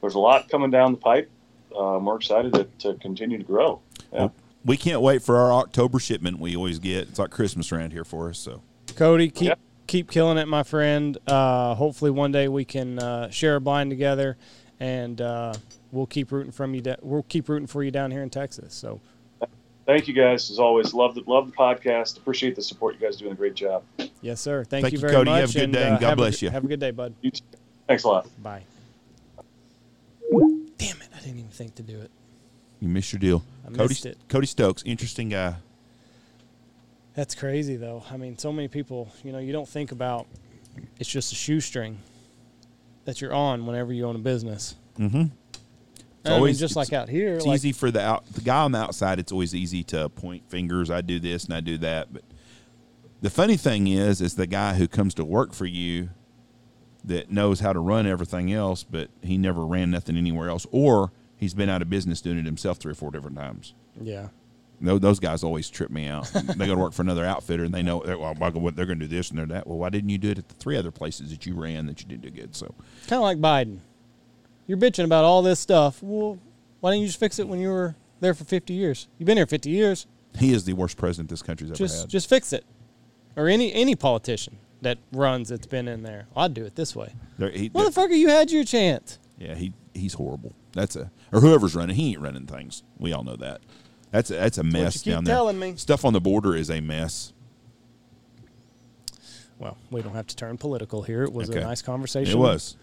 [0.00, 1.28] there's a lot coming down the pipe.
[1.76, 3.80] Um, we're excited to, to continue to grow.
[4.12, 4.28] Yeah.
[4.64, 6.38] We can't wait for our October shipment.
[6.38, 8.38] We always get it's like Christmas around here for us.
[8.38, 8.62] So
[8.96, 9.54] Cody, keep Yeah.
[9.86, 11.18] keep killing it, my friend.
[11.26, 14.36] Uh, hopefully, one day we can uh, share a blind together,
[14.80, 15.54] and uh,
[15.92, 16.80] we'll keep rooting from you.
[16.80, 18.74] Da- we'll keep rooting for you down here in Texas.
[18.74, 19.00] So,
[19.88, 20.92] Thank you guys, as always.
[20.92, 22.18] Love the love the podcast.
[22.18, 22.94] Appreciate the support.
[22.94, 23.82] You guys doing a great job.
[24.20, 24.62] yes, sir.
[24.62, 25.30] Thank, Thank you you, very Cody.
[25.30, 25.40] much.
[25.40, 26.50] Have a good and, day, and uh, God have a bless good- you.
[26.50, 27.14] Have a good day, bud.
[27.22, 27.42] You too.
[27.86, 28.28] Thanks a lot.
[28.42, 28.64] Bye.
[30.76, 31.08] Damn it!
[31.16, 32.10] I didn't even think to do it.
[32.80, 33.42] you missed your deal.
[33.66, 34.18] I Cody missed it.
[34.28, 35.54] Cody Stokes, interesting guy.
[37.14, 38.04] That's crazy, though.
[38.10, 40.26] I mean, so many people, you know, you don't think about
[41.00, 41.98] it's just a shoestring
[43.06, 44.74] that you're on whenever you own a business.
[44.98, 45.24] Mm-hmm.
[46.28, 47.34] I mean, always- just like out here.
[47.36, 49.18] It's like, easy for the out the guy on the outside.
[49.18, 50.90] It's always easy to point fingers.
[50.90, 52.12] I do this and I do that.
[52.12, 52.22] But
[53.20, 56.10] the funny thing is, is the guy who comes to work for you
[57.04, 61.10] that knows how to run everything else, but he never ran nothing anywhere else, or
[61.36, 63.74] he's been out of business doing it himself three or four different times.
[64.00, 64.28] Yeah.
[64.80, 66.24] Tho- Those guys always trip me out.
[66.34, 68.50] they go to work for another outfitter, and they know they're, well, they're
[68.86, 69.66] going to do this and they're that.
[69.66, 72.00] Well, why didn't you do it at the three other places that you ran that
[72.02, 72.54] you did do good?
[72.54, 72.66] So
[73.06, 73.78] Kind of like Biden.
[74.68, 76.00] You're bitching about all this stuff.
[76.02, 76.38] Well,
[76.78, 79.08] why didn't you just fix it when you were there for 50 years?
[79.18, 80.06] You've been here 50 years.
[80.38, 82.08] he is the worst president this country's ever Just had.
[82.10, 82.64] just fix it.
[83.34, 86.26] Or any any politician that runs that's been in there.
[86.36, 87.14] I'd do it this way.
[87.38, 89.18] There- he- Motherfucker, you had your chance.
[89.38, 90.52] Yeah, he he's horrible.
[90.72, 92.82] That's a or whoever's running, he ain't running things.
[92.98, 93.60] We all know that.
[94.10, 95.34] That's a, that's a mess you keep down there.
[95.34, 95.74] telling me.
[95.76, 97.32] Stuff on the border is a mess.
[99.58, 101.24] Well, we don't have to turn political here.
[101.24, 101.60] It was Okay.
[101.60, 102.32] a nice conversation.
[102.32, 102.76] It was.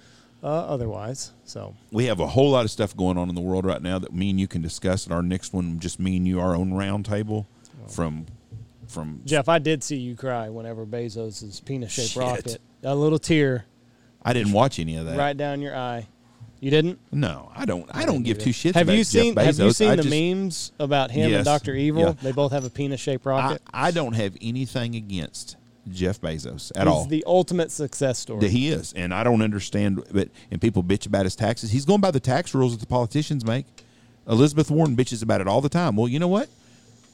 [0.44, 3.66] Uh, otherwise, so We have a whole lot of stuff going on in the world
[3.66, 5.08] right now that me and you can discuss.
[5.08, 7.46] At our next one, just me and you, our own roundtable
[7.88, 8.28] from
[8.88, 12.22] from Jeff, I did see you cry whenever Bezos's penis-shaped Shit.
[12.22, 13.66] rocket, a little tear
[14.22, 15.18] I didn't watch any of that.
[15.18, 16.08] right down your eye.
[16.60, 17.00] You didn't?
[17.12, 17.88] No, I don't.
[17.94, 18.76] I don't give two shits.
[18.76, 21.38] Have you seen Have you seen I the just- memes about him Yes.
[21.38, 22.02] and Doctor Evil?
[22.04, 22.12] Yeah.
[22.22, 23.62] They both have a penis-shaped I, rocket.
[23.74, 25.58] I don't have anything against
[25.92, 26.96] Jeff Bezos at all.
[26.96, 27.06] He's all.
[27.10, 28.40] the ultimate success story.
[28.42, 30.04] That he is, and I don't understand.
[30.12, 31.72] But and people bitch about his taxes.
[31.72, 33.66] He's going by the tax rules that the politicians make.
[34.28, 35.96] Elizabeth Warren bitches about it all the time.
[35.96, 36.50] Well, you know what?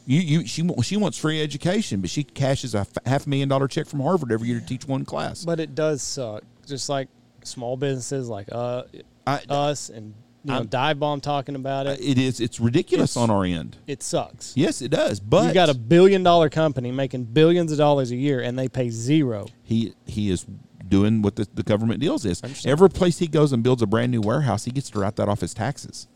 [0.06, 3.88] You you she she wants free education, but she cashes a half million dollar check
[3.88, 5.43] from Harvard every year to teach one class.
[5.45, 6.43] but it does suck.
[6.65, 7.07] Just like
[7.43, 8.84] small businesses like uh,
[9.27, 11.99] I- us and you know, I'm- Dive Bomb talking about it.
[12.01, 13.77] it is it's ridiculous It's- on our end.
[13.88, 14.53] It sucks.
[14.55, 15.19] Yes, it does.
[15.19, 18.68] But you got a billion dollar company making billions of dollars a year and they
[18.68, 19.47] pay zero.
[19.63, 20.45] he he is
[20.88, 22.41] doing what the, the government deals is.
[22.65, 25.30] Every place he goes and builds a brand new warehouse, he gets to write that
[25.30, 26.07] off his taxes.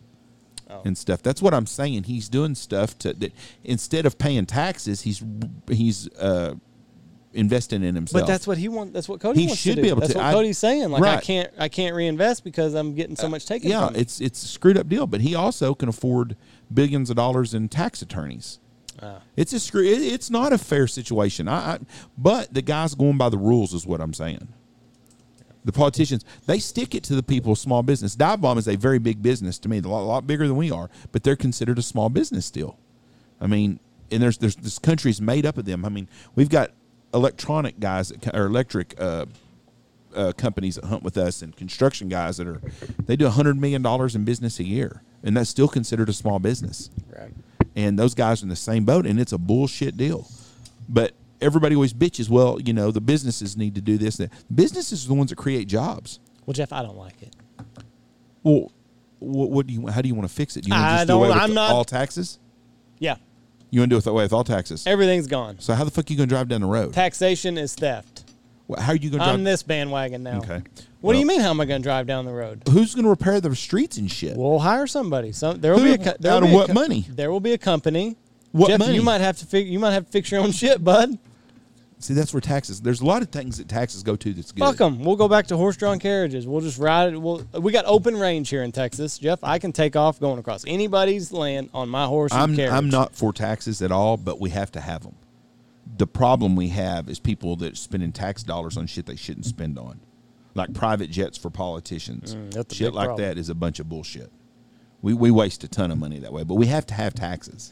[0.68, 0.81] Oh.
[0.84, 1.22] and stuff.
[1.22, 2.06] That's what I'm saying.
[2.06, 3.31] He's doing stuff to that
[3.64, 5.23] instead of paying taxes, he's
[5.69, 6.56] he's uh,
[7.36, 8.24] investing in himself.
[8.24, 8.94] But that's what he wants.
[8.94, 9.82] That's what Cody He wants should to do.
[9.84, 10.18] be able that's to.
[10.20, 10.90] what I- Cody's saying.
[10.90, 13.70] Like I can't, I can't reinvest because I'm getting so much taken.
[13.70, 15.06] yeah, it's it's a screwed up deal.
[15.07, 16.36] But he also can afford
[16.74, 18.60] billions of dollars in tax attorneys.
[19.02, 19.20] Ah.
[19.36, 19.84] It's a screw.
[19.84, 21.48] It, it's not a fair situation.
[21.48, 21.80] I, I
[22.18, 24.48] but the guy's going by the rules, is what I'm saying.
[25.66, 28.16] The politicians they stick it to the people small business.
[28.16, 30.56] Dive Bomb is a very big business to me, a lot, a lot bigger than
[30.57, 32.78] we are, but they're considered a small business still.
[33.41, 33.80] I mean,
[34.12, 35.84] and there's there's this country's made up of them.
[35.84, 36.70] I mean, we've got
[37.16, 39.26] electronic guys that, or electric uh,
[40.14, 42.62] uh, companies that hunt with us and construction guys that are
[43.06, 46.40] they do hundred million dollars in business a year, and that's still considered a small
[46.40, 47.34] business right.
[47.76, 50.28] and those guys are in the same boat, and it's a bullshit deal.
[50.88, 52.30] But everybody always bitches.
[52.30, 54.18] Well, you know, the businesses need to do this.
[54.18, 56.20] That businesses are the ones that create jobs.
[56.46, 57.36] Well, Jeff, I don't like it.
[58.44, 58.72] Well,
[59.20, 59.88] what, what do you?
[59.88, 60.64] How do you want to fix it?
[60.64, 62.40] Do you want to just do away with I'm not- all taxes?
[63.00, 63.16] Yeah,
[63.76, 64.88] You want to do it away with all taxes?
[64.88, 65.60] everything's gone.
[65.60, 66.93] So how the fuck you gonna drive down the road?
[66.93, 68.23] Taxation is theft.
[68.69, 69.34] Well, How are you gonna drive?
[69.35, 70.38] I'm this bandwagon now.
[70.38, 70.61] Okay.
[71.02, 71.41] What do you mean?
[71.41, 72.64] How am I going to drive down the road?
[72.69, 74.38] Who's gonna repair the streets and shit?
[74.38, 75.34] We'll hire somebody.
[75.34, 75.97] Some there will Who?
[75.97, 77.06] be a co- there will Out of be a what money?
[77.10, 78.15] There will be a company.
[78.53, 78.95] What Jeff, money?
[78.95, 81.18] You might have to fig- You might have to fix your own shit, bud.
[81.99, 82.81] See, that's where taxes.
[82.81, 84.63] There's a lot of things that taxes go to that's good.
[84.63, 85.03] Fuck them.
[85.03, 86.45] We'll go back to horse-drawn carriages.
[86.45, 87.17] We'll just ride it.
[87.17, 89.39] We'll, we got open range here in Texas, Jeff.
[89.43, 92.73] I can take off going across anybody's land on my horse and I'm carriage.
[92.73, 95.15] I'm not for taxes at all, but we have to have them.
[95.97, 99.45] The problem we have is people that are spending tax dollars on shit they shouldn't
[99.45, 100.01] spend on,
[100.53, 102.35] like private jets for politicians.
[102.35, 103.26] Mm, shit like problem.
[103.26, 104.30] that is a bunch of bullshit.
[105.01, 107.72] We we waste a ton of money that way, but we have to have taxes,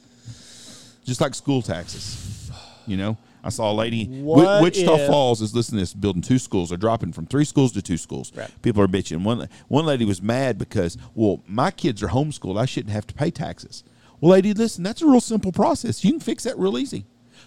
[1.03, 2.51] just like school taxes.
[2.85, 4.05] You know, I saw a lady.
[4.05, 6.69] What Wichita if- Falls is listening to this, building two schools.
[6.69, 8.31] They're dropping from three schools to two schools.
[8.35, 8.49] Right.
[8.61, 9.23] People are bitching.
[9.23, 12.57] One one lady was mad because, well, my kids are homeschooled.
[12.59, 13.83] I shouldn't have to pay taxes.
[14.21, 16.03] Well, lady, listen, that's a real simple process.
[16.05, 17.05] You can fix that real easy.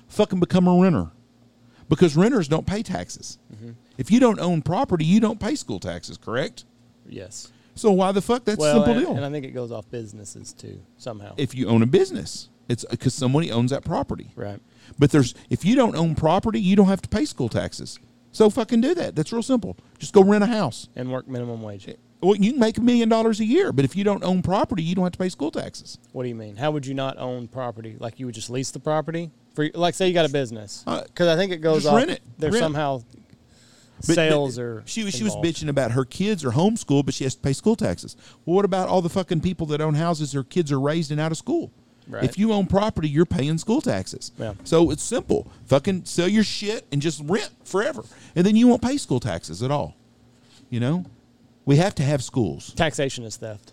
[0.08, 1.10] Fucking become a renter,
[1.88, 3.38] because renters don't pay taxes.
[3.54, 3.70] Mm-hmm.
[3.96, 6.18] If you don't own property, you don't pay school taxes.
[6.18, 6.64] Correct.
[7.08, 7.50] yes.
[7.74, 8.44] So why the fuck?
[8.44, 9.16] That's a simple and, deal.
[9.16, 11.34] and I think it goes off businesses too somehow.
[11.36, 14.30] if you own a business, it's because somebody owns that property.
[14.34, 14.60] right.
[14.98, 17.98] But there's if you don't own property, you don't have to pay school taxes.
[18.32, 19.16] So fucking do that.
[19.16, 19.76] That's real simple.
[19.98, 20.88] Just go rent a house.
[20.94, 21.88] And work minimum wage.
[22.20, 24.82] Well, you can make a million dollars a year, but if you don't own property,
[24.82, 25.98] you don't have to pay school taxes.
[26.12, 26.56] What do you mean?
[26.56, 27.96] How would you not own property?
[27.98, 30.82] Like you would just lease the property for, like, say you got a business?
[30.86, 31.98] Uh, Because I think it goes just off.
[31.98, 32.22] rent it.
[32.38, 32.62] There's Rent.
[32.64, 33.02] somehow
[34.06, 37.14] But- sales but or she was she was bitching about her kids are homeschooled, but
[37.14, 38.16] she has to pay school taxes.
[38.44, 41.18] Well, what about all the fucking people that own houses their kids are raised and
[41.20, 41.70] out of school?
[42.08, 42.24] Right.
[42.24, 44.30] If you own property, you're paying school taxes.
[44.38, 44.54] Yeah.
[44.64, 45.50] So it's simple.
[45.66, 48.04] Fucking sell your shit and just rent forever,
[48.36, 49.96] and then you won't pay school taxes at all.
[50.70, 51.04] You know,
[51.64, 52.72] we have to have schools.
[52.74, 53.72] Taxation is theft.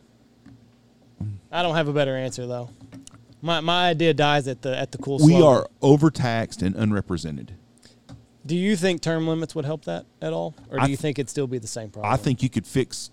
[1.52, 2.70] I don't have a better answer though.
[3.42, 5.18] My my idea dies at the at the cool.
[5.18, 5.44] We slogan.
[5.44, 7.54] are overtaxed and unrepresented.
[8.46, 11.20] Do you think term limits would help that at all, or do I you think
[11.20, 12.12] it'd still be the same problem?
[12.12, 13.12] I think you could fix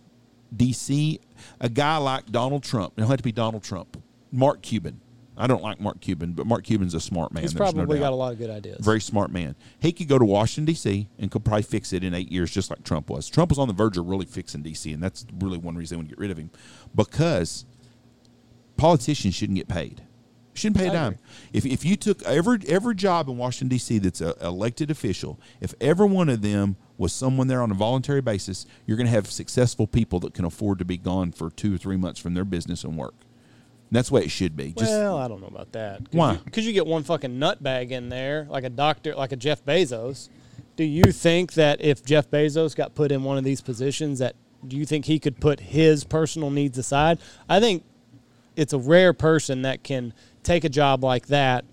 [0.57, 1.21] DC.
[1.61, 2.95] A guy like Donald Trump.
[2.97, 4.03] It don't have to be Donald Trump.
[4.33, 5.01] Mark Cuban.
[5.41, 7.43] I don't like Mark Cuban, but Mark Cuban's a smart man.
[7.43, 8.85] he's probably no got a lot of good ideas.
[8.85, 9.57] Very smart man.
[9.79, 11.09] He could go to Washington D.C.
[11.19, 13.29] and could probably fix it in eight years, just like Trump was.
[13.29, 15.99] Trump was on the verge of really fixing D.C., and that's really one reason they
[15.99, 16.51] want to get rid of him,
[16.95, 17.65] because
[18.77, 20.03] politicians shouldn't get paid.
[20.53, 21.17] Shouldn't pay a dime.
[21.53, 23.99] If, if you took every every job in Washington D.C.
[23.99, 28.21] that's a elected official, if every one of them was someone there on a voluntary
[28.21, 31.75] basis, you're going to have successful people that can afford to be gone for two
[31.75, 33.15] or three months from their business and work.
[33.91, 34.73] That's the way it should be.
[34.73, 36.03] Just well, I don't know about that.
[36.13, 36.37] Why?
[36.37, 40.29] Because you, get one fucking nutbag in there, like a doctor, like a Jeff Bezos.
[40.77, 44.37] Do you think that if Jeff Bezos got put in one of these positions, that
[44.67, 47.19] do you think he could put his personal needs aside?
[47.49, 47.85] I think
[48.57, 51.65] it's a rare person that can take a job like that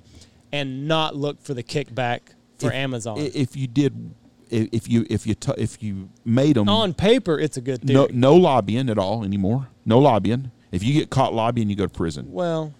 [0.51, 2.21] and not look for the kickback
[2.57, 3.17] for if- Amazon.
[3.19, 4.11] If you did,
[4.49, 7.93] if you if you if you made them On paper, it's a good theory.
[7.93, 9.67] no no lobbying at all anymore.
[9.85, 10.51] No lobbying.
[10.77, 12.31] If you get caught lobbying, you go to prison.
[12.31, 12.71] Well,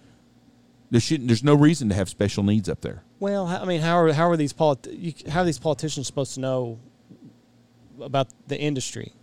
[0.92, 1.26] There shouldn't.
[1.26, 3.02] There's no reason to have special needs up there.
[3.18, 6.34] Well, I mean, how are how are these polit- you, how are these politicians supposed
[6.34, 6.78] to know
[8.00, 9.14] about the industry?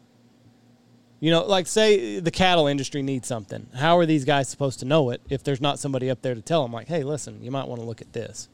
[1.21, 3.67] You know, like say the cattle industry needs something.
[3.73, 6.41] How are these guys supposed to know it if there's not somebody up there to
[6.41, 6.73] tell them?
[6.73, 8.49] Like, hey, listen, you might want to look at this.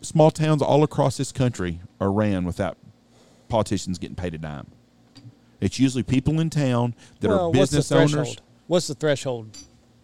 [0.00, 2.76] Small towns all across this country are ran without
[3.48, 4.66] politicians getting paid a dime.
[5.60, 8.36] It's usually people in town that well, are business owners.
[8.66, 9.56] What's the threshold?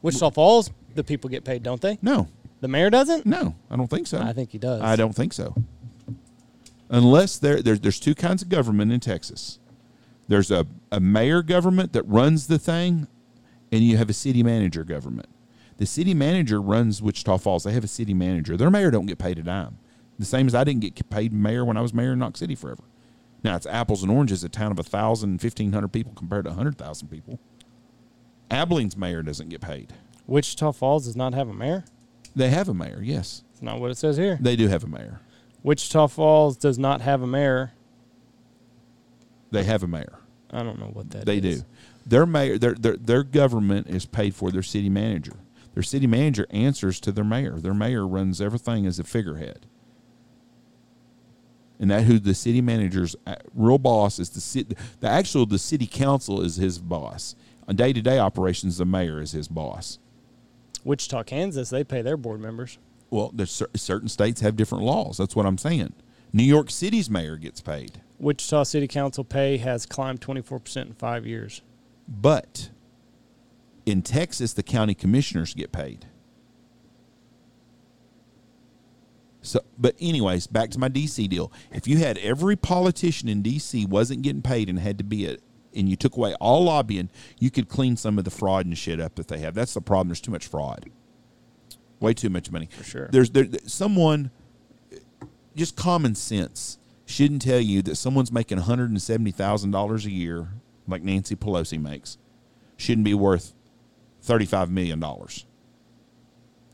[0.02, 1.98] Wichita Falls, the people get paid, don't they?
[2.02, 2.28] No,
[2.60, 3.26] The mayor doesn't.
[3.26, 4.18] no, I don't think so.
[4.20, 4.80] I think he does.
[4.82, 5.54] I don't think so.
[6.88, 9.58] Unless there, there there's two kinds of government in Texas.
[10.28, 13.06] There's a, a mayor government that runs the thing,
[13.70, 15.28] and you have a city manager government.
[15.76, 17.64] The city manager runs Wichita Falls.
[17.64, 18.56] They have a city manager.
[18.56, 19.78] Their mayor don't get paid a dime.
[20.18, 22.54] The same as I didn't get paid mayor when I was mayor in Knox City
[22.54, 22.82] forever.
[23.42, 24.44] Now it's apples and oranges.
[24.44, 27.38] A town of a thousand, fifteen hundred people compared to hundred thousand people.
[28.50, 29.92] Abilene's mayor doesn't get paid.
[30.26, 31.84] Wichita Falls does not have a mayor.
[32.34, 33.42] They have a mayor, yes.
[33.52, 34.38] It's not what it says here.
[34.40, 35.20] They do have a mayor.
[35.62, 37.72] Wichita Falls does not have a mayor.
[39.50, 40.18] They have a mayor.
[40.52, 41.62] I don't know what that they is.
[41.62, 41.66] do.
[42.06, 45.36] Their mayor, their, their their government is paid for their city manager.
[45.74, 47.58] Their city manager answers to their mayor.
[47.60, 49.66] Their mayor runs everything as a figurehead.
[51.78, 54.76] And that who the city manager's uh, real boss is the city.
[55.00, 57.34] The actual the city council is his boss.
[57.70, 60.00] On day to day operations, the mayor is his boss.
[60.82, 62.78] Wichita, Kansas, they pay their board members.
[63.10, 65.18] Well, there's cer- certain states have different laws.
[65.18, 65.92] That's what I'm saying.
[66.32, 71.24] New York City's mayor gets paid, Wichita City Council pay has climbed 24% in five
[71.26, 71.62] years.
[72.08, 72.70] but
[73.86, 76.06] in Texas, the county commissioners get paid.
[79.42, 81.52] So, but anyways, back to my DC deal.
[81.72, 85.38] If you had every politician in DC wasn't getting paid and had to be a,
[85.74, 89.00] and you took away all lobbying, you could clean some of the fraud and shit
[89.00, 89.54] up that they have.
[89.54, 90.08] That's the problem.
[90.08, 90.90] There's too much fraud.
[92.00, 92.68] Way too much money.
[92.70, 93.08] For sure.
[93.12, 94.30] There's there someone
[95.54, 96.78] just common sense.
[97.06, 100.48] shouldn't tell you that someone's making $170,000 a year,
[100.86, 102.18] like Nancy Pelosi makes,
[102.76, 103.52] shouldn't be worth
[104.24, 105.02] $35 million.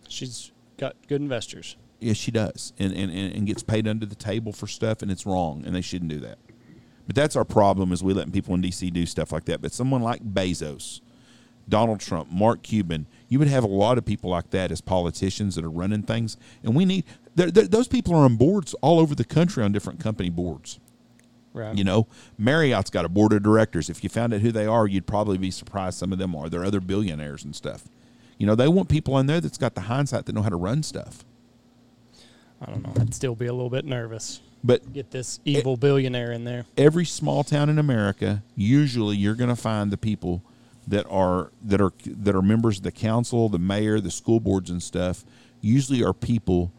[0.08, 1.76] She's got good investors.
[1.98, 5.10] Yes, she does, and, and, and and gets paid under the table for stuff, and
[5.10, 6.38] it's wrong, and they shouldn't do that.
[7.06, 8.90] But that's our problem is we letting people in D.C.
[8.90, 9.62] do stuff like that.
[9.62, 11.00] But someone like Bezos,
[11.68, 15.54] Donald Trump, Mark Cuban, you would have a lot of people like that as politicians
[15.54, 17.04] that are running things, and we need
[17.34, 20.80] they're, they're, those people are on boards all over the country on different company boards.
[21.52, 21.76] Right.
[21.76, 22.06] You know,
[22.36, 23.88] Marriott's got a board of directors.
[23.88, 25.98] If you found out who they are, you'd probably be surprised.
[25.98, 26.50] Some of them are.
[26.50, 27.84] They're other billionaires and stuff.
[28.36, 30.56] You know, they want people in there that's got the hindsight that know how to
[30.56, 31.24] run stuff.
[32.60, 32.92] I don't know.
[33.00, 34.40] I'd still be a little bit nervous.
[34.66, 36.64] But Get this evil billionaire in there.
[36.76, 40.42] every small town in America, usually you're going to find the people
[40.88, 44.68] that are that are that are members of the council, the mayor, the school boards
[44.70, 45.24] and stuff.
[45.60, 46.72] Usually are people.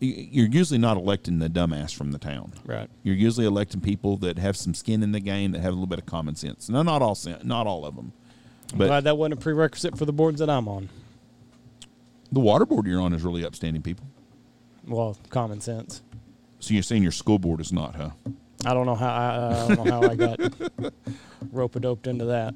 [0.00, 2.54] You're usually not electing the dumbass from the town.
[2.64, 2.90] Right.
[3.04, 5.86] You're usually electing people that have some skin in the game, that have a little
[5.86, 6.68] bit of common sense.
[6.68, 8.12] No, not all, not all of them,
[8.74, 10.88] but Glad that wasn't a prerequisite for the boards that I'm on.
[12.32, 14.06] the water board you're on is really upstanding people.
[14.88, 16.02] Well, common sense.
[16.62, 18.10] So you're saying your school board is not, huh?
[18.64, 20.38] I don't know how I, I don't know how I got
[21.52, 22.54] rope doped into that.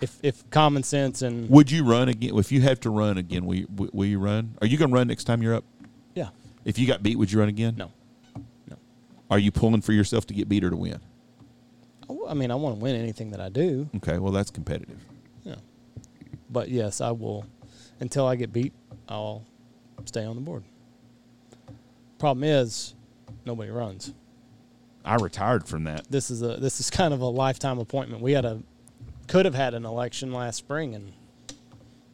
[0.00, 3.46] If if common sense and Would you run again if you have to run again?
[3.46, 4.56] Will you, will- will you run?
[4.60, 5.62] Are you going to run next time you're up?
[6.16, 6.30] yeah,
[6.64, 7.76] If you got beat, would you run again?
[7.76, 7.92] No.
[8.68, 8.76] No.
[9.30, 10.98] Are you pulling for yourself to get beat or to win?
[12.28, 13.88] I mean, I want to win anything that I do.
[13.98, 14.98] Okay, well that's competitive.
[15.44, 15.56] Yeah.
[16.50, 17.46] But yes, I will.
[18.00, 18.72] Until I get beat,
[19.08, 19.44] I'll
[20.06, 20.64] stay on the board.
[22.18, 22.94] Problem is,
[23.44, 24.12] nobody runs.
[25.04, 26.10] I retired from that.
[26.10, 28.22] This is a this is kind of a lifetime appointment.
[28.22, 28.62] We had a
[29.26, 31.12] could have had an election last spring and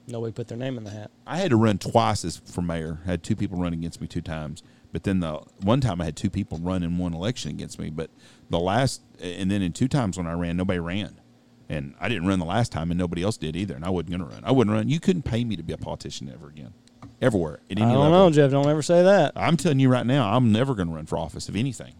[0.06, 1.10] nobody put their name in the hat.
[1.26, 2.98] I had to run twice as for mayor.
[3.06, 4.62] I had two people run against me two times.
[4.92, 7.90] But then the one time I had two people run in one election against me.
[7.90, 8.10] But
[8.48, 11.20] the last and then in two times when I ran, nobody ran.
[11.68, 13.76] And I didn't run the last time and nobody else did either.
[13.76, 14.42] And I wasn't gonna run.
[14.44, 14.88] I wouldn't run.
[14.88, 16.74] You couldn't pay me to be a politician ever again.
[17.22, 17.60] Everywhere.
[17.70, 18.10] At any I don't level.
[18.10, 18.50] know, Jeff.
[18.50, 19.32] Don't ever say that.
[19.36, 21.94] I'm telling you right now, I'm never going to run for office of anything.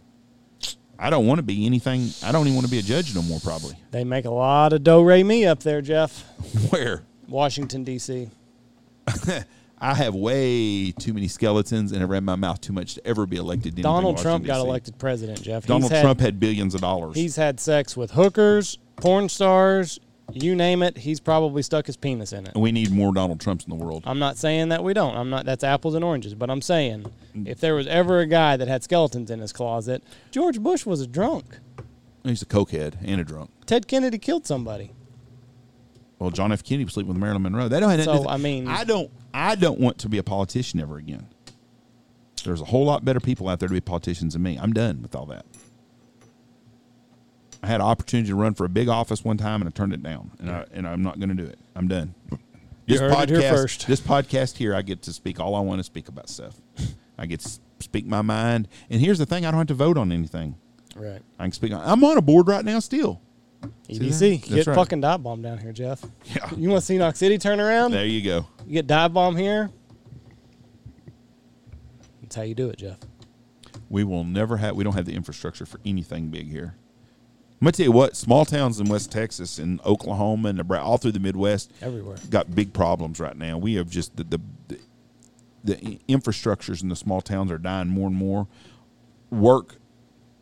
[0.99, 2.09] I don't want to be anything.
[2.23, 3.41] I don't even want to be a judge no more.
[3.41, 3.75] Probably.
[3.91, 6.21] They make a lot of do re me up there, Jeff.
[6.71, 8.29] Where Washington D.C.
[9.83, 13.25] I have way too many skeletons and have ran my mouth too much to ever
[13.25, 13.77] be elected.
[13.77, 15.65] to Donald Trump got elected president, Jeff.
[15.67, 17.17] Donald He's had- Trump had billions of dollars.
[17.17, 19.99] He's had sex with hookers, porn stars,
[20.33, 20.99] you name it.
[20.99, 22.53] He's probably stuck his penis in it.
[22.57, 24.03] we need more Donald Trumps in the world.
[24.07, 25.17] I'm not saying that we don't.
[25.17, 25.47] I'm not.
[25.47, 26.35] That's apples and oranges.
[26.35, 27.49] But I'm saying mm.
[27.49, 31.01] if there was ever a guy that had skeletons in his closet, George Bush was
[31.01, 31.59] a drunk.
[32.25, 33.51] He's a cokehead and a drunk.
[33.67, 34.93] Ted Kennedy killed somebody.
[36.19, 36.63] Well, John F.
[36.63, 37.69] Kennedy was sleeping with Marilyn Monroe.
[37.69, 37.91] They don't.
[37.91, 39.11] Have So, I mean- I don't.
[39.33, 41.29] I don't want to be a politician ever again.
[42.45, 44.59] There's a whole lot better people out there to be politicians than me.
[44.61, 45.47] I'm done with all that.
[47.63, 49.93] I had an opportunity to run for a big office one time and I turned
[49.93, 51.59] it down, and I and I'm not going to do it.
[51.75, 52.15] I'm done.
[52.87, 53.87] This heard it here podcast, first.
[53.87, 56.61] this podcast here, I get to speak all I want to speak about stuff.
[57.19, 59.99] I get to speak my mind, and here's the thing: I don't have to vote
[59.99, 60.57] on anything.
[60.97, 61.23] Right.
[61.39, 61.73] I can speak.
[61.73, 63.21] On, I'm on a board right now still.
[63.89, 64.41] EDC.
[64.41, 64.49] that?
[64.49, 64.75] Get right.
[64.75, 66.05] fucking dive bomb down here, Jeff.
[66.25, 66.49] Yeah.
[66.57, 67.93] You want to see Knox City turn around?
[67.93, 68.47] There you go.
[68.67, 69.71] You get dive bomb here.
[72.23, 72.99] That's how you do it, Jeff.
[73.89, 74.77] We will never have.
[74.77, 76.75] We don't have the infrastructure for anything big here.
[77.61, 78.17] I'm gonna tell you what.
[78.17, 82.17] Small towns in West Texas and Oklahoma and Nebraska, all through the Midwest, Everywhere.
[82.31, 83.59] got big problems right now.
[83.59, 84.79] We have just the the, the,
[85.65, 88.49] the infrastructures in the small towns are dying more and more.
[89.29, 89.77] Work,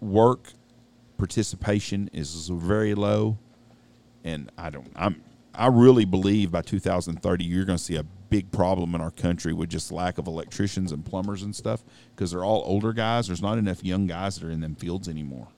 [0.00, 0.52] work,
[1.16, 3.38] participation is very low,
[4.22, 4.92] and I don't.
[4.94, 5.22] I'm.
[5.54, 9.52] I really believe by 2030 you're going to see a big problem in our country
[9.52, 11.82] with just lack of electricians and plumbers and stuff
[12.14, 13.26] because they're all older guys.
[13.26, 15.48] There's not enough young guys that are in them fields anymore.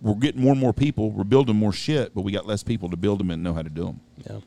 [0.00, 1.10] We're getting more and more people.
[1.10, 3.62] We're building more shit, but we got less people to build them and know how
[3.62, 4.00] to do them.
[4.28, 4.38] Yeah.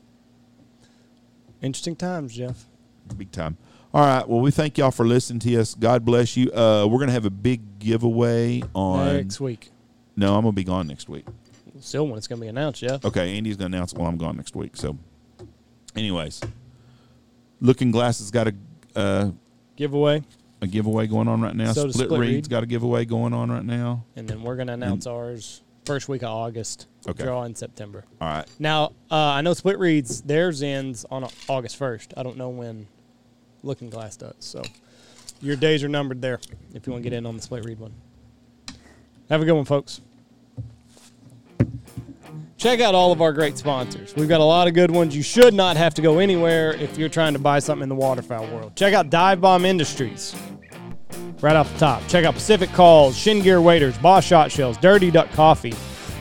[1.62, 2.66] Interesting times, Jeff.
[3.16, 3.56] Big time.
[3.92, 4.26] All right.
[4.28, 5.74] Well, we thank y'all for listening to us.
[5.74, 6.50] God bless you.
[6.52, 9.16] Uh, we're gonna have a big giveaway on.
[9.16, 9.70] Next week.
[10.16, 11.26] No, I'm gonna be gone next week.
[11.80, 13.04] Still when it's going to be announced, Jeff.
[13.04, 14.76] Okay, Andy's gonna announce while I'm gone next week.
[14.76, 14.98] So,
[15.96, 16.40] anyways,
[17.60, 18.54] Looking Glass has got a
[18.94, 19.30] uh,
[19.76, 20.22] Giveaway.
[20.62, 21.72] A giveaway going on right now.
[21.72, 22.50] So Split, Split Reed's Reed.
[22.50, 24.04] got a giveaway going on right now.
[24.16, 26.86] And then we're going to announce ours first week of August.
[27.08, 27.24] Okay.
[27.24, 28.04] Draw in September.
[28.20, 28.46] All right.
[28.58, 32.12] Now, uh, I know Split Reed's, theirs ends on August 1st.
[32.16, 32.86] I don't know when
[33.62, 34.34] Looking Glass does.
[34.40, 34.62] So
[35.40, 36.40] your days are numbered there
[36.74, 37.92] if you want to get in on the Split Reed one.
[39.30, 40.00] Have a good one, folks.
[42.56, 44.14] Check out all of our great sponsors.
[44.14, 45.16] We've got a lot of good ones.
[45.16, 47.94] You should not have to go anywhere if you're trying to buy something in the
[47.94, 48.76] waterfowl world.
[48.76, 50.36] Check out Dive Bomb Industries.
[51.42, 52.06] Right off the top.
[52.08, 55.74] Check out Pacific Calls, Shin Gear Waders, Boss Shot Shells, Dirty Duck Coffee,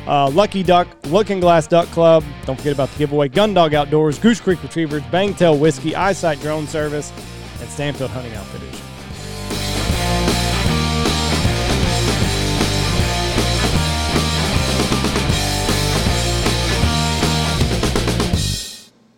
[0.07, 2.23] uh, Lucky Duck, Looking Glass Duck Club.
[2.45, 3.27] Don't forget about the giveaway.
[3.27, 7.11] Gun Dog Outdoors, Goose Creek Retrievers, Bangtail Whiskey, Eyesight Drone Service,
[7.59, 8.78] and Stanfield Hunting Outfitters.